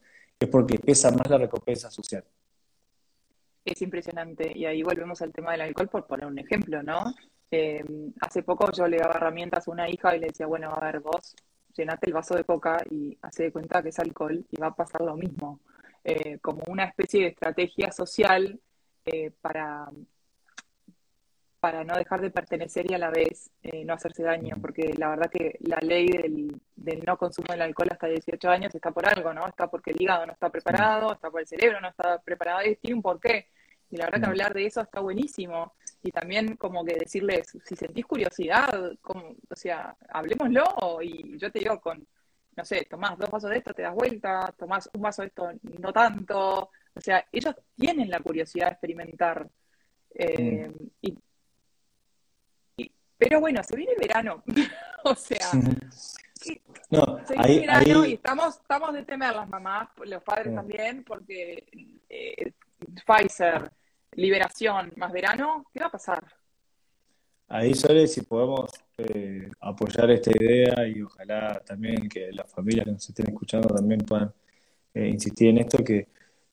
es 0.42 0.50
porque 0.50 0.80
pesa 0.80 1.12
más 1.12 1.30
la 1.30 1.38
recompensa 1.38 1.92
social. 1.92 2.24
Es 3.64 3.80
impresionante. 3.84 4.52
Y 4.56 4.66
ahí 4.66 4.82
volvemos 4.82 5.22
al 5.22 5.32
tema 5.32 5.52
del 5.52 5.62
alcohol 5.62 5.88
por 5.88 6.08
poner 6.08 6.26
un 6.26 6.40
ejemplo, 6.40 6.82
¿no? 6.82 7.14
Eh, 7.52 7.86
hace 8.22 8.42
poco 8.42 8.72
yo 8.72 8.88
le 8.88 8.98
daba 8.98 9.16
herramientas 9.16 9.68
a 9.68 9.72
una 9.72 9.88
hija 9.88 10.16
y 10.16 10.20
le 10.20 10.28
decía, 10.28 10.48
bueno, 10.48 10.74
a 10.74 10.80
ver, 10.80 11.00
vos 11.00 11.36
llenate 11.76 12.08
el 12.08 12.14
vaso 12.14 12.36
de 12.36 12.44
coca 12.44 12.84
y 12.90 13.16
hace 13.22 13.44
de 13.44 13.52
cuenta 13.52 13.84
que 13.84 13.90
es 13.90 14.00
alcohol 14.00 14.44
y 14.50 14.58
va 14.60 14.68
a 14.68 14.76
pasar 14.76 15.02
lo 15.02 15.16
mismo. 15.16 15.60
Eh, 16.04 16.40
como 16.40 16.64
una 16.68 16.86
especie 16.86 17.22
de 17.22 17.28
estrategia 17.28 17.92
social 17.92 18.60
eh, 19.06 19.32
para 19.42 19.92
para 21.62 21.84
no 21.84 21.93
dejar 21.95 22.21
de 22.21 22.32
pertenecer 22.32 22.89
y 22.89 22.95
a 22.95 22.97
la 22.97 23.12
vez 23.12 23.52
eh, 23.62 23.86
no 23.86 23.93
hacerse 23.93 24.24
daño, 24.24 24.58
porque 24.60 24.95
la 24.97 25.10
verdad 25.10 25.30
que 25.30 25.60
la 25.62 25.78
ley 25.80 26.08
del, 26.08 26.60
no 27.06 27.17
consumo 27.17 27.50
del 27.52 27.62
alcohol 27.62 27.89
hasta 27.91 28.08
18 28.08 28.50
años 28.50 28.74
está 28.74 28.89
por 28.89 29.08
algo, 29.08 29.32
¿no? 29.32 29.47
Está 29.47 29.69
porque 29.69 29.91
el 29.91 30.02
hígado 30.02 30.26
no 30.26 30.34
está 30.34 30.50
preparado, 30.50 31.13
está 31.13 31.30
por 31.30 31.39
el 31.39 31.47
cerebro 31.47 31.80
no 31.80 31.89
está 31.89 32.19
preparado, 32.19 32.67
y 32.67 32.76
tiene 32.78 32.95
un 32.95 33.04
porqué. 33.04 33.47
Y 33.91 33.97
la 33.97 34.06
verdad 34.06 34.21
que 34.21 34.26
hablar 34.28 34.54
de 34.56 34.65
eso 34.65 34.82
está 34.82 35.02
buenísimo. 35.02 35.74
Y 36.02 36.12
también 36.12 36.56
como 36.58 36.84
que 36.84 36.95
decirles, 36.95 37.56
si 37.63 37.76
sentís 37.76 38.08
curiosidad, 38.08 38.93
como, 39.00 39.36
o 39.47 39.56
sea, 39.56 39.95
hablemoslo 40.10 41.00
y 41.04 41.38
yo 41.38 41.52
te 41.52 41.60
digo 41.60 41.80
con, 41.80 42.08
no 42.56 42.65
sé, 42.65 42.88
tomás 42.89 43.19
dos 43.19 43.30
vasos 43.30 43.52
de 43.52 43.58
esto, 43.58 43.74
te 43.76 43.84
das 43.84 43.93
vuelta, 43.93 44.52
tomás 44.58 44.89
un 44.93 45.02
vaso 45.02 45.21
de 45.21 45.28
esto, 45.28 45.52
no 45.80 45.93
tanto. 45.93 46.71
O 46.95 47.02
sea, 47.02 47.24
ellos 47.32 47.54
tienen 47.76 48.10
la 48.10 48.19
curiosidad 48.19 48.65
de 48.67 48.71
experimentar. 48.71 49.47
Eh, 50.15 50.71
y 51.02 51.15
pero 53.22 53.40
bueno, 53.40 53.62
se 53.64 53.76
viene 53.76 53.92
el 53.94 54.00
verano. 54.00 54.44
o 55.04 55.14
sea, 55.14 55.52
no, 56.90 57.20
se 57.24 57.36
viene 57.36 57.54
el 57.54 57.60
verano 57.62 58.06
y 58.08 58.14
estamos, 58.14 58.56
estamos 58.56 58.94
de 58.94 59.04
temer 59.04 59.36
las 59.36 59.48
mamás, 59.48 59.90
los 60.04 60.24
padres 60.24 60.56
también, 60.56 61.04
porque 61.04 61.64
eh, 62.10 62.52
Pfizer, 63.06 63.72
liberación 64.14 64.92
más 64.96 65.12
verano, 65.12 65.66
¿qué 65.72 65.80
va 65.82 65.86
a 65.86 65.92
pasar? 65.92 66.24
Ahí, 67.48 67.76
Sole, 67.76 68.08
si 68.08 68.22
podemos 68.22 68.72
eh, 68.98 69.48
apoyar 69.60 70.10
esta 70.10 70.32
idea 70.32 70.88
y 70.88 71.04
ojalá 71.04 71.62
también 71.64 72.10
que 72.10 72.32
las 72.32 72.52
familias 72.52 72.86
que 72.86 72.92
nos 72.94 73.08
estén 73.08 73.28
escuchando 73.28 73.68
también 73.68 74.00
puedan 74.00 74.34
eh, 74.96 75.10
insistir 75.10 75.50
en 75.50 75.60
esto, 75.60 75.84
que 75.84 76.08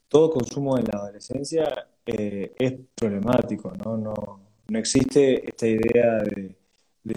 todo 0.07 0.31
consumo 0.31 0.77
en 0.77 0.85
la 0.85 0.99
adolescencia 0.99 1.89
es 2.05 2.75
problemático, 2.95 3.71
¿no? 3.73 3.97
No, 3.97 4.41
no 4.69 4.79
existe 4.79 5.49
esta 5.49 5.67
idea 5.67 6.19
de, 6.19 6.58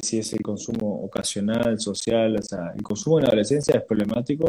si 0.01 0.19
es 0.19 0.33
el 0.33 0.41
consumo 0.41 1.03
ocasional, 1.03 1.79
social, 1.79 2.35
o 2.37 2.41
sea, 2.41 2.73
el 2.75 2.81
consumo 2.81 3.19
en 3.19 3.23
la 3.23 3.29
adolescencia 3.29 3.75
es 3.77 3.83
problemático, 3.83 4.47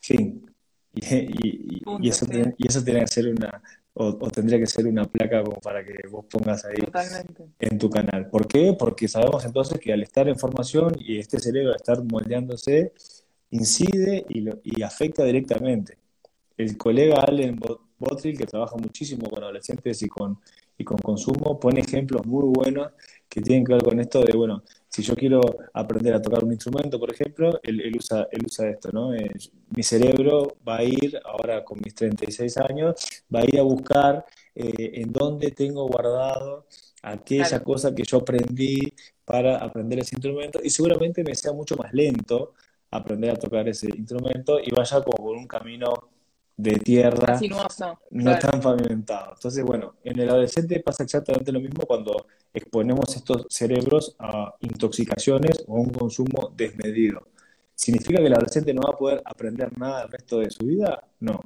fin. 0.00 0.44
Y, 0.94 1.82
y, 2.00 2.08
eso, 2.08 2.26
tiene, 2.26 2.54
y 2.56 2.66
eso 2.66 2.82
tiene 2.82 3.00
que 3.00 3.06
ser 3.06 3.28
una, 3.28 3.62
o, 3.94 4.30
tendría 4.30 4.58
que 4.58 4.66
ser 4.66 4.86
una 4.86 5.04
placa 5.04 5.42
como 5.42 5.60
para 5.60 5.84
que 5.84 5.94
vos 6.10 6.24
pongas 6.26 6.64
ahí 6.64 6.76
en 7.58 7.78
tu 7.78 7.90
canal. 7.90 8.28
¿Por 8.28 8.48
qué? 8.48 8.74
Porque 8.78 9.06
sabemos 9.08 9.44
entonces 9.44 9.78
que 9.78 9.92
al 9.92 10.02
estar 10.02 10.28
en 10.28 10.38
formación 10.38 10.96
y 10.98 11.18
este 11.18 11.38
cerebro 11.38 11.70
al 11.70 11.76
estar 11.76 12.02
moldeándose, 12.02 12.92
incide 13.50 14.24
y, 14.28 14.40
lo, 14.40 14.60
y 14.64 14.82
afecta 14.82 15.24
directamente. 15.24 15.98
El 16.56 16.76
colega 16.76 17.20
Allen 17.20 17.60
Botrill, 17.98 18.36
que 18.36 18.46
trabaja 18.46 18.76
muchísimo 18.76 19.28
con 19.30 19.42
adolescentes 19.42 20.02
y 20.02 20.08
con 20.08 20.38
y 20.78 20.84
con 20.84 20.98
consumo, 20.98 21.58
pone 21.58 21.80
ejemplos 21.80 22.24
muy 22.24 22.44
buenos 22.54 22.92
que 23.28 23.42
tienen 23.42 23.64
que 23.64 23.74
ver 23.74 23.82
con 23.82 24.00
esto 24.00 24.22
de, 24.22 24.36
bueno, 24.36 24.62
si 24.88 25.02
yo 25.02 25.14
quiero 25.14 25.40
aprender 25.74 26.14
a 26.14 26.22
tocar 26.22 26.44
un 26.44 26.52
instrumento, 26.52 26.98
por 26.98 27.12
ejemplo, 27.12 27.60
él, 27.62 27.94
usa, 27.96 28.26
él 28.32 28.42
usa 28.46 28.70
esto, 28.70 28.90
¿no? 28.92 29.14
Eh, 29.14 29.30
mi 29.76 29.82
cerebro 29.82 30.56
va 30.66 30.78
a 30.78 30.84
ir, 30.84 31.20
ahora 31.24 31.62
con 31.62 31.78
mis 31.82 31.94
36 31.94 32.56
años, 32.58 32.94
va 33.34 33.40
a 33.40 33.44
ir 33.44 33.58
a 33.58 33.62
buscar 33.62 34.24
eh, 34.54 34.92
en 34.94 35.12
dónde 35.12 35.50
tengo 35.50 35.86
guardado 35.86 36.66
aquella 37.02 37.62
cosa 37.62 37.94
que 37.94 38.02
yo 38.02 38.18
aprendí 38.18 38.92
para 39.24 39.58
aprender 39.58 40.00
ese 40.00 40.16
instrumento 40.16 40.60
y 40.62 40.70
seguramente 40.70 41.22
me 41.22 41.34
sea 41.34 41.52
mucho 41.52 41.76
más 41.76 41.92
lento 41.92 42.54
aprender 42.90 43.30
a 43.30 43.36
tocar 43.36 43.68
ese 43.68 43.88
instrumento 43.94 44.58
y 44.58 44.70
vaya 44.70 45.02
como 45.02 45.18
por 45.18 45.36
un 45.36 45.46
camino 45.46 45.92
de 46.58 46.72
tierra 46.80 47.38
no 48.10 48.38
tan 48.38 48.60
pavimentado. 48.60 49.32
Entonces, 49.34 49.64
bueno, 49.64 49.94
en 50.02 50.18
el 50.18 50.28
adolescente 50.28 50.80
pasa 50.80 51.04
exactamente 51.04 51.52
lo 51.52 51.60
mismo 51.60 51.86
cuando 51.86 52.26
exponemos 52.52 53.14
estos 53.14 53.46
cerebros 53.48 54.16
a 54.18 54.52
intoxicaciones 54.60 55.64
o 55.68 55.76
a 55.76 55.80
un 55.80 55.90
consumo 55.90 56.52
desmedido. 56.56 57.28
¿Significa 57.76 58.18
que 58.18 58.26
el 58.26 58.32
adolescente 58.32 58.74
no 58.74 58.82
va 58.82 58.90
a 58.92 58.98
poder 58.98 59.22
aprender 59.24 59.78
nada 59.78 60.02
el 60.02 60.10
resto 60.10 60.40
de 60.40 60.50
su 60.50 60.66
vida? 60.66 61.00
No. 61.20 61.40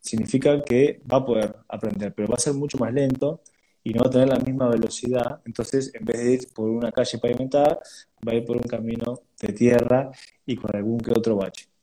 Significa 0.00 0.62
que 0.62 1.02
va 1.12 1.18
a 1.18 1.26
poder 1.26 1.56
aprender, 1.68 2.14
pero 2.14 2.28
va 2.28 2.36
a 2.36 2.40
ser 2.40 2.54
mucho 2.54 2.78
más 2.78 2.92
lento 2.92 3.42
y 3.82 3.92
no 3.92 4.02
va 4.02 4.08
a 4.08 4.10
tener 4.10 4.28
la 4.28 4.38
misma 4.38 4.68
velocidad. 4.68 5.42
Entonces, 5.44 5.94
en 5.94 6.06
vez 6.06 6.16
de 6.16 6.32
ir 6.32 6.48
por 6.54 6.70
una 6.70 6.90
calle 6.90 7.18
pavimentada, 7.18 7.78
va 8.26 8.32
a 8.32 8.34
ir 8.34 8.46
por 8.46 8.56
un 8.56 8.62
camino 8.62 9.20
de 9.38 9.52
tierra 9.52 10.10
y 10.46 10.56
con 10.56 10.74
algún 10.74 10.98
que 11.00 11.10
otro 11.10 11.36
bache. 11.36 11.73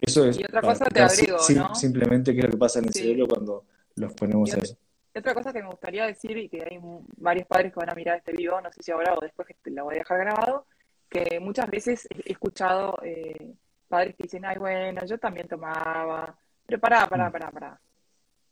Eso 0.00 0.24
es 0.24 0.38
Y 0.38 0.44
otra 0.44 0.62
cosa 0.62 0.84
te 0.86 1.08
si- 1.08 1.22
agrego, 1.30 1.68
¿no? 1.68 1.74
simplemente 1.74 2.32
qué 2.32 2.40
es 2.40 2.44
lo 2.46 2.52
que 2.52 2.58
pasa 2.58 2.78
en 2.78 2.86
el 2.86 2.92
Sí. 2.92 3.00
cerebro 3.00 3.26
cuando 3.28 3.64
los 3.96 4.12
ponemos 4.14 4.48
Y 4.48 4.52
a 4.52 4.54
otra, 4.54 4.64
eso. 4.64 4.76
otra 5.14 5.34
cosa 5.34 5.52
que 5.52 5.62
me 5.62 5.68
gustaría 5.68 6.06
decir, 6.06 6.36
y 6.38 6.48
que 6.48 6.62
hay 6.62 6.78
varios 7.18 7.46
padres 7.46 7.72
que 7.72 7.80
van 7.80 7.90
a 7.90 7.94
mirar 7.94 8.18
este 8.18 8.32
video, 8.32 8.60
no 8.60 8.72
sé 8.72 8.82
si 8.82 8.90
ahora 8.92 9.14
o 9.14 9.20
después 9.20 9.46
que 9.46 9.54
te 9.54 9.70
lo 9.70 9.84
voy 9.84 9.96
a 9.96 9.98
dejar 9.98 10.18
grabado, 10.20 10.66
que 11.08 11.38
muchas 11.40 11.68
veces 11.70 12.06
he 12.10 12.30
he 12.30 12.32
escuchado 12.32 12.96
eh, 13.02 13.52
padres 13.88 14.14
que 14.16 14.22
dicen, 14.22 14.44
ay, 14.44 14.56
bueno, 14.58 15.04
yo 15.04 15.18
también 15.18 15.48
tomaba, 15.48 16.36
pero 16.66 16.78
pará, 16.80 17.06
pará, 17.08 17.28
Mm. 17.28 17.32
pará, 17.32 17.50
pará. 17.50 17.80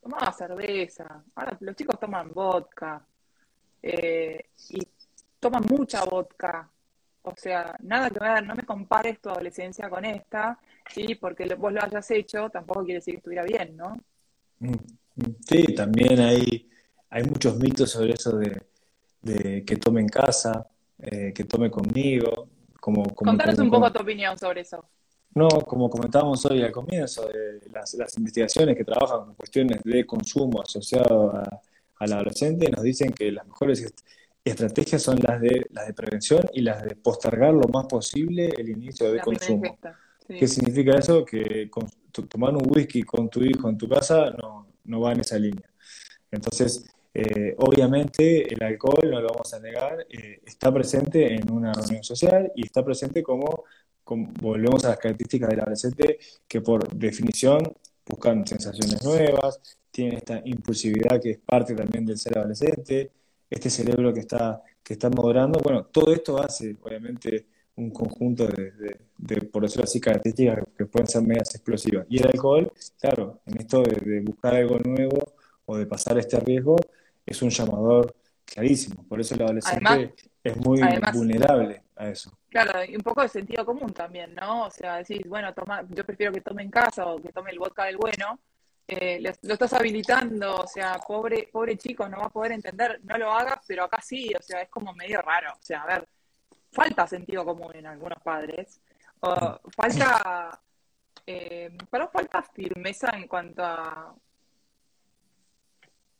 Tomaba 0.03 0.33
cerveza, 0.33 1.23
ahora 1.35 1.57
los 1.61 1.77
chicos 1.77 1.99
toman 1.99 2.33
vodka, 2.33 3.05
eh, 3.83 4.51
y 4.71 4.81
toman 5.41 5.65
mucha 5.71 6.05
vodka. 6.05 6.69
O 7.29 7.35
sea, 7.37 7.77
nada 7.83 8.11
que 8.11 8.19
ver, 8.19 8.45
no 8.47 8.55
me 8.55 8.63
compares 8.65 9.21
tu 9.21 9.29
adolescencia 9.29 9.89
con 9.91 10.05
esta, 10.05 10.59
y 10.97 11.15
porque 11.17 11.45
vos 11.55 11.73
lo 11.73 11.83
hayas 11.83 12.11
hecho, 12.11 12.49
tampoco 12.51 12.85
quiere 12.85 13.01
decir 13.01 13.15
que 13.15 13.19
estuviera 13.19 13.45
bien, 13.45 13.77
¿no? 13.77 13.99
Mm, 14.61 14.71
mm. 14.71 15.37
Sí, 15.47 15.75
también 15.75 16.19
hay, 16.21 16.69
hay 17.11 17.23
muchos 17.25 17.57
mitos 17.59 17.91
sobre 17.91 18.15
eso 18.15 18.37
de, 18.39 18.63
de 19.23 19.65
que 19.65 19.77
tome 19.77 20.01
en 20.01 20.09
casa, 20.09 20.67
eh, 20.99 21.33
que 21.35 21.45
tome 21.45 21.71
conmigo, 21.71 22.49
como, 22.81 23.03
como, 23.15 23.33
Contanos 23.33 23.57
como- 23.57 23.65
un 23.65 23.71
poco 23.71 23.83
como- 23.83 23.93
tu 23.93 24.03
opinión 24.03 24.39
sobre 24.39 24.63
eso. 24.63 24.85
no, 25.35 25.49
como 25.49 25.89
comentábamos 25.91 26.45
hoy 26.47 26.63
al 26.63 26.73
comienzo, 26.73 27.29
de 27.29 27.61
las, 27.73 27.95
las 27.95 28.17
investigaciones 28.17 28.77
que 28.77 28.85
trabajan 28.85 29.27
con 29.27 29.35
cuestiones 29.35 29.83
de 29.85 30.05
consumo 30.07 30.63
asociado 30.63 31.31
a, 31.37 31.61
al 32.01 32.13
adolescente 32.13 32.71
nos 32.71 32.83
dicen 32.83 33.13
que 33.13 33.31
las 33.33 33.47
mejores 33.47 33.95
estrategias 34.49 35.03
son 35.03 35.19
las 35.27 35.41
de, 35.41 35.67
las 35.71 35.87
de 35.87 35.95
prevención 35.95 36.43
y 36.53 36.61
las 36.63 36.83
de 36.83 36.95
postergar 36.97 37.53
lo 37.55 37.69
más 37.69 37.87
posible 37.87 38.49
el 38.57 38.69
inicio 38.71 39.11
de 39.11 39.17
La 39.19 39.23
consumo. 39.23 39.65
ingesta. 39.65 39.99
Sí. 40.27 40.35
¿Qué 40.39 40.47
significa 40.49 40.99
eso? 40.99 41.25
Que 41.25 41.71
con- 41.71 41.89
tomar 42.29 42.55
un 42.55 42.63
whisky 42.69 43.03
con 43.03 43.29
tu 43.31 43.43
hijo 43.43 43.69
en 43.69 43.79
tu 43.79 43.89
casa 43.89 44.31
no, 44.31 44.67
no 44.85 45.01
va 45.01 45.13
en 45.13 45.21
esa 45.21 45.39
línea. 45.39 45.69
Entonces, 46.31 46.85
eh, 47.15 47.55
obviamente 47.59 48.53
el 48.53 48.63
alcohol, 48.63 49.09
no 49.11 49.21
lo 49.21 49.29
vamos 49.29 49.53
a 49.55 49.61
negar, 49.61 50.07
eh, 50.11 50.41
está 50.45 50.73
presente 50.73 51.35
en 51.35 51.51
una 51.51 51.73
reunión 51.73 52.03
social 52.05 52.53
y 52.55 52.65
está 52.67 52.85
presente 52.85 53.23
como, 53.23 53.65
como- 54.05 54.31
volvemos 54.41 54.85
a 54.85 54.91
las 54.91 54.99
características 54.99 55.49
del 55.51 55.61
adolescente 55.61 56.19
que 56.47 56.61
por 56.61 56.89
definición 56.95 57.73
buscan 58.07 58.47
sensaciones 58.47 59.03
nuevas, 59.05 59.61
tienen 59.91 60.17
esta 60.19 60.41
impulsividad 60.45 61.21
que 61.21 61.31
es 61.33 61.39
parte 61.39 61.75
también 61.75 62.05
del 62.05 62.19
ser 62.19 62.37
adolescente, 62.39 63.11
este 63.51 63.71
cerebro 63.71 64.13
que 64.13 64.21
está, 64.21 64.63
que 64.83 64.95
está 64.95 65.09
madurando. 65.11 65.59
Bueno, 65.63 65.85
todo 65.87 66.13
esto 66.13 66.39
hace, 66.43 66.77
obviamente, 66.83 67.47
un 67.77 67.91
conjunto 67.91 68.47
de, 68.47 68.73
de- 68.73 69.01
de, 69.19 69.41
por 69.43 69.63
decirlo 69.63 69.85
así, 69.85 70.01
características 70.01 70.65
que 70.77 70.87
pueden 70.87 71.07
ser 71.07 71.23
medias 71.23 71.55
explosivas. 71.55 72.07
Y 72.09 72.19
el 72.21 72.27
alcohol, 72.27 72.73
claro, 73.01 73.41
en 73.47 73.59
esto 73.59 73.83
de, 73.83 73.95
de 73.97 74.21
buscar 74.21 74.55
algo 74.55 74.79
nuevo 74.79 75.19
o 75.67 75.77
de 75.77 75.87
pasar 75.87 76.19
este 76.19 76.39
riesgo, 76.41 76.77
es 77.27 77.43
un 77.43 77.51
llamador 77.51 78.15
clarísimo. 78.45 79.05
Por 79.09 79.21
eso 79.21 79.35
el 79.35 79.43
adolescente 79.43 79.85
Además- 79.87 80.11
es 80.43 80.57
muy 80.57 80.81
además- 80.81 81.17
vulnerable 81.17 81.83
a 81.97 82.09
eso. 82.09 82.33
Claro, 82.49 82.83
y 82.83 82.97
un 82.97 83.03
poco 83.03 83.21
de 83.23 83.29
sentido 83.29 83.65
común 83.67 83.93
también, 83.93 84.35
¿no? 84.35 84.67
O 84.67 84.71
sea, 84.71 84.97
decís, 84.97 85.21
bueno, 85.29 85.53
toma, 85.53 85.85
yo 85.91 86.05
prefiero 86.05 86.33
que 86.33 86.41
tome 86.41 86.63
en 86.63 86.71
casa 86.71 87.05
o 87.07 87.21
que 87.21 87.31
tome 87.31 87.51
el 87.51 87.59
vodka 87.59 87.85
del 87.85 87.99
bueno, 87.99 88.39
eh, 88.89 89.21
lo, 89.21 89.53
estás 89.53 89.73
habilitando, 89.75 90.57
o 90.57 90.67
sea, 90.67 90.99
pobre, 91.07 91.49
pobre 91.53 91.77
chico, 91.77 92.09
no 92.09 92.21
va 92.21 92.27
a 92.27 92.31
poder 92.31 92.53
entender, 92.53 93.01
no 93.05 93.19
lo 93.19 93.31
hagas, 93.31 93.61
pero 93.67 93.85
acá 93.85 94.01
sí, 94.01 94.33
o 94.35 94.43
sea, 94.43 94.63
es 94.63 94.71
como 94.71 94.95
medio 94.95 95.21
raro, 95.21 95.53
o 95.53 95.63
sea, 95.63 95.83
a 95.83 95.87
ver, 95.87 96.09
falta 96.73 97.07
sentido 97.07 97.45
común 97.45 97.77
en 97.77 97.87
algunos 97.87 98.19
padres, 98.23 98.81
o 99.21 99.61
falta, 99.77 100.59
eh, 101.27 101.71
vos 101.91 102.11
falta 102.11 102.43
firmeza 102.43 103.11
en 103.15 103.29
cuanto 103.29 103.63
a 103.63 104.15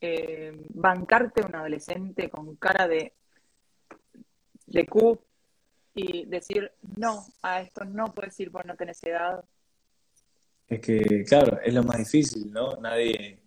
eh, 0.01 0.53
bancarte 0.69 1.41
un 1.41 1.55
adolescente 1.55 2.29
con 2.29 2.55
cara 2.57 2.87
de, 2.87 3.13
de 4.67 4.85
Q 4.85 5.19
y 5.95 6.25
decir, 6.25 6.71
no, 6.97 7.25
a 7.41 7.61
esto 7.61 7.83
no 7.83 8.13
puedes 8.13 8.39
ir 8.39 8.51
por 8.51 8.65
no 8.65 8.75
tenés 8.75 9.03
edad. 9.03 9.43
Es 10.69 10.79
que, 10.81 11.23
claro, 11.27 11.59
es 11.65 11.73
lo 11.73 11.83
más 11.83 11.97
difícil, 11.97 12.51
¿no? 12.51 12.75
Nadie, 12.77 13.39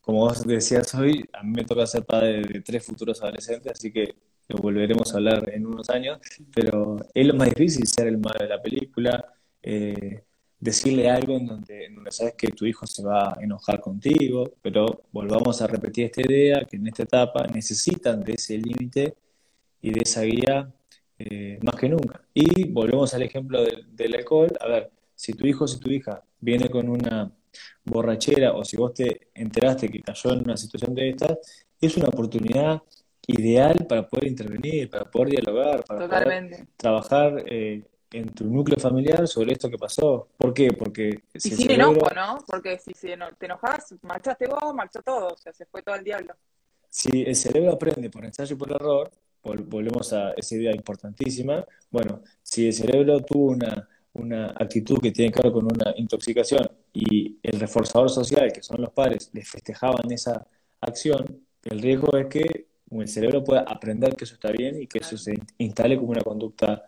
como 0.00 0.20
vos 0.20 0.46
decías 0.46 0.94
hoy, 0.94 1.24
a 1.32 1.42
mí 1.42 1.52
me 1.56 1.64
toca 1.64 1.86
ser 1.86 2.04
padre 2.04 2.42
de 2.42 2.60
tres 2.60 2.84
futuros 2.84 3.22
adolescentes, 3.22 3.72
así 3.72 3.90
que 3.90 4.14
lo 4.48 4.58
volveremos 4.58 5.12
a 5.12 5.16
hablar 5.16 5.50
en 5.50 5.66
unos 5.66 5.88
años, 5.88 6.18
pero 6.54 6.96
es 7.14 7.26
lo 7.26 7.34
más 7.34 7.48
difícil 7.48 7.86
ser 7.86 8.08
el 8.08 8.18
malo 8.18 8.40
de 8.40 8.48
la 8.48 8.60
película, 8.60 9.24
eh, 9.62 10.22
decirle 10.60 11.08
algo 11.08 11.36
en 11.36 11.46
donde, 11.46 11.86
en 11.86 12.12
sabes 12.12 12.34
que 12.34 12.48
tu 12.48 12.66
hijo 12.66 12.86
se 12.86 13.02
va 13.02 13.30
a 13.34 13.38
enojar 13.42 13.80
contigo, 13.80 14.52
pero 14.60 15.04
volvamos 15.12 15.62
a 15.62 15.66
repetir 15.66 16.06
esta 16.06 16.20
idea, 16.22 16.64
que 16.64 16.76
en 16.76 16.86
esta 16.88 17.04
etapa 17.04 17.46
necesitan 17.46 18.20
de 18.20 18.34
ese 18.34 18.58
límite 18.58 19.16
y 19.80 19.92
de 19.92 20.00
esa 20.02 20.22
guía 20.22 20.74
eh, 21.18 21.58
más 21.62 21.76
que 21.76 21.88
nunca. 21.88 22.22
Y 22.34 22.68
volvemos 22.68 23.14
al 23.14 23.22
ejemplo 23.22 23.62
del, 23.62 23.96
del 23.96 24.14
alcohol, 24.14 24.50
a 24.60 24.68
ver, 24.68 24.90
si 25.18 25.32
tu 25.32 25.44
hijo 25.46 25.64
o 25.64 25.68
si 25.68 25.78
tu 25.80 25.90
hija 25.90 26.22
viene 26.40 26.68
con 26.70 26.88
una 26.88 27.30
borrachera 27.84 28.52
o 28.52 28.64
si 28.64 28.76
vos 28.76 28.92
te 28.94 29.28
enteraste 29.34 29.88
que 29.88 30.00
cayó 30.00 30.32
en 30.32 30.40
una 30.40 30.56
situación 30.56 30.94
de 30.94 31.08
estas, 31.10 31.38
es 31.80 31.96
una 31.96 32.08
oportunidad 32.08 32.82
ideal 33.26 33.86
para 33.88 34.06
poder 34.08 34.28
intervenir, 34.28 34.88
para 34.90 35.04
poder 35.10 35.30
dialogar, 35.30 35.84
para 35.84 36.00
poder 36.00 36.08
Totalmente. 36.10 36.66
trabajar 36.76 37.44
eh, 37.46 37.84
en 38.12 38.26
tu 38.34 38.44
núcleo 38.46 38.78
familiar 38.78 39.26
sobre 39.26 39.52
esto 39.52 39.68
que 39.68 39.76
pasó. 39.78 40.28
¿Por 40.36 40.54
qué? 40.54 40.72
Porque 40.72 41.24
Y 41.34 41.40
si 41.40 41.48
el 41.50 41.56
sin 41.56 41.66
cerebro, 41.68 41.90
enojo, 41.92 42.14
¿no? 42.14 42.44
Porque 42.46 42.78
si 42.78 42.92
se 42.94 43.12
eno- 43.14 43.34
te 43.38 43.46
enojas, 43.46 43.94
marchaste 44.02 44.46
vos, 44.46 44.74
marchó 44.74 45.02
todo, 45.02 45.28
o 45.34 45.36
sea, 45.36 45.52
se 45.52 45.66
fue 45.66 45.82
todo 45.82 45.96
el 45.96 46.04
diablo. 46.04 46.34
si 46.90 47.22
el 47.22 47.36
cerebro 47.36 47.72
aprende 47.72 48.08
por 48.10 48.24
ensayo 48.24 48.54
y 48.54 48.58
por 48.58 48.70
error, 48.72 49.10
vol- 49.44 49.64
volvemos 49.68 50.12
a 50.12 50.32
esa 50.32 50.54
idea 50.56 50.74
importantísima, 50.74 51.64
bueno, 51.90 52.22
si 52.42 52.66
el 52.68 52.72
cerebro 52.72 53.20
tuvo 53.20 53.50
una, 53.52 53.86
una 54.18 54.48
actitud 54.48 54.98
que 55.00 55.12
tiene 55.12 55.32
que 55.32 55.42
ver 55.42 55.52
con 55.52 55.64
una 55.66 55.94
intoxicación 55.96 56.68
y 56.92 57.38
el 57.42 57.60
reforzador 57.60 58.10
social, 58.10 58.52
que 58.52 58.62
son 58.62 58.80
los 58.80 58.90
padres, 58.90 59.30
les 59.32 59.48
festejaban 59.48 60.10
esa 60.12 60.46
acción, 60.80 61.44
el 61.64 61.80
riesgo 61.80 62.16
es 62.16 62.26
que 62.26 62.66
el 62.90 63.08
cerebro 63.08 63.44
pueda 63.44 63.60
aprender 63.60 64.14
que 64.16 64.24
eso 64.24 64.34
está 64.34 64.50
bien 64.52 64.80
y 64.82 64.86
que 64.86 64.98
eso 64.98 65.16
se 65.18 65.34
instale 65.58 65.96
como 65.98 66.10
una 66.10 66.22
conducta 66.22 66.84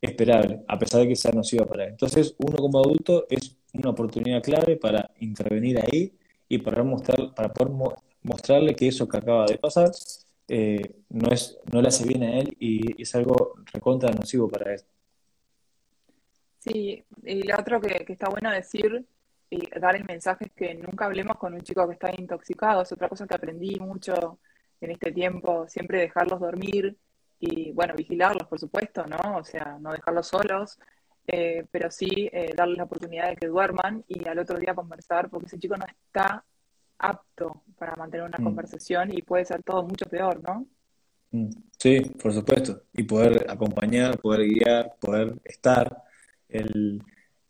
esperable, 0.00 0.62
a 0.68 0.78
pesar 0.78 1.00
de 1.02 1.08
que 1.08 1.16
sea 1.16 1.32
nociva 1.32 1.66
para 1.66 1.84
él. 1.84 1.90
Entonces, 1.90 2.34
uno 2.38 2.56
como 2.56 2.78
adulto 2.78 3.26
es 3.30 3.56
una 3.72 3.90
oportunidad 3.90 4.42
clave 4.42 4.76
para 4.76 5.10
intervenir 5.20 5.80
ahí 5.80 6.12
y 6.48 6.58
para 6.58 6.82
mostrar, 6.82 7.34
para 7.34 7.52
poder 7.52 7.72
mo- 7.72 7.94
mostrarle 8.22 8.74
que 8.74 8.88
eso 8.88 9.08
que 9.08 9.16
acaba 9.16 9.46
de 9.46 9.58
pasar 9.58 9.90
eh, 10.48 10.96
no 11.08 11.30
es, 11.30 11.58
no 11.72 11.80
le 11.80 11.88
hace 11.88 12.06
bien 12.06 12.22
a 12.22 12.38
él 12.38 12.54
y 12.60 13.00
es 13.00 13.14
algo 13.14 13.54
recontra 13.72 14.10
nocivo 14.12 14.48
para 14.48 14.74
él. 14.74 14.80
Sí, 16.64 17.04
y 17.24 17.42
lo 17.42 17.58
otro 17.58 17.80
que, 17.80 18.04
que 18.06 18.12
está 18.14 18.28
bueno 18.30 18.50
decir 18.50 19.04
y 19.50 19.68
dar 19.78 19.96
el 19.96 20.04
mensaje 20.04 20.46
es 20.46 20.52
que 20.52 20.74
nunca 20.74 21.04
hablemos 21.04 21.36
con 21.36 21.52
un 21.52 21.60
chico 21.60 21.86
que 21.86 21.92
está 21.94 22.10
intoxicado. 22.16 22.82
Es 22.82 22.92
otra 22.92 23.08
cosa 23.08 23.26
que 23.26 23.34
aprendí 23.34 23.78
mucho 23.78 24.38
en 24.80 24.90
este 24.90 25.12
tiempo, 25.12 25.66
siempre 25.68 26.00
dejarlos 26.00 26.40
dormir 26.40 26.96
y, 27.38 27.70
bueno, 27.72 27.94
vigilarlos, 27.94 28.48
por 28.48 28.58
supuesto, 28.58 29.04
¿no? 29.06 29.36
O 29.36 29.44
sea, 29.44 29.76
no 29.78 29.92
dejarlos 29.92 30.26
solos, 30.28 30.78
eh, 31.26 31.66
pero 31.70 31.90
sí 31.90 32.30
eh, 32.32 32.54
darles 32.56 32.78
la 32.78 32.84
oportunidad 32.84 33.28
de 33.28 33.36
que 33.36 33.46
duerman 33.46 34.02
y 34.08 34.26
al 34.26 34.38
otro 34.38 34.58
día 34.58 34.74
conversar, 34.74 35.28
porque 35.28 35.46
ese 35.46 35.58
chico 35.58 35.76
no 35.76 35.84
está 35.86 36.44
apto 36.98 37.62
para 37.76 37.94
mantener 37.96 38.26
una 38.26 38.38
Mm. 38.38 38.44
conversación 38.44 39.12
y 39.12 39.20
puede 39.20 39.44
ser 39.44 39.62
todo 39.62 39.82
mucho 39.82 40.06
peor, 40.06 40.42
¿no? 40.42 40.66
Mm, 41.30 41.50
Sí, 41.78 42.00
por 42.00 42.32
supuesto. 42.32 42.84
Y 42.94 43.02
poder 43.02 43.44
acompañar, 43.50 44.18
poder 44.18 44.48
guiar, 44.48 44.96
poder 44.98 45.34
estar, 45.44 46.03
el, 46.58 47.02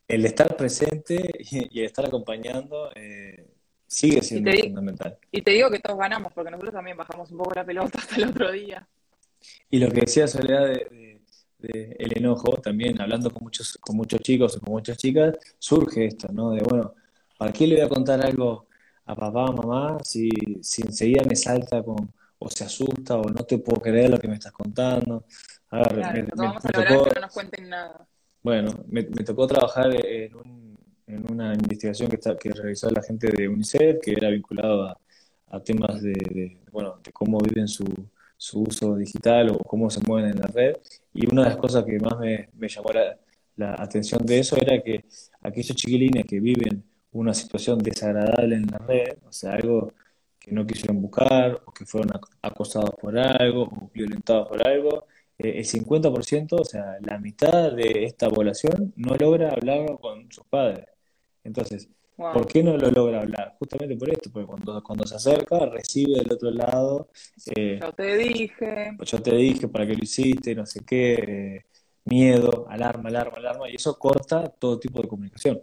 el 0.09 0.27
estar 0.27 0.57
presente 0.57 1.31
y, 1.39 1.79
y 1.79 1.81
el 1.81 1.87
estar 1.87 2.07
acompañando 2.07 2.91
eh, 2.95 3.47
sigue 3.87 4.23
siendo 4.23 4.51
te 4.51 4.63
fundamental. 4.63 5.19
Y 5.31 5.43
te 5.43 5.53
digo 5.53 5.71
que 5.71 5.79
todos 5.79 5.99
ganamos, 5.99 6.33
porque 6.33 6.51
nosotros 6.51 6.75
también 6.75 6.97
bajamos 6.97 7.31
un 7.31 7.39
poco 7.39 7.53
la 7.55 7.65
pelota 7.65 7.99
hasta 8.03 8.17
el 8.17 8.25
otro 8.29 8.51
día. 8.53 8.87
Y 9.71 9.79
lo 9.79 9.91
que 9.91 10.01
decía 10.01 10.27
Soledad 10.27 10.67
de, 10.67 10.75
de- 10.91 11.21
de 11.59 11.97
el 11.99 12.19
enojo, 12.19 12.57
también 12.59 13.01
hablando 13.01 13.31
con 13.31 13.43
muchos, 13.43 13.79
con 13.81 13.97
muchos 13.97 14.21
chicos 14.21 14.57
o 14.57 14.61
con 14.61 14.73
muchas 14.75 14.99
chicas, 14.99 15.35
surge 15.59 16.07
esto, 16.07 16.29
¿no? 16.33 16.51
De 16.51 16.61
bueno, 16.63 16.95
¿para 17.39 17.53
qué 17.53 17.67
le 17.67 17.77
voy 17.77 17.85
a 17.85 17.89
contar 17.89 18.21
algo 18.25 18.67
a 19.07 19.15
papá 19.15 19.47
o 19.47 19.53
mamá 19.55 19.99
si, 20.05 20.29
si 20.63 20.83
enseguida 20.83 21.23
me 21.27 21.37
salta 21.37 21.83
con, 21.83 22.13
o 22.39 22.51
se 22.51 22.65
asusta, 22.65 23.17
o 23.17 23.25
no 23.31 23.45
te 23.45 23.59
puedo 23.59 23.81
creer 23.81 24.11
lo 24.11 24.19
que 24.19 24.29
me 24.29 24.35
estás 24.35 24.53
contando? 24.53 25.25
A 25.71 25.79
ver, 25.79 25.95
Claro, 25.95 26.13
me, 26.15 26.23
me- 26.23 26.29
vamos 26.35 26.65
a 26.65 26.69
me 26.69 26.73
tocó, 26.85 27.05
que 27.05 27.15
no 27.15 27.21
nos 27.23 27.33
cuenten 27.33 27.69
nada. 27.71 28.09
Bueno, 28.45 28.85
me, 28.89 29.03
tocó 29.05 29.47
trabajar 29.47 29.95
en, 30.07 30.35
un- 30.37 30.79
en 31.07 31.33
una 31.33 31.55
investigación 31.55 32.11
que, 32.11 32.17
está, 32.17 32.37
que 32.37 32.51
realizó 32.53 32.91
la 32.91 33.03
gente 33.03 33.29
de 33.29 33.49
UNICEF, 33.49 34.01
que 34.03 34.13
era 34.13 34.29
vinculado 34.31 34.85
a, 34.85 35.61
temas 35.65 36.03
de, 36.03 36.59
bueno, 36.73 36.99
de 37.03 37.13
cómo 37.13 37.39
viven 37.41 37.69
su, 37.69 37.85
su 38.37 38.63
uso 38.63 38.97
digital 38.97 39.51
o 39.51 39.59
cómo 39.61 39.89
se 39.91 40.01
mueven 40.07 40.33
en 40.33 40.41
la 40.41 40.49
red. 40.49 40.77
Y 41.15 41.27
una 41.31 41.45
de 41.45 41.49
las 41.51 41.59
cosas 41.59 41.85
que 41.85 41.99
más 42.01 42.19
me, 42.19 42.69
llamó 42.69 42.91
la, 42.93 43.19
la 43.57 43.75
atención 43.79 44.25
de 44.27 44.41
eso 44.41 44.57
era 44.57 44.83
que 44.83 45.05
aquellos 45.43 45.77
chiquilines 45.77 46.27
que 46.27 46.41
viven 46.41 46.85
una 47.13 47.33
situación 47.35 47.79
desagradable 47.79 48.57
en 48.57 48.67
la 48.67 48.79
red, 48.79 49.17
o 49.27 49.33
sea, 49.33 49.55
algo 49.55 49.93
que 50.41 50.53
no 50.53 50.67
quisieron 50.67 51.01
buscar, 51.01 51.63
o 51.65 51.73
que 51.73 51.87
fueron 51.87 52.11
acosados 52.43 52.91
por 53.01 53.17
algo, 53.19 53.63
o 53.63 53.91
violentados 53.95 54.49
por 54.49 54.67
algo, 54.69 55.07
el 55.39 55.65
50%, 55.65 56.61
o 56.61 56.65
sea, 56.65 56.97
la 57.01 57.19
mitad 57.19 57.73
de 57.73 58.05
esta 58.05 58.29
población 58.29 58.93
no 58.97 59.15
logra 59.17 59.51
hablar 59.51 59.99
con 60.01 60.31
sus 60.31 60.45
padres. 60.47 60.87
Entonces, 61.43 61.89
¿por 62.17 62.47
qué 62.47 62.63
no 62.63 62.77
lo 62.77 62.91
logra 62.91 63.21
hablar? 63.21 63.57
Justamente 63.59 63.97
por 63.97 64.11
esto, 64.11 64.31
porque 64.33 64.47
cuando, 64.47 64.83
cuando 64.83 65.07
se 65.07 65.17
acerca, 65.17 65.67
recibe 65.67 66.21
del 66.21 66.33
otro 66.33 66.51
lado. 66.51 67.09
Eh, 67.55 67.81
yo 67.81 67.93
te 67.93 68.17
dije. 68.17 68.97
Yo 69.01 69.23
te 69.23 69.35
dije 69.35 69.69
para 69.69 69.87
qué 69.87 69.95
lo 69.95 70.03
hiciste, 70.03 70.55
no 70.55 70.67
sé 70.67 70.81
qué, 70.87 71.15
eh, 71.15 71.65
miedo, 72.05 72.67
alarma, 72.69 73.09
alarma, 73.09 73.39
alarma, 73.39 73.69
y 73.69 73.77
eso 73.77 73.99
corta 73.99 74.49
todo 74.49 74.79
tipo 74.79 75.03
de 75.03 75.09
comunicación. 75.09 75.63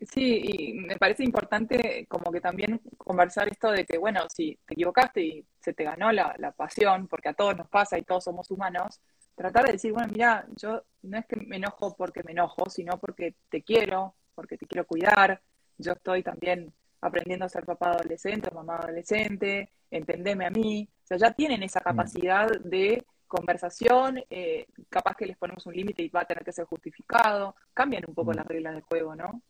Sí, 0.00 0.40
y 0.42 0.72
me 0.74 0.96
parece 0.96 1.24
importante 1.24 2.06
como 2.08 2.32
que 2.32 2.40
también 2.40 2.80
conversar 2.96 3.48
esto 3.48 3.70
de 3.70 3.84
que, 3.84 3.98
bueno, 3.98 4.22
si 4.34 4.58
te 4.64 4.72
equivocaste 4.72 5.22
y 5.22 5.46
se 5.60 5.74
te 5.74 5.84
ganó 5.84 6.10
la, 6.10 6.34
la 6.38 6.52
pasión, 6.52 7.06
porque 7.06 7.28
a 7.28 7.34
todos 7.34 7.54
nos 7.56 7.68
pasa 7.68 7.98
y 7.98 8.02
todos 8.02 8.24
somos 8.24 8.50
humanos, 8.50 9.00
tratar 9.34 9.66
de 9.66 9.72
decir, 9.72 9.92
bueno, 9.92 10.08
mira, 10.12 10.46
yo 10.56 10.82
no 11.02 11.18
es 11.18 11.26
que 11.26 11.36
me 11.36 11.56
enojo 11.56 11.94
porque 11.96 12.22
me 12.24 12.32
enojo, 12.32 12.68
sino 12.70 12.98
porque 12.98 13.34
te 13.48 13.62
quiero, 13.62 14.14
porque 14.34 14.56
te 14.56 14.66
quiero 14.66 14.86
cuidar. 14.86 15.40
Yo 15.76 15.92
estoy 15.92 16.22
también 16.22 16.72
aprendiendo 17.00 17.44
a 17.44 17.48
ser 17.48 17.64
papá 17.64 17.92
adolescente 17.92 18.48
o 18.50 18.54
mamá 18.54 18.76
adolescente, 18.76 19.70
entendeme 19.90 20.46
a 20.46 20.50
mí. 20.50 20.88
O 21.04 21.06
sea, 21.06 21.16
ya 21.16 21.32
tienen 21.32 21.62
esa 21.62 21.80
mm. 21.80 21.84
capacidad 21.84 22.48
de 22.60 23.04
conversación, 23.26 24.22
eh, 24.28 24.66
capaz 24.88 25.14
que 25.14 25.26
les 25.26 25.36
ponemos 25.36 25.64
un 25.66 25.74
límite 25.74 26.02
y 26.02 26.08
va 26.08 26.20
a 26.22 26.26
tener 26.26 26.44
que 26.44 26.52
ser 26.52 26.64
justificado. 26.66 27.54
Cambian 27.72 28.04
un 28.06 28.14
poco 28.14 28.32
mm. 28.32 28.36
las 28.36 28.46
reglas 28.46 28.74
del 28.74 28.82
juego, 28.82 29.14
¿no? 29.14 29.42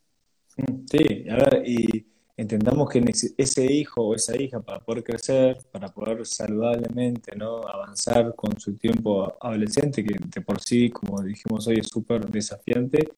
Sí, 0.55 1.25
a 1.29 1.61
y 1.65 2.05
entendamos 2.35 2.89
que 2.89 3.03
ese 3.37 3.65
hijo 3.65 4.01
o 4.07 4.15
esa 4.15 4.35
hija 4.41 4.59
para 4.61 4.79
poder 4.79 5.03
crecer, 5.03 5.57
para 5.71 5.87
poder 5.89 6.25
saludablemente, 6.25 7.35
¿no? 7.35 7.67
avanzar 7.67 8.35
con 8.35 8.59
su 8.59 8.75
tiempo 8.75 9.33
adolescente, 9.39 10.03
que 10.03 10.15
de 10.19 10.41
por 10.41 10.59
sí, 10.61 10.89
como 10.89 11.21
dijimos 11.21 11.67
hoy, 11.67 11.79
es 11.79 11.87
súper 11.87 12.25
desafiante, 12.29 13.09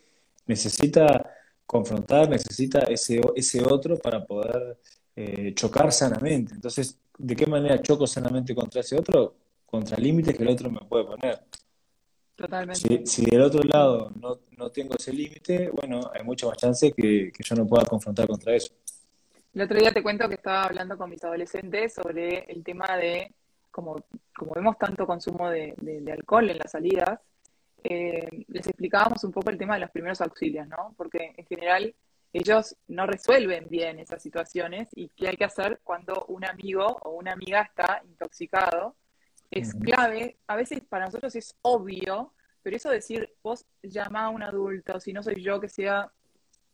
necesita 0.46 1.32
confrontar, 1.66 2.30
necesita 2.30 2.82
ese, 2.82 3.22
ese 3.36 3.64
otro 3.64 3.98
para 3.98 4.24
poder 4.26 4.78
eh, 5.16 5.54
chocar 5.56 5.92
sanamente. 5.92 6.54
Entonces, 6.54 7.00
¿de 7.18 7.36
qué 7.36 7.46
manera 7.48 7.82
choco 7.82 8.06
sanamente 8.08 8.54
contra 8.54 8.82
ese 8.82 8.98
otro? 8.98 9.36
Contra 9.66 9.98
límites 9.98 10.36
que 10.38 10.44
el 10.44 10.50
otro 10.50 10.70
me 10.70 10.82
puede 10.82 11.06
poner. 11.06 11.40
Totalmente. 12.36 13.06
Si, 13.06 13.26
del 13.26 13.42
otro 13.42 13.62
lado 13.64 14.12
no, 14.20 14.40
no 14.58 14.72
tengo 14.72 14.96
ese 14.98 15.14
límite, 15.14 15.70
bueno, 15.70 16.10
hay 16.14 16.24
mucha 16.24 16.48
más 16.48 16.58
chance 16.58 16.92
que, 16.92 17.32
que, 17.32 17.44
yo 17.44 17.56
no 17.56 17.68
pueda 17.68 17.86
confrontar 17.86 18.28
contra 18.28 18.56
eso. 18.56 18.74
El 19.54 19.62
otro 19.62 19.78
día 19.78 19.92
te 19.92 20.02
cuento 20.02 20.28
que 20.28 20.36
estaba 20.36 20.64
hablando 20.64 20.98
con 20.98 21.10
mis 21.10 21.24
adolescentes 21.24 21.94
sobre 21.94 22.40
el 22.52 22.64
tema 22.64 22.98
de, 22.98 23.32
como, 23.70 24.04
como 24.36 24.54
vemos 24.56 24.78
tanto 24.80 25.06
consumo 25.06 25.50
de, 25.50 25.76
de, 25.78 26.12
alcohol 26.12 26.50
en 26.50 26.58
las 26.58 26.72
salidas, 26.72 27.20
eh, 27.84 28.46
les 28.48 28.66
explicábamos 28.66 29.24
un 29.24 29.32
poco 29.32 29.52
el 29.52 29.58
tema 29.58 29.76
de 29.76 29.82
los 29.82 29.92
primeros 29.92 30.20
auxilios, 30.22 30.68
¿no? 30.68 30.96
Porque 30.98 31.34
en 31.38 31.46
general 31.46 31.94
ellos 32.32 32.76
no 32.88 33.06
resuelven 33.06 33.68
bien 33.70 34.00
esas 34.00 34.24
situaciones 34.24 34.90
y 34.96 35.10
qué 35.10 35.28
hay 35.28 35.38
que 35.38 35.46
hacer 35.46 35.82
cuando 35.84 36.26
un 36.30 36.46
amigo 36.46 36.98
o 37.04 37.12
una 37.12 37.34
amiga 37.34 37.62
está 37.62 38.02
intoxicado 38.06 38.96
es 39.60 39.74
clave. 39.76 40.38
A 40.48 40.56
veces 40.56 40.82
para 40.88 41.06
nosotros 41.06 41.36
es 41.36 41.56
obvio, 41.62 42.34
pero 42.62 42.76
eso 42.76 42.90
decir, 42.90 43.34
vos 43.44 43.66
llama 43.82 44.26
a 44.26 44.30
un 44.30 44.44
adulto, 44.44 45.00
si 45.00 45.14
no 45.14 45.22
soy 45.22 45.42
yo 45.42 45.60
que 45.60 45.70
sea 45.70 46.12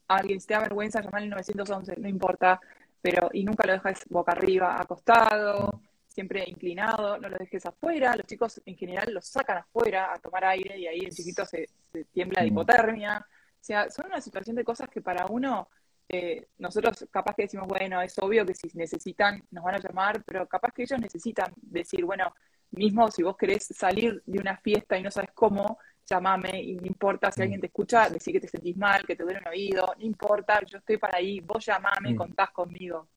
alguien, 0.07 0.39
si 0.39 0.47
te 0.47 0.53
da 0.53 0.61
vergüenza, 0.61 1.01
llamar 1.01 1.21
al 1.23 1.30
911, 1.30 1.95
no 1.97 2.07
importa, 2.07 2.59
pero 3.01 3.30
y 3.34 3.43
nunca 3.43 3.65
lo 3.65 3.73
dejes 3.73 4.05
boca 4.09 4.32
arriba, 4.32 4.80
acostado, 4.80 5.82
siempre 6.07 6.43
inclinado, 6.47 7.17
no 7.17 7.30
lo 7.30 7.38
dejes 7.38 7.65
afuera. 7.65 8.15
Los 8.15 8.25
chicos 8.25 8.61
en 8.65 8.75
general 8.75 9.13
los 9.13 9.25
sacan 9.25 9.59
afuera 9.59 10.13
a 10.13 10.19
tomar 10.19 10.45
aire 10.45 10.77
y 10.77 10.88
ahí 10.88 10.99
el 10.99 11.11
chiquito 11.11 11.45
se, 11.45 11.69
tiembla 12.11 12.41
de 12.41 12.47
hipotermia. 12.47 13.25
O 13.27 13.63
sea, 13.63 13.89
son 13.89 14.07
una 14.07 14.21
situación 14.21 14.55
de 14.55 14.63
cosas 14.63 14.89
que 14.89 15.01
para 15.01 15.25
uno 15.27 15.69
eh, 16.07 16.47
nosotros 16.57 17.05
capaz 17.11 17.36
que 17.36 17.43
decimos, 17.43 17.67
bueno, 17.67 18.01
es 18.01 18.17
obvio 18.19 18.45
que 18.45 18.55
si 18.55 18.67
necesitan 18.73 19.43
nos 19.51 19.63
van 19.63 19.75
a 19.75 19.80
llamar, 19.80 20.23
pero 20.25 20.47
capaz 20.47 20.71
que 20.73 20.84
ellos 20.84 20.99
necesitan 20.99 21.53
decir, 21.55 22.03
bueno, 22.03 22.34
mismo 22.72 23.09
si 23.11 23.24
vos 23.24 23.36
querés 23.38 23.65
salir 23.65 24.22
de 24.26 24.39
una 24.39 24.57
fiesta 24.57 24.97
y 24.97 25.03
no 25.03 25.11
sabes 25.11 25.32
cómo, 25.34 25.80
llamame 26.09 26.61
y 26.61 26.76
no 26.76 26.88
importa 26.88 27.32
si 27.32 27.39
mm. 27.39 27.43
alguien 27.43 27.61
te 27.61 27.67
escucha, 27.67 28.09
decir 28.09 28.34
que 28.34 28.39
te 28.41 28.47
sentís 28.47 28.76
mal, 28.78 29.05
que 29.05 29.15
te 29.15 29.24
duele 29.24 29.39
un 29.39 29.47
oído, 29.47 29.86
no 29.97 30.05
importa, 30.05 30.61
yo 30.65 30.80
estoy 30.80 30.97
para 30.97 31.17
ahí, 31.17 31.39
vos 31.39 31.65
llamame, 31.65 32.13
mm. 32.13 32.15
contás 32.15 32.49
conmigo. 32.51 33.07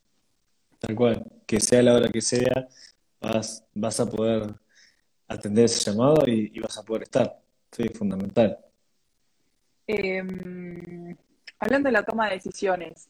Tal 0.79 0.95
cual, 0.95 1.25
que 1.47 1.61
sea 1.61 1.83
la 1.83 1.95
hora 1.95 2.09
que 2.09 2.21
sea, 2.21 2.69
vas, 3.21 3.65
vas 3.75 4.01
a 4.01 4.09
poder 4.09 4.55
atender 5.29 5.65
ese 5.65 5.91
llamado 5.91 6.27
y, 6.27 6.59
vas 6.61 6.77
a 6.77 6.83
poder 6.83 7.05
estar. 7.05 7.39
Sí, 7.71 7.89
fundamental. 7.89 8.59
Em, 9.87 11.17
hablando 11.59 11.89
de 11.89 11.93
la 11.93 12.05
toma 12.05 12.29
de 12.29 12.35
decisiones, 12.35 13.09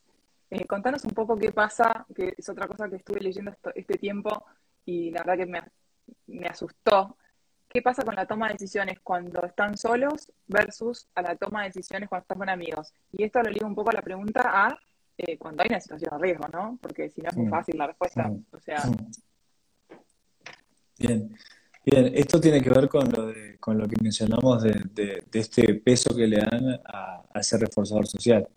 eh, 0.50 0.66
contanos 0.66 1.04
un 1.04 1.12
poco 1.12 1.36
qué 1.36 1.50
pasa, 1.50 2.06
que 2.14 2.34
es 2.36 2.48
otra 2.48 2.68
cosa 2.68 2.88
que 2.88 2.96
estuve 2.96 3.20
leyendo 3.20 3.52
este 3.74 3.94
tiempo 3.98 4.44
y 4.84 5.10
la 5.10 5.22
verdad 5.22 5.38
que 5.38 5.46
me, 5.46 5.62
me 6.26 6.46
asustó. 6.46 7.16
¿Qué 7.68 7.80
pasa 7.80 8.02
con 8.04 8.14
la 8.14 8.26
toma 8.26 8.48
de 8.48 8.54
decisiones 8.54 9.00
cuando 9.00 9.42
están 9.44 9.76
solos 9.76 10.30
versus 10.46 11.08
a 11.14 11.22
la 11.22 11.36
toma 11.36 11.62
de 11.62 11.68
decisiones 11.68 12.08
cuando 12.08 12.22
están 12.22 12.38
con 12.38 12.48
amigos? 12.50 12.92
Y 13.12 13.24
esto 13.24 13.42
lo 13.42 13.50
ligo 13.50 13.66
un 13.66 13.74
poco 13.74 13.90
a 13.90 13.94
la 13.94 14.02
pregunta 14.02 14.42
a 14.44 14.78
eh, 15.16 15.38
cuando 15.38 15.62
hay 15.62 15.68
una 15.70 15.80
situación 15.80 16.10
de 16.18 16.22
riesgo, 16.22 16.48
¿no? 16.52 16.78
Porque 16.80 17.08
si 17.08 17.20
no 17.22 17.28
es 17.30 17.36
muy 17.36 17.46
mm. 17.46 17.50
fácil 17.50 17.78
la 17.78 17.86
respuesta. 17.86 18.28
Mm. 18.28 18.44
O 18.52 18.60
sea. 18.60 18.82
Mm. 18.84 19.10
Bien. 20.98 21.36
Bien, 21.84 22.12
esto 22.14 22.40
tiene 22.40 22.62
que 22.62 22.70
ver 22.70 22.88
con 22.88 23.10
lo, 23.10 23.26
de, 23.26 23.58
con 23.58 23.76
lo 23.76 23.88
que 23.88 23.96
mencionamos 24.00 24.62
de, 24.62 24.80
de, 24.94 25.24
este 25.32 25.74
peso 25.74 26.14
que 26.14 26.28
le 26.28 26.36
dan 26.36 26.80
a, 26.84 27.24
ese 27.34 27.58
reforzador 27.58 28.06
social. 28.06 28.48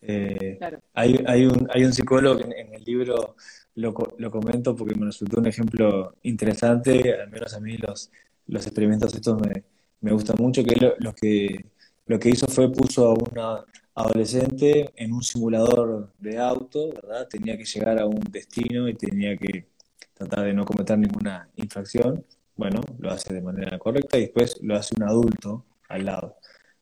Eh, 0.00 0.58
hay, 0.94 1.24
hay, 1.26 1.46
un, 1.46 1.68
hay 1.72 1.84
un 1.84 1.92
psicólogo 1.92 2.40
en 2.40 2.72
el 2.72 2.84
libro 2.84 3.34
lo, 3.78 3.94
lo, 4.16 4.30
comento 4.30 4.74
porque 4.74 4.94
me 4.94 5.06
resultó 5.06 5.40
un 5.40 5.46
ejemplo 5.46 6.14
interesante, 6.22 7.14
al 7.20 7.30
menos 7.30 7.54
a 7.54 7.60
mí 7.60 7.76
los, 7.76 8.10
los 8.46 8.66
experimentos 8.66 9.14
estos 9.14 9.40
me, 9.40 9.62
me 10.00 10.12
gustan 10.12 10.36
mucho, 10.38 10.64
que 10.64 10.94
lo, 10.98 11.14
que 11.14 11.64
lo 12.06 12.18
que 12.18 12.30
hizo 12.30 12.46
fue 12.48 12.72
puso 12.72 13.06
a 13.06 13.14
una 13.14 13.64
adolescente 13.94 14.90
en 14.96 15.12
un 15.12 15.22
simulador 15.22 16.12
de 16.18 16.38
auto, 16.38 16.92
¿verdad? 16.92 17.28
Tenía 17.28 17.56
que 17.56 17.64
llegar 17.64 18.00
a 18.00 18.06
un 18.06 18.20
destino 18.30 18.88
y 18.88 18.94
tenía 18.94 19.36
que 19.36 19.66
tratar 20.14 20.44
de 20.44 20.54
no 20.54 20.64
cometer 20.64 20.98
ninguna 20.98 21.48
infracción. 21.56 22.24
Bueno, 22.56 22.80
lo 22.98 23.10
hace 23.10 23.34
de 23.34 23.42
manera 23.42 23.78
correcta 23.78 24.18
y 24.18 24.22
después 24.22 24.58
lo 24.62 24.76
hace 24.76 24.94
un 24.96 25.04
adulto 25.04 25.64
al 25.88 26.04
lado. 26.04 26.36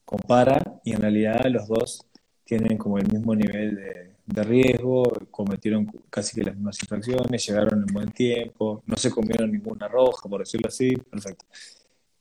Compara 0.04 0.80
y 0.84 0.92
en 0.92 1.02
realidad 1.02 1.44
los 1.50 1.68
dos 1.68 2.06
tienen 2.46 2.78
como 2.78 2.98
el 2.98 3.10
mismo 3.12 3.34
nivel 3.34 3.76
de, 3.76 4.10
de 4.26 4.42
riesgo, 4.42 5.04
cometieron 5.30 5.86
casi 6.10 6.36
que 6.36 6.44
las 6.44 6.54
mismas 6.54 6.78
infracciones, 6.82 7.46
llegaron 7.46 7.84
en 7.86 7.94
buen 7.94 8.10
tiempo, 8.10 8.82
no 8.86 8.96
se 8.96 9.10
comieron 9.10 9.52
ninguna 9.52 9.88
roja, 9.88 10.28
por 10.28 10.40
decirlo 10.40 10.68
así, 10.68 10.96
perfecto. 10.96 11.44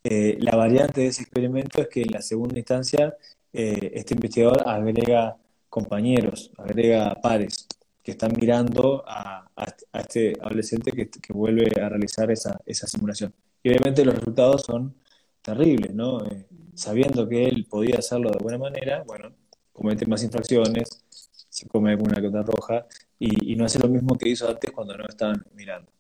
Eh, 0.04 0.38
la 0.40 0.56
variante 0.56 1.02
de 1.02 1.08
ese 1.08 1.24
experimento 1.24 1.82
es 1.82 1.88
que 1.88 2.04
en 2.04 2.12
la 2.12 2.22
segunda 2.22 2.58
instancia 2.60 3.16
eh, 3.52 3.92
este 3.96 4.14
investigador 4.14 4.68
agrega 4.68 5.38
compañeros, 5.70 6.52
agrega 6.58 7.16
pares 7.22 7.68
que 8.04 8.12
están 8.12 8.34
mirando 8.40 9.04
a, 9.08 9.50
a, 9.56 10.00
este 10.00 10.34
adolescente 10.42 10.92
que, 10.92 11.10
que, 11.10 11.34
vuelve 11.34 11.72
a 11.82 11.90
realizar 11.90 12.30
esa, 12.30 12.60
esa, 12.68 12.86
simulación. 12.86 13.34
Y 13.64 13.70
obviamente 13.70 14.06
los 14.06 14.14
resultados 14.16 14.62
son 14.62 14.96
terribles, 15.42 15.94
¿no? 15.96 16.24
Eh, 16.26 16.46
sabiendo 16.76 17.28
que 17.28 17.46
él 17.46 17.66
podía 17.68 17.98
hacerlo 17.98 18.30
de 18.30 18.44
buena 18.44 18.60
manera, 18.60 19.04
bueno, 19.08 19.32
comete 19.76 20.06
más 20.06 20.24
infracciones, 20.24 21.04
se 21.50 21.68
come 21.68 21.92
alguna 21.92 22.22
que 22.22 22.28
otra 22.28 22.44
roja 22.44 22.86
y, 23.20 23.56
no 23.56 23.66
hace 23.66 23.80
lo 23.80 23.88
mismo 23.88 24.18
que 24.18 24.30
hizo 24.30 24.48
antes 24.50 24.72
cuando 24.72 24.98
no 24.98 25.06
estaban 25.06 25.46
mirando. 25.54 25.92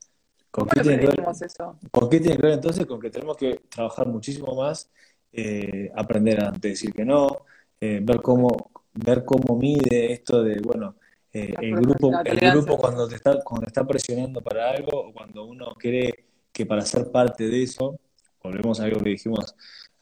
¿Con 0.49 0.67
qué, 0.67 0.81
tiene 0.81 0.99
que 0.99 1.07
ver, 1.07 1.25
eso? 1.41 1.77
¿Con 1.91 2.09
qué 2.09 2.19
tiene 2.19 2.37
que 2.37 2.41
ver 2.41 2.53
entonces? 2.53 2.85
Con 2.85 2.99
que 2.99 3.09
tenemos 3.09 3.35
que 3.35 3.61
trabajar 3.69 4.07
muchísimo 4.07 4.55
más, 4.55 4.89
eh, 5.33 5.91
aprender 5.95 6.41
a 6.43 6.51
decir 6.51 6.93
que 6.93 7.03
no, 7.03 7.45
eh, 7.81 7.99
ver 8.01 8.21
cómo 8.21 8.71
ver 8.95 9.25
cómo 9.25 9.57
mide 9.57 10.13
esto 10.13 10.41
de, 10.41 10.59
bueno, 10.61 10.95
eh, 11.33 11.53
el 11.61 11.75
grupo, 11.75 12.11
el 12.23 12.51
grupo 12.51 12.77
cuando 12.77 13.07
te 13.07 13.15
está, 13.15 13.41
cuando 13.43 13.67
está 13.67 13.85
presionando 13.85 14.41
para 14.41 14.71
algo 14.71 15.07
o 15.07 15.13
cuando 15.13 15.43
uno 15.43 15.73
cree 15.77 16.25
que 16.51 16.65
para 16.65 16.81
ser 16.81 17.11
parte 17.11 17.49
de 17.49 17.63
eso, 17.63 17.99
volvemos 18.41 18.79
a 18.79 18.85
algo 18.85 19.01
que 19.01 19.09
dijimos 19.09 19.53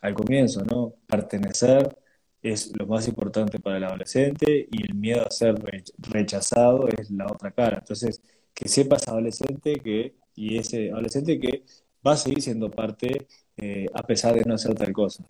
al 0.02 0.14
comienzo, 0.14 0.64
¿no? 0.64 0.94
Pertenecer 1.08 1.98
es 2.44 2.78
lo 2.78 2.86
más 2.86 3.08
importante 3.08 3.58
para 3.60 3.78
el 3.78 3.86
adolescente 3.86 4.68
y 4.70 4.84
el 4.84 4.96
miedo 4.96 5.26
a 5.26 5.32
ser 5.32 5.56
rechazado 5.98 6.88
es 6.90 7.10
la 7.10 7.26
otra 7.26 7.52
cara. 7.52 7.78
Entonces, 7.80 8.22
que 8.54 8.68
sepas 8.68 9.08
adolescente 9.08 9.76
que, 9.76 10.16
y 10.36 10.58
ese 10.58 10.92
adolescente 10.92 11.40
que 11.40 11.64
va 12.06 12.14
a 12.14 12.18
seguir 12.18 12.42
siendo 12.42 12.70
parte 12.70 13.28
eh, 13.58 13.88
a 13.94 14.04
pesar 14.04 14.36
de 14.36 14.44
no 14.46 14.56
hacer 14.56 14.76
tal 14.76 14.92
cosa. 14.92 15.24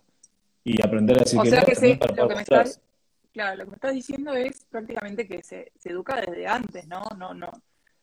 y 0.64 0.82
aprender 0.84 1.16
a 1.18 1.20
decir 1.20 1.38
O 1.38 1.42
que 1.42 1.50
sea 1.50 1.60
no 1.60 1.66
que 1.66 1.74
se, 1.76 1.96
para 1.96 2.14
lo 2.16 2.28
que 2.28 2.34
me 2.34 2.42
estás, 2.42 2.80
claro, 3.32 3.58
lo 3.58 3.64
que 3.64 3.70
me 3.70 3.76
estás 3.76 3.94
diciendo 3.94 4.34
es 4.34 4.64
prácticamente 4.70 5.28
que 5.28 5.42
se, 5.42 5.72
se 5.78 5.90
educa 5.90 6.20
desde 6.20 6.46
antes, 6.46 6.86
¿no? 6.88 7.02
No, 7.16 7.34
no, 7.34 7.52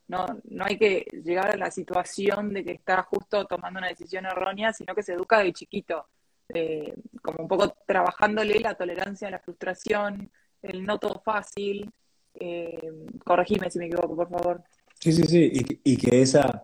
no, 0.07 0.26
no 0.45 0.66
hay 0.66 0.78
que 0.78 1.05
llegar 1.24 1.51
a 1.51 1.57
la 1.57 1.72
situación 1.72 2.53
de 2.53 2.64
que 2.64 2.72
está 2.72 3.03
justo 3.03 3.45
tomando 3.45 3.80
una 3.80 3.89
decisión 3.89 4.26
errónea, 4.26 4.72
sino 4.74 4.93
que 4.95 5.03
se 5.03 5.14
educa 5.14 5.39
de 5.39 5.53
chiquito, 5.53 6.05
eh, 6.54 6.93
como 7.22 7.43
un 7.43 7.47
poco 7.47 7.76
trabajándole 7.86 8.60
la 8.60 8.76
tolerancia 8.76 9.28
a 9.28 9.32
la 9.32 9.39
frustración, 9.39 10.32
el 10.62 10.84
no 10.84 10.97
todo 10.99 11.22
fácil. 11.24 11.91
Eh, 12.34 12.91
corregime 13.26 13.70
si 13.70 13.80
me 13.80 13.88
equivoco, 13.88 14.16
por 14.16 14.30
favor. 14.30 14.64
Sí, 14.99 15.12
sí, 15.12 15.24
sí, 15.24 15.52
y, 15.84 15.97
que 15.97 16.22
esa, 16.22 16.64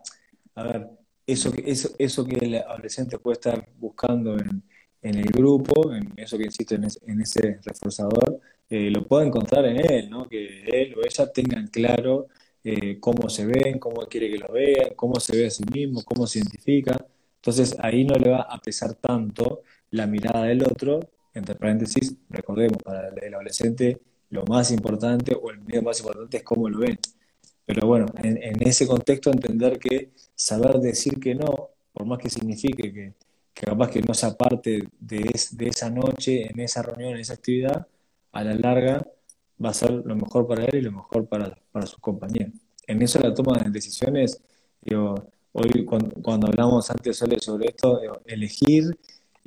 a 0.54 0.62
ver, 0.62 0.88
eso 1.26 1.52
eso, 1.64 1.90
eso 1.98 2.24
que 2.24 2.36
el 2.36 2.54
adolescente 2.54 3.18
puede 3.18 3.34
estar 3.34 3.68
buscando 3.76 4.36
en, 4.38 4.62
en 5.02 5.14
el 5.16 5.26
grupo, 5.26 5.92
en 5.92 6.12
eso 6.16 6.38
que 6.38 6.44
insisto, 6.44 6.74
en, 6.74 6.84
ese, 6.84 7.00
en 7.06 7.20
ese 7.20 7.60
reforzador, 7.62 8.40
eh, 8.68 8.90
lo 8.90 9.06
puede 9.06 9.26
encontrar 9.26 9.64
en 9.66 9.78
él, 9.78 10.10
¿no? 10.10 10.28
Que 10.28 10.64
él 10.66 10.94
o 10.96 11.04
ella 11.04 11.32
tengan 11.32 11.66
claro 11.68 12.28
eh, 12.62 12.98
cómo 13.00 13.28
se 13.28 13.46
ven, 13.46 13.78
cómo 13.78 14.06
quiere 14.06 14.30
que 14.30 14.38
lo 14.38 14.52
vean, 14.52 14.94
cómo 14.94 15.18
se 15.20 15.36
ve 15.36 15.46
a 15.46 15.50
sí 15.50 15.64
mismo, 15.72 16.02
cómo 16.04 16.26
se 16.26 16.40
identifica. 16.40 16.96
Entonces 17.36 17.76
ahí 17.80 18.04
no 18.04 18.14
le 18.14 18.30
va 18.30 18.42
a 18.42 18.58
pesar 18.58 18.94
tanto 18.94 19.62
la 19.90 20.06
mirada 20.06 20.44
del 20.44 20.62
otro, 20.62 21.00
entre 21.34 21.54
paréntesis, 21.54 22.14
recordemos, 22.28 22.82
para 22.82 23.08
el 23.08 23.34
adolescente 23.34 24.00
lo 24.30 24.44
más 24.44 24.70
importante 24.70 25.34
o 25.40 25.50
el 25.50 25.60
medio 25.60 25.82
más 25.82 26.00
importante 26.00 26.38
es 26.38 26.42
cómo 26.42 26.68
lo 26.68 26.80
ven. 26.80 26.98
Pero 27.64 27.86
bueno, 27.86 28.06
en, 28.22 28.42
en 28.42 28.66
ese 28.66 28.86
contexto 28.86 29.30
entender 29.30 29.78
que 29.78 30.10
saber 30.34 30.78
decir 30.80 31.18
que 31.20 31.34
no, 31.34 31.70
por 31.92 32.06
más 32.06 32.18
que 32.18 32.30
signifique 32.30 32.92
que, 32.92 33.14
que 33.54 33.66
capaz 33.66 33.90
que 33.90 34.02
no 34.02 34.14
sea 34.14 34.36
parte 34.36 34.88
de, 34.98 35.30
es- 35.34 35.56
de 35.56 35.68
esa 35.68 35.90
noche, 35.90 36.50
en 36.50 36.60
esa 36.60 36.82
reunión, 36.82 37.12
en 37.14 37.20
esa 37.20 37.34
actividad, 37.34 37.86
a 38.32 38.44
la 38.44 38.54
larga 38.54 39.06
va 39.62 39.70
a 39.70 39.74
ser 39.74 39.90
lo 39.92 40.14
mejor 40.16 40.46
para 40.46 40.64
él 40.64 40.76
y 40.78 40.80
lo 40.82 40.92
mejor 40.92 41.26
para, 41.28 41.54
para 41.72 41.86
sus 41.86 41.98
compañeros. 41.98 42.52
En 42.86 43.02
eso 43.02 43.18
la 43.20 43.34
toma 43.34 43.58
de 43.58 43.70
decisiones, 43.70 44.40
digo, 44.80 45.14
hoy 45.52 45.84
cuando, 45.84 46.10
cuando 46.22 46.46
hablamos 46.46 46.90
antes 46.90 47.16
sobre 47.18 47.36
esto, 47.68 47.98
digo, 48.00 48.20
elegir 48.26 48.96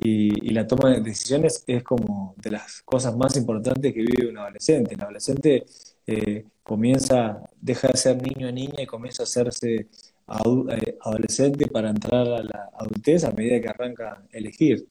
y, 0.02 0.48
y 0.48 0.50
la 0.50 0.66
toma 0.66 0.90
de 0.90 1.00
decisiones 1.00 1.64
es 1.66 1.82
como 1.82 2.34
de 2.38 2.50
las 2.50 2.82
cosas 2.82 3.16
más 3.16 3.36
importantes 3.36 3.92
que 3.92 4.00
vive 4.00 4.28
un 4.28 4.38
adolescente. 4.38 4.94
El 4.94 5.02
adolescente 5.02 5.64
eh, 6.06 6.44
comienza, 6.62 7.40
deja 7.60 7.88
de 7.88 7.96
ser 7.96 8.22
niño 8.22 8.48
o 8.48 8.52
niña 8.52 8.82
y 8.82 8.86
comienza 8.86 9.22
a 9.22 9.24
hacerse 9.24 9.74
eh, 9.76 10.98
adolescente 11.00 11.66
para 11.66 11.90
entrar 11.90 12.26
a 12.26 12.42
la 12.42 12.70
adultez 12.74 13.24
a 13.24 13.32
medida 13.32 13.60
que 13.60 13.68
arranca 13.68 14.12
a 14.12 14.36
elegir. 14.36 14.86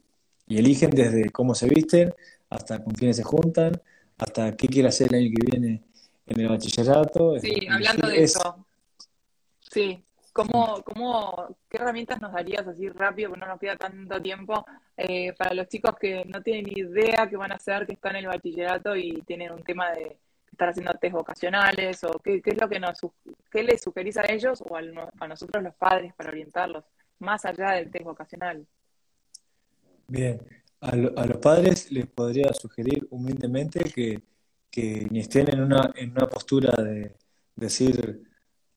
Y 0.47 0.57
eligen 0.57 0.91
desde 0.91 1.29
cómo 1.29 1.55
se 1.55 1.67
visten, 1.67 2.13
hasta 2.49 2.83
con 2.83 2.93
quiénes 2.93 3.17
se 3.17 3.23
juntan, 3.23 3.81
hasta 4.17 4.55
qué 4.55 4.67
quiere 4.67 4.89
hacer 4.89 5.07
el 5.13 5.19
año 5.19 5.31
que 5.35 5.51
viene 5.51 5.83
en 6.27 6.39
el 6.39 6.49
bachillerato. 6.49 7.39
Sí, 7.39 7.67
hablando 7.69 8.07
elegir 8.07 8.19
de 8.19 8.23
es, 8.23 8.35
eso, 8.35 8.65
sí. 9.59 10.03
¿Cómo, 10.33 10.81
cómo, 10.85 11.57
qué 11.69 11.77
herramientas 11.77 12.21
nos 12.21 12.31
darías 12.31 12.65
así 12.65 12.87
rápido, 12.89 13.29
porque 13.29 13.41
no 13.41 13.51
nos 13.51 13.59
queda 13.59 13.75
tanto 13.75 14.21
tiempo, 14.21 14.65
eh, 14.95 15.33
para 15.33 15.53
los 15.53 15.67
chicos 15.67 15.95
que 15.99 16.23
no 16.25 16.41
tienen 16.41 16.71
idea 16.73 17.27
qué 17.29 17.35
van 17.35 17.51
a 17.51 17.55
hacer, 17.55 17.85
que 17.85 17.93
están 17.93 18.15
en 18.15 18.23
el 18.23 18.27
bachillerato 18.27 18.95
y 18.95 19.21
tienen 19.23 19.51
un 19.51 19.61
tema 19.63 19.91
de 19.91 20.17
estar 20.49 20.69
haciendo 20.69 20.93
test 20.93 21.13
vocacionales, 21.13 22.01
o 22.05 22.17
qué, 22.19 22.41
es 22.43 22.61
lo 22.61 22.69
que 22.69 22.79
nos, 22.79 22.99
qué 23.51 23.63
les 23.63 23.81
sugerís 23.81 24.15
a 24.17 24.23
ellos 24.31 24.63
o 24.67 24.75
al- 24.77 24.93
a 25.19 25.27
nosotros 25.27 25.61
los 25.63 25.75
padres 25.75 26.13
para 26.13 26.29
orientarlos, 26.29 26.85
más 27.19 27.43
allá 27.43 27.71
del 27.71 27.91
test 27.91 28.05
vocacional? 28.05 28.65
Bien, 30.07 30.39
a, 30.79 30.89
a 30.91 31.25
los 31.25 31.37
padres 31.37 31.91
les 31.91 32.05
podría 32.07 32.53
sugerir 32.53 33.05
humildemente 33.09 33.83
que, 33.93 34.21
que 34.69 35.07
ni 35.09 35.19
estén 35.19 35.49
en 35.53 35.61
una, 35.61 35.91
en 35.95 36.11
una 36.11 36.27
postura 36.27 36.71
de 36.83 37.15
decir, 37.55 38.30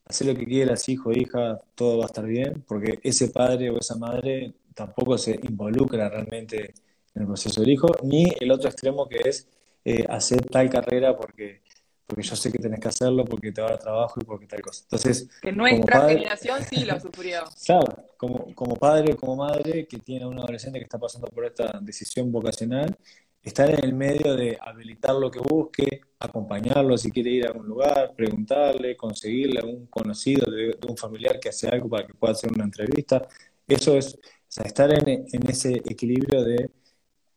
hacer 0.04 0.26
lo 0.26 0.34
que 0.34 0.44
quieras, 0.44 0.88
hijo, 0.88 1.12
hija, 1.12 1.58
todo 1.74 1.98
va 1.98 2.04
a 2.04 2.06
estar 2.06 2.24
bien, 2.24 2.62
porque 2.66 2.98
ese 3.02 3.28
padre 3.28 3.70
o 3.70 3.78
esa 3.78 3.96
madre 3.96 4.54
tampoco 4.74 5.16
se 5.16 5.38
involucra 5.42 6.08
realmente 6.08 6.74
en 7.14 7.22
el 7.22 7.26
proceso 7.26 7.60
del 7.60 7.70
hijo, 7.70 7.88
ni 8.02 8.26
el 8.40 8.50
otro 8.50 8.68
extremo 8.68 9.08
que 9.08 9.28
es 9.28 9.48
eh, 9.84 10.04
hacer 10.08 10.44
tal 10.46 10.68
carrera 10.68 11.16
porque, 11.16 11.62
porque 12.06 12.22
yo 12.22 12.36
sé 12.36 12.50
que 12.50 12.58
tenés 12.58 12.80
que 12.80 12.88
hacerlo, 12.88 13.24
porque 13.24 13.52
te 13.52 13.60
va 13.60 13.68
a 13.68 13.70
dar 13.72 13.80
trabajo 13.80 14.20
y 14.20 14.24
porque 14.24 14.46
tal 14.46 14.60
cosa. 14.60 14.82
Entonces, 14.84 15.28
Que 15.40 15.50
como 15.50 15.62
nuestra 15.62 16.00
padre, 16.00 16.14
generación 16.14 16.60
sí 16.68 16.84
lo 16.84 17.00
sufrió. 17.00 17.44
Claro, 17.64 18.04
como, 18.16 18.54
como 18.54 18.76
padre 18.76 19.12
o 19.12 19.16
como 19.16 19.36
madre 19.36 19.86
que 19.86 19.98
tiene 19.98 20.24
a 20.24 20.28
un 20.28 20.38
adolescente 20.38 20.78
que 20.78 20.84
está 20.84 20.98
pasando 20.98 21.28
por 21.28 21.44
esta 21.44 21.78
decisión 21.80 22.32
vocacional, 22.32 22.96
estar 23.44 23.70
en 23.70 23.84
el 23.84 23.92
medio 23.92 24.34
de 24.34 24.58
habilitar 24.60 25.14
lo 25.14 25.30
que 25.30 25.38
busque, 25.38 26.00
acompañarlo 26.18 26.96
si 26.96 27.10
quiere 27.10 27.30
ir 27.30 27.44
a 27.44 27.48
algún 27.48 27.66
lugar, 27.66 28.14
preguntarle, 28.16 28.96
conseguirle 28.96 29.60
a 29.60 29.66
un 29.66 29.86
conocido 29.86 30.50
de, 30.50 30.76
un 30.88 30.96
familiar 30.96 31.38
que 31.38 31.50
hace 31.50 31.68
algo 31.68 31.88
para 31.88 32.06
que 32.06 32.14
pueda 32.14 32.32
hacer 32.32 32.50
una 32.50 32.64
entrevista. 32.64 33.28
Eso 33.68 33.96
es, 33.98 34.14
o 34.14 34.18
sea, 34.48 34.64
estar 34.64 34.90
en, 34.92 35.26
ese 35.48 35.74
equilibrio 35.74 36.42
de 36.42 36.70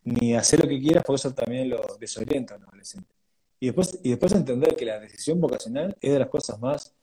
ni 0.04 0.34
hacer 0.34 0.60
lo 0.60 0.68
que 0.68 0.80
quieras, 0.80 1.04
porque 1.06 1.20
eso 1.20 1.34
también 1.34 1.68
lo 1.68 1.84
desorienta 2.00 2.54
a 2.54 2.56
un 2.56 2.64
adolescente. 2.64 3.14
Y 3.60 3.66
después, 3.66 3.98
y 4.02 4.10
después 4.10 4.32
entender 4.32 4.76
que 4.76 4.86
la 4.86 4.98
decisión 4.98 5.38
vocacional 5.38 5.94
es 6.00 6.12
de 6.12 6.18
las 6.18 6.28
cosas 6.28 6.58
más 6.58 6.94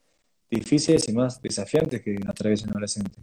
difíciles 0.49 1.07
y 1.07 1.13
más 1.13 1.39
desafiantes 1.41 2.01
que 2.01 2.17
atraviesa 2.25 2.65
un 2.65 2.71
adolescente. 2.71 3.21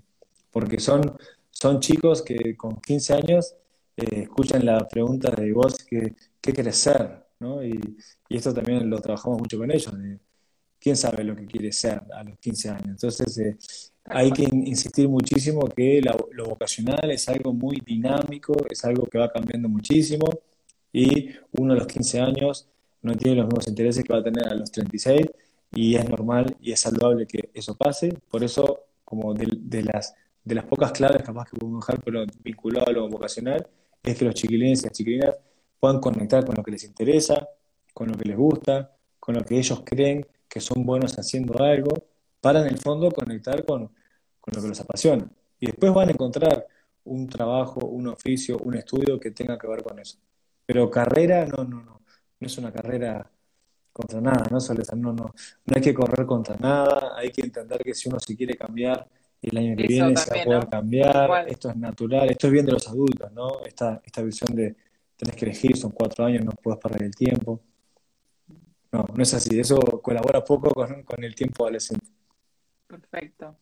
Porque 0.52 0.78
son, 0.78 1.18
son 1.50 1.80
chicos 1.80 2.22
que 2.22 2.56
con 2.56 2.80
15 2.80 3.14
años 3.14 3.56
eh, 3.96 4.22
escuchan 4.22 4.64
la 4.66 4.86
pregunta 4.88 5.30
de 5.30 5.52
vos, 5.52 5.76
¿qué, 5.88 6.14
qué 6.40 6.52
querés 6.52 6.76
ser? 6.76 7.24
¿no? 7.40 7.62
Y, 7.64 7.78
y 8.28 8.36
esto 8.36 8.52
también 8.54 8.88
lo 8.88 9.00
trabajamos 9.00 9.38
mucho 9.40 9.58
con 9.58 9.70
ellos, 9.70 9.96
de 9.98 10.18
quién 10.80 10.96
sabe 10.96 11.24
lo 11.24 11.36
que 11.36 11.46
quiere 11.46 11.72
ser 11.72 12.02
a 12.14 12.24
los 12.24 12.38
15 12.38 12.70
años. 12.70 12.88
Entonces, 12.90 13.38
eh, 13.38 13.56
hay 14.04 14.30
que 14.32 14.44
in- 14.44 14.66
insistir 14.66 15.08
muchísimo 15.08 15.62
que 15.68 16.00
la- 16.02 16.16
lo 16.32 16.46
vocacional 16.46 17.10
es 17.10 17.28
algo 17.28 17.52
muy 17.52 17.80
dinámico, 17.84 18.54
es 18.70 18.84
algo 18.84 19.06
que 19.06 19.18
va 19.18 19.30
cambiando 19.32 19.68
muchísimo 19.68 20.26
y 20.92 21.30
uno 21.52 21.72
a 21.74 21.76
los 21.76 21.86
15 21.86 22.20
años 22.20 22.68
no 23.02 23.14
tiene 23.16 23.36
los 23.38 23.46
mismos 23.46 23.68
intereses 23.68 24.04
que 24.04 24.12
va 24.12 24.20
a 24.20 24.22
tener 24.22 24.46
a 24.48 24.54
los 24.54 24.70
36 24.70 25.26
y 25.72 25.94
es 25.96 26.08
normal 26.08 26.56
y 26.60 26.72
es 26.72 26.80
saludable 26.80 27.26
que 27.26 27.50
eso 27.54 27.76
pase. 27.76 28.12
Por 28.30 28.44
eso, 28.44 28.80
como 29.04 29.34
de, 29.34 29.48
de 29.60 29.82
las, 29.84 30.14
de 30.44 30.54
las 30.54 30.64
pocas 30.64 30.92
claves 30.92 31.22
capaz 31.22 31.46
que 31.50 31.56
podemos 31.56 31.84
dejar, 31.86 32.02
pero 32.04 32.24
vinculado 32.42 32.88
a 32.88 32.92
lo 32.92 33.08
vocacional, 33.08 33.66
es 34.02 34.18
que 34.18 34.24
los 34.24 34.34
chiquilines 34.34 34.80
y 34.80 34.84
las 34.84 34.92
chiquilinas 34.92 35.36
puedan 35.78 36.00
conectar 36.00 36.44
con 36.44 36.54
lo 36.56 36.62
que 36.62 36.72
les 36.72 36.84
interesa, 36.84 37.48
con 37.92 38.08
lo 38.08 38.16
que 38.16 38.24
les 38.28 38.36
gusta, 38.36 38.96
con 39.18 39.34
lo 39.34 39.44
que 39.44 39.58
ellos 39.58 39.82
creen 39.84 40.26
que 40.48 40.60
son 40.60 40.84
buenos 40.84 41.18
haciendo 41.18 41.62
algo, 41.62 41.92
para 42.40 42.60
en 42.60 42.68
el 42.68 42.78
fondo 42.78 43.10
conectar 43.10 43.64
con, 43.64 43.86
con 44.40 44.54
lo 44.54 44.62
que 44.62 44.68
los 44.68 44.80
apasiona. 44.80 45.28
Y 45.60 45.66
después 45.66 45.94
van 45.94 46.08
a 46.08 46.12
encontrar 46.12 46.66
un 47.04 47.28
trabajo, 47.28 47.86
un 47.86 48.08
oficio, 48.08 48.58
un 48.58 48.74
estudio 48.74 49.18
que 49.18 49.30
tenga 49.30 49.58
que 49.58 49.66
ver 49.66 49.82
con 49.82 49.98
eso. 49.98 50.18
Pero 50.66 50.90
carrera, 50.90 51.46
no, 51.46 51.64
no, 51.64 51.82
no. 51.82 52.02
No 52.40 52.46
es 52.46 52.58
una 52.58 52.72
carrera 52.72 53.30
contra 53.92 54.20
nada, 54.20 54.46
¿no? 54.50 54.58
No, 54.96 55.12
no. 55.12 55.24
No 55.64 55.74
hay 55.74 55.80
que 55.82 55.94
correr 55.94 56.26
contra 56.26 56.56
nada, 56.56 57.12
hay 57.16 57.30
que 57.30 57.42
entender 57.42 57.82
que 57.82 57.94
si 57.94 58.08
uno 58.08 58.18
se 58.18 58.36
quiere 58.36 58.56
cambiar 58.56 59.06
el 59.42 59.58
año 59.58 59.76
que 59.76 59.82
Eso 59.82 59.88
viene, 59.88 60.16
se 60.16 60.30
va 60.30 60.40
a 60.40 60.44
poder 60.44 60.68
cambiar, 60.68 61.48
esto 61.48 61.70
es 61.70 61.76
natural, 61.76 62.30
esto 62.30 62.46
es 62.46 62.52
bien 62.52 62.66
de 62.66 62.72
los 62.72 62.88
adultos, 62.88 63.32
¿no? 63.32 63.64
Esta, 63.64 64.00
esta 64.04 64.22
visión 64.22 64.54
de 64.54 64.76
tenés 65.16 65.36
que 65.36 65.44
elegir, 65.44 65.76
son 65.76 65.90
cuatro 65.90 66.24
años, 66.24 66.44
no 66.44 66.52
puedes 66.52 66.80
perder 66.80 67.04
el 67.04 67.14
tiempo. 67.14 67.60
No, 68.92 69.06
no 69.14 69.22
es 69.22 69.34
así, 69.34 69.58
eso 69.58 69.78
colabora 70.02 70.44
poco 70.44 70.70
con, 70.70 71.02
con 71.02 71.24
el 71.24 71.34
tiempo 71.34 71.64
adolescente. 71.64 72.06
Perfecto. 72.86 73.56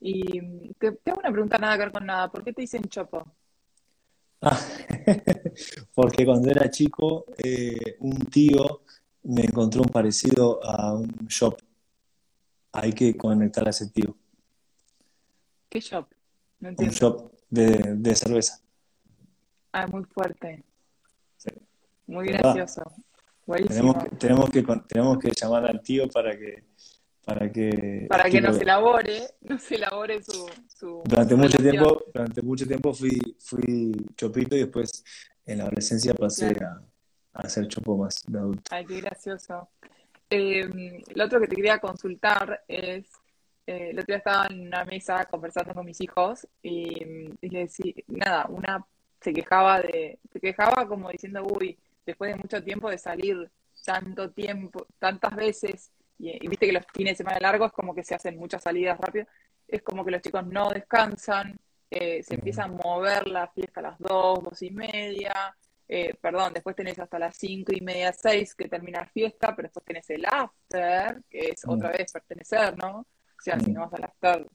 Y 0.00 0.72
te, 0.74 0.92
te 0.92 1.10
hago 1.10 1.20
una 1.20 1.32
pregunta 1.32 1.58
nada 1.58 1.76
que 1.76 1.84
ver 1.84 1.92
con 1.92 2.06
nada. 2.06 2.30
¿Por 2.30 2.44
qué 2.44 2.52
te 2.52 2.60
dicen 2.62 2.84
chopo? 2.84 3.26
Ah, 4.40 4.60
porque 5.94 6.24
cuando 6.24 6.50
era 6.50 6.70
chico, 6.70 7.26
eh, 7.36 7.96
un 8.00 8.18
tío 8.26 8.82
me 9.24 9.42
encontró 9.42 9.82
un 9.82 9.88
parecido 9.88 10.64
a 10.64 10.94
un 10.94 11.08
shop. 11.28 11.58
Hay 12.72 12.92
que 12.92 13.16
conectar 13.16 13.66
a 13.66 13.70
ese 13.70 13.88
tío. 13.90 14.16
¿Qué 15.68 15.80
shop? 15.80 16.06
No 16.60 16.68
Un 16.68 16.72
entiendo. 16.72 16.94
shop 16.96 17.32
de, 17.50 17.66
de 17.96 18.14
cerveza. 18.14 18.60
Ah, 19.72 19.86
muy 19.86 20.04
fuerte. 20.04 20.64
Sí, 21.36 21.50
Muy 22.06 22.26
verdad. 22.26 22.54
gracioso. 22.54 22.82
Tenemos 23.66 24.02
que, 24.04 24.10
tenemos 24.16 24.50
que, 24.50 24.62
con- 24.62 24.86
tenemos 24.86 25.18
que 25.18 25.30
llamar 25.30 25.64
al 25.66 25.80
tío 25.80 26.06
para 26.08 26.36
que, 26.36 26.64
para 27.24 27.50
que 27.50 28.06
Para 28.08 28.28
que 28.28 28.40
nos 28.42 28.58
elabore, 28.60 29.22
nos 29.40 29.70
elabore 29.72 30.22
su, 30.22 30.46
su, 30.76 31.02
Durante 31.06 31.34
mucho 31.34 31.56
relación. 31.58 31.70
tiempo, 31.86 32.04
durante 32.12 32.42
mucho 32.42 32.66
tiempo 32.66 32.92
fui, 32.92 33.18
fui 33.38 33.94
chopito 34.16 34.54
y 34.54 34.60
después 34.60 35.02
en 35.46 35.58
la 35.58 35.64
adolescencia 35.64 36.12
pasé 36.14 36.54
Claro. 36.54 36.82
a, 37.32 37.40
a 37.40 37.46
hacer 37.46 37.68
chopo 37.68 37.96
más 37.96 38.22
de 38.26 38.38
adulto. 38.38 38.62
Ay, 38.70 38.84
qué 38.84 39.00
gracioso. 39.00 39.68
Eh, 40.28 41.02
lo 41.14 41.24
otro 41.24 41.40
que 41.40 41.46
te 41.46 41.56
quería 41.56 41.78
consultar 41.78 42.64
es, 42.68 43.06
eh, 43.68 43.90
el 43.90 43.98
otro 43.98 44.06
día 44.06 44.16
estaba 44.16 44.46
en 44.46 44.66
una 44.66 44.82
mesa 44.86 45.26
conversando 45.26 45.74
con 45.74 45.84
mis 45.84 46.00
hijos 46.00 46.48
y, 46.62 47.04
y 47.42 47.48
les 47.50 47.76
decía, 47.76 47.92
nada, 48.06 48.46
una 48.48 48.86
se 49.20 49.34
quejaba 49.34 49.82
de, 49.82 50.18
se 50.32 50.40
quejaba 50.40 50.88
como 50.88 51.10
diciendo, 51.10 51.44
uy, 51.44 51.78
después 52.06 52.32
de 52.32 52.38
mucho 52.38 52.64
tiempo 52.64 52.88
de 52.88 52.96
salir 52.96 53.50
tanto 53.84 54.30
tiempo, 54.30 54.86
tantas 54.98 55.36
veces, 55.36 55.92
y, 56.18 56.48
viste 56.48 56.66
que 56.66 56.72
los 56.72 56.86
fines 56.94 57.12
de 57.12 57.16
semana 57.18 57.40
largos 57.40 57.70
como 57.72 57.94
que 57.94 58.04
se 58.04 58.14
hacen 58.14 58.38
muchas 58.38 58.62
salidas 58.62 58.98
rápido, 58.98 59.26
es 59.66 59.82
como 59.82 60.02
que 60.02 60.12
los 60.12 60.22
chicos 60.22 60.46
no 60.46 60.70
descansan, 60.70 61.58
eh, 61.90 62.22
se 62.22 62.36
empieza 62.36 62.64
a 62.64 62.68
mover 62.68 63.28
la 63.28 63.48
fiesta 63.48 63.80
a 63.80 63.82
las 63.82 63.98
dos, 63.98 64.42
dos 64.44 64.62
y 64.62 64.70
media, 64.70 65.54
eh, 65.86 66.14
perdón, 66.18 66.54
después 66.54 66.74
tenés 66.74 66.98
hasta 66.98 67.18
las 67.18 67.36
cinco 67.36 67.72
y 67.74 67.82
media, 67.82 68.14
seis 68.14 68.54
que 68.54 68.66
termina 68.66 69.00
la 69.00 69.06
fiesta, 69.06 69.54
pero 69.54 69.68
después 69.68 69.84
tenés 69.84 70.08
el 70.08 70.24
after, 70.24 71.22
que 71.28 71.50
es 71.50 71.66
otra 71.66 71.90
vez 71.90 72.10
pertenecer, 72.12 72.74
¿no? 72.78 73.06
O 73.38 73.42
sea, 73.42 73.58
si 73.60 73.70
no 73.70 73.82
vas 73.82 73.94
al 73.94 74.04
after, 74.04 74.46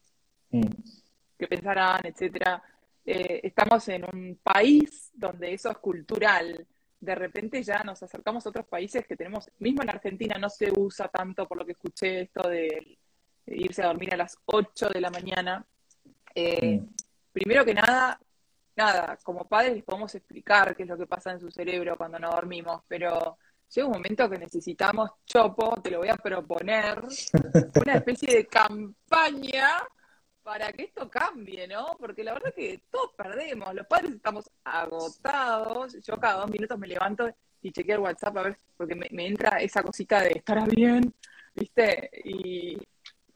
¿qué 1.38 1.48
pensarán, 1.48 2.02
etcétera? 2.06 2.62
Eh, 3.06 3.42
estamos 3.44 3.88
en 3.90 4.06
un 4.06 4.40
país 4.44 5.12
donde 5.14 5.54
eso 5.54 5.72
es 5.72 5.78
cultural. 5.78 6.66
De 7.00 7.16
repente 7.16 7.62
ya 7.64 7.84
nos 7.84 8.02
acercamos 8.04 8.46
a 8.46 8.50
otros 8.50 8.66
países 8.66 9.06
que 9.06 9.16
tenemos, 9.16 9.50
mismo 9.60 9.84
en 9.84 9.90
Argentina 9.90 10.38
no 10.38 10.50
se 10.50 10.72
usa 10.76 11.08
tanto 11.08 11.48
por 11.48 11.58
lo 11.58 11.66
que 11.66 11.74
escuché 11.74 12.22
esto 12.22 12.48
de, 12.48 12.98
irse 13.48 13.84
a 13.84 13.88
dormir 13.88 14.14
a 14.14 14.18
las 14.18 14.38
8 14.46 14.90
de 14.90 15.02
la 15.02 15.10
mañana. 15.10 15.66
Eh, 16.34 16.82
primero 17.32 17.66
que 17.66 17.74
nada, 17.74 18.20
nada, 18.76 19.18
como 19.24 19.48
padres 19.48 19.74
les 19.74 19.84
podemos 19.84 20.16
explicar 20.16 20.76
qué 20.76 20.84
es 20.84 20.90
lo 20.90 20.98
que 20.98 21.08
pasa 21.08 21.32
en 21.32 21.40
su 21.40 21.52
cerebro 21.52 21.98
cuando 21.98 22.20
no 22.20 22.32
dormimos, 22.32 22.84
pero 22.88 23.38
llega 23.74 23.88
un 23.88 23.94
momento 23.94 24.30
que 24.30 24.38
necesitamos, 24.38 25.12
Chopo, 25.26 25.82
te 25.82 25.92
lo 25.92 26.00
voy 26.00 26.10
a 26.10 26.16
proponer, 26.16 27.04
una 27.82 27.96
especie 27.96 28.36
de 28.36 28.48
campaña 28.48 29.70
para 30.44 30.72
que 30.74 30.84
esto 30.84 31.10
cambie, 31.10 31.68
¿no? 31.68 31.96
Porque 31.98 32.24
la 32.24 32.34
verdad 32.34 32.50
es 32.50 32.56
que 32.56 32.84
todos 32.92 33.12
perdemos, 33.18 33.74
los 33.74 33.88
padres 33.88 34.12
estamos 34.12 34.50
agotados, 34.64 35.98
yo 36.06 36.18
cada 36.18 36.42
dos 36.42 36.52
minutos 36.52 36.78
me 36.78 36.88
levanto 36.88 37.30
y 37.62 37.72
chequeo 37.72 37.96
el 37.96 38.02
WhatsApp 38.02 38.38
a 38.38 38.44
ver, 38.44 38.58
porque 38.76 38.94
me, 38.96 39.08
entra 39.26 39.58
esa 39.60 39.82
cosita 39.82 40.22
de 40.22 40.34
estar 40.36 40.70
bien, 40.70 41.14
¿viste? 41.56 42.10
Y, 42.26 42.78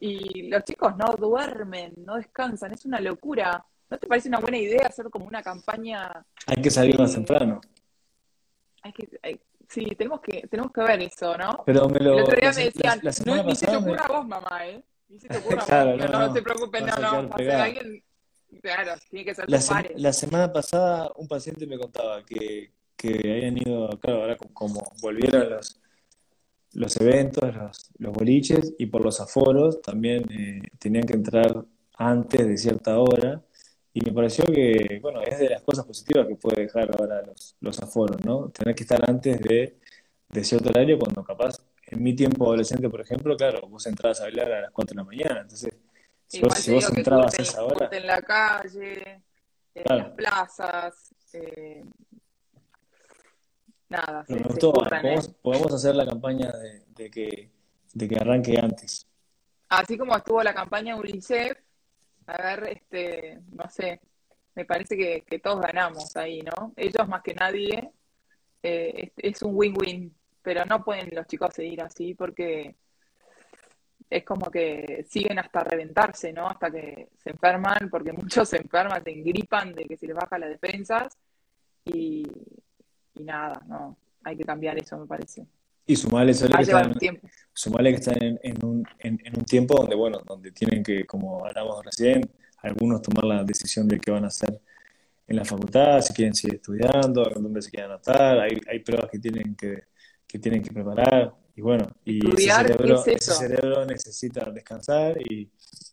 y 0.00 0.48
los 0.48 0.62
chicos 0.64 0.94
no 0.96 1.14
duermen, 1.16 1.94
no 2.04 2.16
descansan, 2.16 2.72
es 2.74 2.84
una 2.84 3.00
locura. 3.00 3.64
¿No 3.90 3.96
te 3.96 4.06
parece 4.06 4.28
una 4.28 4.38
buena 4.38 4.58
idea 4.58 4.86
hacer 4.86 5.08
como 5.08 5.24
una 5.24 5.42
campaña? 5.42 6.12
Hay 6.46 6.62
que 6.62 6.70
salir 6.70 6.98
más 6.98 7.14
temprano. 7.14 7.58
Hay 8.82 8.92
que, 8.92 9.08
sí, 9.68 9.84
tenemos 9.96 10.20
que, 10.20 10.46
tenemos 10.48 10.72
que 10.72 10.80
ver 10.82 11.02
eso, 11.02 11.36
¿no? 11.36 11.62
Pero 11.66 11.88
me 11.88 11.98
lo, 12.00 12.14
El 12.18 12.22
otro 12.22 12.36
día 12.36 12.52
me 12.52 12.64
decían, 12.64 13.00
no, 13.26 13.42
ni 13.44 13.54
se 13.54 13.66
te 13.66 13.76
ocurra 13.76 14.04
a 14.04 14.08
vos, 14.08 14.26
mamá, 14.26 14.66
¿eh? 14.66 14.82
claro, 15.66 15.96
no, 15.96 16.06
no, 16.06 16.18
no, 16.20 16.32
te 16.32 16.42
preocupes, 16.42 16.82
no, 16.82 17.22
no, 17.22 17.34
alguien, 17.34 18.04
claro, 18.62 18.92
tiene 19.08 19.24
que 19.24 19.34
ser 19.34 19.48
la, 19.48 19.58
la 19.96 20.12
semana 20.12 20.52
pasada 20.52 21.10
un 21.16 21.26
paciente 21.26 21.66
me 21.66 21.78
contaba 21.78 22.22
que, 22.24 22.72
que 22.94 23.08
habían 23.08 23.56
ido, 23.56 23.88
claro, 24.00 24.22
ahora 24.22 24.36
como 24.52 24.82
volvieron 25.00 25.48
los, 25.48 25.80
los 26.72 26.96
eventos, 27.00 27.54
los, 27.54 27.90
los 27.98 28.12
boliches, 28.12 28.74
y 28.78 28.86
por 28.86 29.02
los 29.04 29.20
aforos 29.20 29.80
también 29.80 30.24
eh, 30.30 30.60
tenían 30.78 31.04
que 31.04 31.14
entrar 31.14 31.64
antes 31.96 32.46
de 32.46 32.56
cierta 32.56 32.98
hora, 32.98 33.42
y 33.98 34.00
me 34.04 34.12
pareció 34.12 34.44
que, 34.44 35.00
bueno, 35.02 35.22
es 35.22 35.38
de 35.40 35.48
las 35.48 35.62
cosas 35.62 35.84
positivas 35.84 36.26
que 36.28 36.36
puede 36.36 36.62
dejar 36.62 36.88
ahora 36.96 37.20
los, 37.22 37.56
los 37.60 37.80
aforos, 37.80 38.24
¿no? 38.24 38.48
Tener 38.50 38.74
que 38.74 38.84
estar 38.84 39.08
antes 39.08 39.40
de, 39.40 39.78
de 40.28 40.44
cierto 40.44 40.68
horario 40.68 40.98
cuando 40.98 41.24
capaz 41.24 41.58
en 41.86 42.02
mi 42.02 42.14
tiempo 42.14 42.46
adolescente, 42.46 42.88
por 42.88 43.00
ejemplo, 43.00 43.36
claro, 43.36 43.66
vos 43.66 43.84
entrabas 43.86 44.20
a 44.20 44.24
bailar 44.24 44.52
a 44.52 44.60
las 44.62 44.70
4 44.70 44.94
de 44.94 44.96
la 44.96 45.04
mañana, 45.04 45.40
entonces, 45.40 45.72
si 46.26 46.40
vos, 46.40 46.90
entrabas 46.96 47.36
a 47.38 47.42
esa 47.42 47.64
hora... 47.64 47.88
En 47.90 48.06
la 48.06 48.22
calle, 48.22 49.22
en 49.74 49.98
las 49.98 50.10
plazas, 50.10 51.14
eh, 51.32 51.84
nada. 53.88 54.24
se, 54.26 54.36
podemos, 54.36 55.28
podemos, 55.42 55.74
hacer 55.74 55.96
la 55.96 56.06
campaña 56.06 56.52
de, 56.94 57.10
que, 57.10 57.50
de 57.94 58.08
que 58.08 58.16
arranque 58.16 58.58
antes. 58.60 59.08
Así 59.70 59.98
como 59.98 60.16
estuvo 60.16 60.42
la 60.42 60.54
campaña 60.54 60.94
UNICEF, 60.94 61.58
a 62.28 62.42
ver, 62.42 62.68
este, 62.68 63.40
no 63.52 63.68
sé, 63.68 64.00
me 64.54 64.64
parece 64.64 64.96
que, 64.96 65.38
todos 65.40 65.60
ganamos 65.60 66.16
ahí, 66.16 66.42
¿no? 66.42 66.72
Ellos 66.76 67.08
más 67.08 67.22
que 67.22 67.34
nadie, 67.34 67.90
eh, 68.62 69.12
es 69.16 69.42
un 69.42 69.52
win-win 69.54 70.14
pero 70.48 70.64
no 70.64 70.82
pueden 70.82 71.10
los 71.12 71.26
chicos 71.26 71.52
seguir 71.52 71.82
así 71.82 72.14
porque 72.14 72.74
es 74.08 74.24
como 74.24 74.50
que 74.50 75.04
siguen 75.06 75.38
hasta 75.38 75.62
reventarse, 75.62 76.32
¿no? 76.32 76.48
Hasta 76.48 76.70
que 76.70 77.10
se 77.22 77.28
enferman, 77.28 77.90
porque 77.90 78.12
muchos 78.14 78.48
se 78.48 78.56
enferman, 78.56 79.04
se 79.04 79.10
engripan 79.10 79.74
de 79.74 79.84
que 79.84 79.98
se 79.98 80.06
les 80.06 80.16
baja 80.16 80.38
las 80.38 80.48
defensas 80.48 81.18
y, 81.84 82.26
nada, 83.16 83.62
no, 83.66 83.98
hay 84.24 84.38
que 84.38 84.44
cambiar 84.44 84.78
eso, 84.78 84.96
me 84.96 85.06
parece. 85.06 85.46
Y 85.84 85.96
sumarle, 85.96 86.32
que 86.98 87.20
están, 87.66 87.84
que 87.84 87.90
están 87.90 88.22
en, 88.22 88.40
en, 88.42 88.64
un, 88.64 88.86
en, 89.00 89.20
un 89.36 89.44
tiempo 89.44 89.74
donde, 89.74 89.96
bueno, 89.96 90.22
donde 90.26 90.52
tienen 90.52 90.82
que, 90.82 91.04
como 91.04 91.44
hablamos 91.44 91.84
recién, 91.84 92.30
algunos 92.62 93.02
tomar 93.02 93.24
la 93.24 93.44
decisión 93.44 93.86
de 93.86 93.98
qué 93.98 94.10
van 94.10 94.24
a 94.24 94.28
hacer 94.28 94.60
en 95.26 95.36
la 95.36 95.44
facultad, 95.44 96.00
si 96.00 96.14
quieren 96.14 96.34
seguir 96.34 96.56
estudiando, 96.56 97.30
dónde 97.34 97.60
se 97.60 97.70
quieren 97.70 97.90
anotar, 97.90 98.40
hay, 98.40 98.58
hay 98.70 98.78
pruebas 98.80 99.10
que 99.10 99.18
tienen 99.18 99.54
que 99.54 99.84
que 100.28 100.38
tienen 100.38 100.62
que 100.62 100.70
preparar. 100.70 101.34
Y 101.56 101.60
bueno, 101.60 101.90
y 102.04 102.24
ese 102.34 102.52
cerebro, 102.52 103.04
ese 103.04 103.32
cerebro, 103.32 103.84
necesita 103.86 104.48
descansar 104.50 105.20
y, 105.20 105.50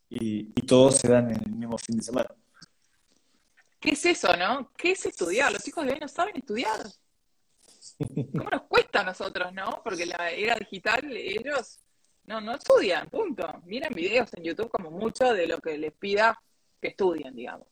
y, 0.10 0.52
todos 0.68 0.98
se 0.98 1.08
dan 1.08 1.32
en 1.32 1.42
el 1.44 1.52
mismo 1.54 1.78
fin 1.78 1.98
de 1.98 2.04
semana. 2.04 2.30
¿Qué 3.80 3.92
es 3.92 4.06
eso, 4.06 4.36
no? 4.38 4.72
¿Qué 4.78 4.92
es 4.92 5.06
estudiar? 5.06 5.52
Los 5.52 5.68
hijos 5.68 5.86
de 5.86 5.94
hoy 5.94 6.00
no 6.00 6.08
saben 6.08 6.36
estudiar. 6.38 6.86
¿Cómo 7.98 8.50
nos 8.50 8.64
cuesta 8.64 9.02
a 9.02 9.04
nosotros, 9.04 9.54
no? 9.54 9.82
Porque 9.84 10.06
la 10.06 10.30
era 10.30 10.56
digital, 10.56 11.06
ellos 11.16 11.80
no, 12.26 12.42
no 12.42 12.56
estudian, 12.56 13.08
punto. 13.10 13.48
Miran 13.66 13.94
videos 13.94 14.34
en 14.34 14.44
YouTube 14.44 14.70
como 14.70 14.92
mucho 14.92 15.34
de 15.34 15.48
lo 15.48 15.60
que 15.60 15.78
les 15.78 15.94
pida 15.94 16.40
que 16.82 16.90
estudien, 16.90 17.36
digamos. 17.36 17.68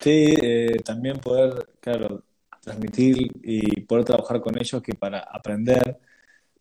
Sí, 0.00 0.34
eh, 0.42 0.76
también 0.84 1.18
poder, 1.18 1.70
claro, 1.80 2.24
transmitir 2.60 3.30
y 3.42 3.80
poder 3.82 4.04
trabajar 4.04 4.40
con 4.40 4.58
ellos 4.58 4.82
que 4.82 4.94
para 4.94 5.20
aprender 5.20 5.98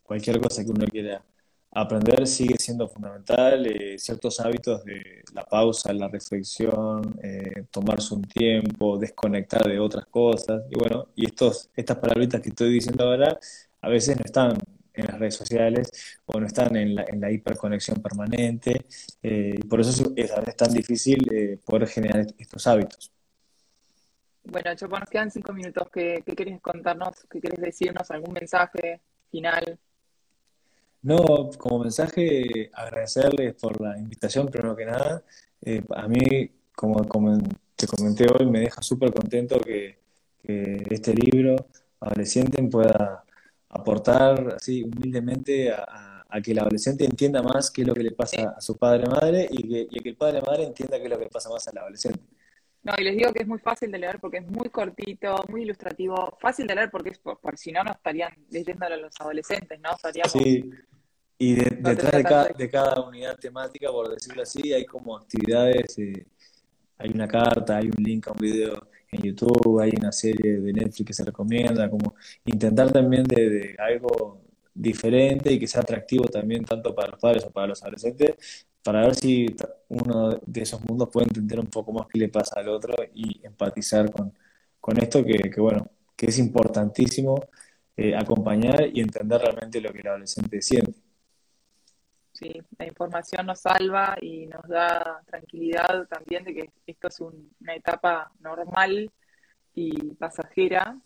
cualquier 0.03 0.39
cosa 0.39 0.63
que 0.63 0.71
uno 0.71 0.85
quiera 0.85 1.23
aprender 1.71 2.25
sigue 2.25 2.55
siendo 2.57 2.87
fundamental, 2.87 3.65
eh, 3.67 3.97
ciertos 3.99 4.39
hábitos 4.39 4.83
de 4.83 5.23
la 5.33 5.43
pausa, 5.43 5.93
la 5.93 6.07
reflexión, 6.07 7.19
eh, 7.21 7.65
tomarse 7.69 8.15
un 8.15 8.23
tiempo, 8.23 8.97
desconectar 8.97 9.67
de 9.67 9.79
otras 9.79 10.05
cosas, 10.07 10.63
y 10.69 10.79
bueno, 10.79 11.07
y 11.15 11.25
estos, 11.25 11.69
estas 11.75 11.97
palabritas 11.97 12.41
que 12.41 12.49
estoy 12.49 12.73
diciendo 12.73 13.05
ahora 13.05 13.39
a 13.81 13.89
veces 13.89 14.17
no 14.17 14.23
están 14.25 14.57
en 14.93 15.05
las 15.05 15.19
redes 15.19 15.35
sociales 15.35 15.91
o 16.25 16.39
no 16.39 16.47
están 16.47 16.75
en 16.75 16.95
la, 16.95 17.05
en 17.07 17.21
la 17.21 17.31
hiperconexión 17.31 18.01
permanente, 18.01 18.85
eh, 19.21 19.55
y 19.57 19.63
por 19.65 19.79
eso 19.79 20.11
es, 20.15 20.31
es 20.31 20.55
tan 20.55 20.73
difícil 20.73 21.19
poder 21.65 21.87
generar 21.87 22.25
estos 22.37 22.65
hábitos. 22.67 23.11
Bueno, 24.43 24.73
Chopo, 24.75 24.99
nos 24.99 25.09
quedan 25.09 25.29
cinco 25.29 25.53
minutos. 25.53 25.87
¿Qué, 25.93 26.23
qué 26.25 26.35
querés 26.35 26.59
contarnos? 26.59 27.27
¿Qué 27.29 27.39
querés 27.39 27.61
decirnos? 27.61 28.09
¿Algún 28.09 28.33
mensaje 28.33 28.99
final? 29.29 29.77
No, 31.01 31.49
como 31.57 31.79
mensaje, 31.79 32.69
agradecerles 32.73 33.55
por 33.55 33.79
la 33.81 33.97
invitación, 33.97 34.47
primero 34.47 34.75
que 34.75 34.85
nada. 34.85 35.23
Eh, 35.61 35.81
a 35.95 36.07
mí, 36.07 36.51
como, 36.75 37.01
te 37.75 37.87
comenté 37.87 38.25
hoy, 38.29 38.45
me 38.45 38.59
deja 38.59 38.81
súper 38.81 39.13
contento 39.13 39.59
que, 39.59 39.97
este 40.43 41.13
libro, 41.13 41.55
Adolescente, 41.99 42.61
pueda 42.63 43.23
aportar 43.69 44.55
así 44.57 44.83
humildemente 44.83 45.71
a, 45.71 46.25
que 46.43 46.51
el 46.51 46.59
adolescente 46.59 47.05
entienda 47.05 47.41
más 47.41 47.71
qué 47.71 47.81
es 47.81 47.87
lo 47.87 47.93
que 47.93 48.03
le 48.03 48.11
pasa 48.11 48.53
a 48.57 48.61
su 48.61 48.77
padre 48.77 49.05
o 49.07 49.11
madre 49.11 49.47
y 49.49 49.67
que, 49.67 49.87
y 49.89 49.99
que 49.99 50.09
el 50.09 50.15
padre 50.15 50.39
o 50.39 50.45
madre 50.45 50.63
entienda 50.63 50.97
qué 50.97 51.03
es 51.05 51.09
lo 51.09 51.17
que 51.17 51.25
le 51.25 51.31
pasa 51.31 51.49
más 51.49 51.67
al 51.67 51.77
adolescente. 51.77 52.21
No, 52.81 52.93
y 52.97 53.03
les 53.03 53.17
digo 53.17 53.33
que 53.33 53.41
es 53.41 53.47
muy 53.47 53.59
fácil 53.59 53.91
de 53.91 53.99
leer 53.99 54.19
porque 54.19 54.37
es 54.37 54.47
muy 54.47 54.69
cortito, 54.69 55.43
muy 55.49 55.63
ilustrativo. 55.63 56.37
Fácil 56.39 56.65
de 56.65 56.75
leer 56.75 56.89
porque 56.89 57.09
es 57.09 57.19
por, 57.19 57.37
si 57.57 57.71
no, 57.71 57.83
no 57.83 57.91
estarían 57.91 58.31
leyéndolo 58.49 58.95
los 58.95 59.19
adolescentes, 59.19 59.79
¿no? 59.81 59.89
sí, 60.29 60.71
y 61.39 61.55
detrás 61.55 62.11
de 62.11 62.23
cada, 62.23 62.49
de 62.49 62.69
cada, 62.69 63.01
unidad 63.01 63.37
temática, 63.37 63.89
por 63.89 64.09
decirlo 64.09 64.43
así, 64.43 64.73
hay 64.73 64.85
como 64.85 65.17
actividades, 65.17 65.97
eh, 65.97 66.25
hay 66.97 67.11
una 67.11 67.27
carta, 67.27 67.77
hay 67.77 67.87
un 67.87 68.03
link 68.03 68.27
a 68.27 68.31
un 68.33 68.39
video 68.39 68.89
en 69.11 69.21
YouTube, 69.23 69.79
hay 69.79 69.91
una 69.97 70.11
serie 70.11 70.59
de 70.59 70.73
Netflix 70.73 71.07
que 71.07 71.13
se 71.13 71.23
recomienda, 71.23 71.89
como 71.89 72.13
intentar 72.45 72.91
también 72.91 73.23
de, 73.23 73.49
de 73.49 73.75
algo 73.79 74.41
diferente 74.73 75.51
y 75.53 75.59
que 75.59 75.67
sea 75.67 75.81
atractivo 75.81 76.25
también 76.25 76.65
tanto 76.65 76.93
para 76.93 77.11
los 77.11 77.19
padres 77.19 77.45
o 77.45 77.51
para 77.51 77.67
los 77.67 77.81
adolescentes, 77.83 78.67
para 78.83 79.01
ver 79.01 79.15
si 79.15 79.55
uno 79.89 80.39
de 80.45 80.61
esos 80.61 80.83
mundos 80.85 81.09
puede 81.11 81.27
entender 81.27 81.59
un 81.59 81.67
poco 81.67 81.91
más 81.93 82.07
qué 82.07 82.19
le 82.19 82.29
pasa 82.29 82.59
al 82.59 82.69
otro 82.69 82.93
y 83.13 83.45
empatizar 83.45 84.11
con, 84.11 84.33
esto 84.97 85.23
que, 85.23 85.51
bueno, 85.57 85.89
que 86.15 86.27
es 86.27 86.39
importantísimo 86.39 87.49
eh, 87.95 88.15
acompañar 88.15 88.89
y 88.93 89.01
entender 89.01 89.41
realmente 89.41 89.81
lo 89.81 89.91
que 89.93 89.99
el 89.99 90.07
adolescente 90.07 90.61
siente. 90.61 91.08
Sí, 92.39 92.61
la 92.77 92.87
información 92.87 93.45
nos 93.45 93.59
salva 93.59 94.15
y 94.21 94.45
nos 94.47 94.67
da 94.67 95.21
tranquilidad 95.25 96.07
también 96.07 96.43
de 96.45 96.53
que 96.53 96.69
esto 96.87 97.07
es 97.09 97.19
una 97.19 97.75
etapa 97.75 98.31
normal 98.39 99.11
y 99.75 100.13
pasajera. 100.15 100.97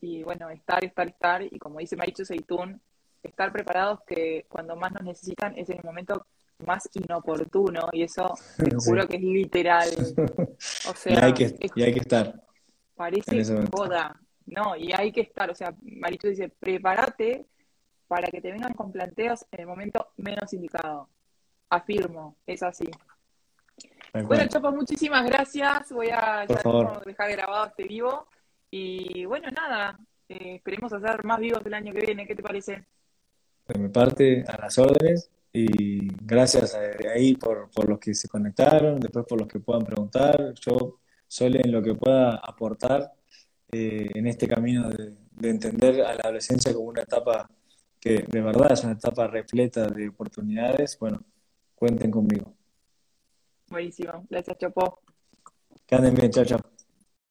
Y 0.00 0.22
bueno, 0.22 0.50
estar, 0.50 0.84
estar, 0.84 1.08
estar, 1.08 1.42
y 1.42 1.58
como 1.58 1.78
dice 1.78 1.96
Marichu 1.96 2.24
Seitún, 2.24 2.80
estar 3.22 3.50
preparados 3.50 4.00
que 4.06 4.46
cuando 4.48 4.76
más 4.76 4.92
nos 4.92 5.02
necesitan 5.02 5.58
es 5.58 5.68
en 5.70 5.78
el 5.78 5.84
momento 5.84 6.24
más 6.64 6.88
inoportuno, 6.92 7.88
y 7.92 8.02
eso 8.02 8.34
te 8.56 8.76
juro 8.76 9.06
que 9.08 9.16
es 9.16 9.22
literal. 9.22 9.88
O 10.88 10.94
sea, 10.94 11.12
y 11.12 11.16
hay 11.16 11.34
que, 11.34 11.70
y 11.76 11.82
hay 11.82 11.92
que 11.92 12.00
estar. 12.00 12.42
Parece 12.96 13.44
joda, 13.70 14.20
no, 14.46 14.76
y 14.76 14.92
hay 14.92 15.12
que 15.12 15.20
estar, 15.20 15.50
o 15.50 15.54
sea, 15.54 15.72
Marichu 15.82 16.28
dice, 16.28 16.48
prepárate 16.48 17.46
para 18.08 18.28
que 18.28 18.40
te 18.40 18.50
vengan 18.50 18.72
con 18.72 18.90
planteos 18.90 19.44
en 19.52 19.60
el 19.60 19.66
momento 19.66 20.08
menos 20.16 20.52
indicado. 20.52 21.08
Afirmo, 21.68 22.36
es 22.46 22.62
así. 22.62 22.90
Bueno, 24.24 24.48
Chopo, 24.48 24.72
muchísimas 24.72 25.26
gracias. 25.26 25.92
Voy 25.92 26.08
a 26.08 26.46
dejar 27.04 27.30
grabado 27.30 27.66
este 27.66 27.84
vivo. 27.84 28.26
Y 28.70 29.26
bueno, 29.26 29.48
nada, 29.50 29.98
eh, 30.28 30.56
esperemos 30.56 30.92
hacer 30.92 31.22
más 31.24 31.38
vivos 31.38 31.60
el 31.66 31.74
año 31.74 31.92
que 31.92 32.00
viene. 32.00 32.26
¿Qué 32.26 32.34
te 32.34 32.42
parece? 32.42 32.86
De 33.68 33.78
mi 33.78 33.90
parte, 33.90 34.44
a 34.48 34.58
las 34.58 34.78
órdenes. 34.78 35.30
Y 35.52 36.08
gracias 36.24 36.72
de 36.72 37.10
ahí 37.10 37.34
por, 37.34 37.70
por 37.70 37.88
los 37.88 37.98
que 37.98 38.14
se 38.14 38.28
conectaron, 38.28 38.98
después 39.00 39.26
por 39.26 39.38
los 39.38 39.48
que 39.48 39.60
puedan 39.60 39.84
preguntar. 39.84 40.54
Yo 40.54 41.00
solo 41.26 41.58
en 41.62 41.70
lo 41.70 41.82
que 41.82 41.94
pueda 41.94 42.36
aportar 42.36 43.12
eh, 43.70 44.08
en 44.14 44.26
este 44.26 44.48
camino 44.48 44.88
de, 44.88 45.14
de 45.32 45.50
entender 45.50 46.02
a 46.02 46.14
la 46.14 46.20
adolescencia 46.24 46.72
como 46.72 46.86
una 46.86 47.02
etapa 47.02 47.50
que 48.00 48.24
de 48.26 48.40
verdad 48.40 48.72
es 48.72 48.84
una 48.84 48.92
etapa 48.92 49.26
repleta 49.26 49.86
de 49.88 50.08
oportunidades, 50.08 50.98
bueno, 50.98 51.22
cuenten 51.74 52.10
conmigo. 52.10 52.54
Buenísimo. 53.68 54.26
Gracias, 54.28 54.56
Chopo. 54.58 55.00
Que 55.86 55.94
anden 55.94 56.14
bien. 56.14 56.30
Chao, 56.30 56.44
chao. 56.44 56.60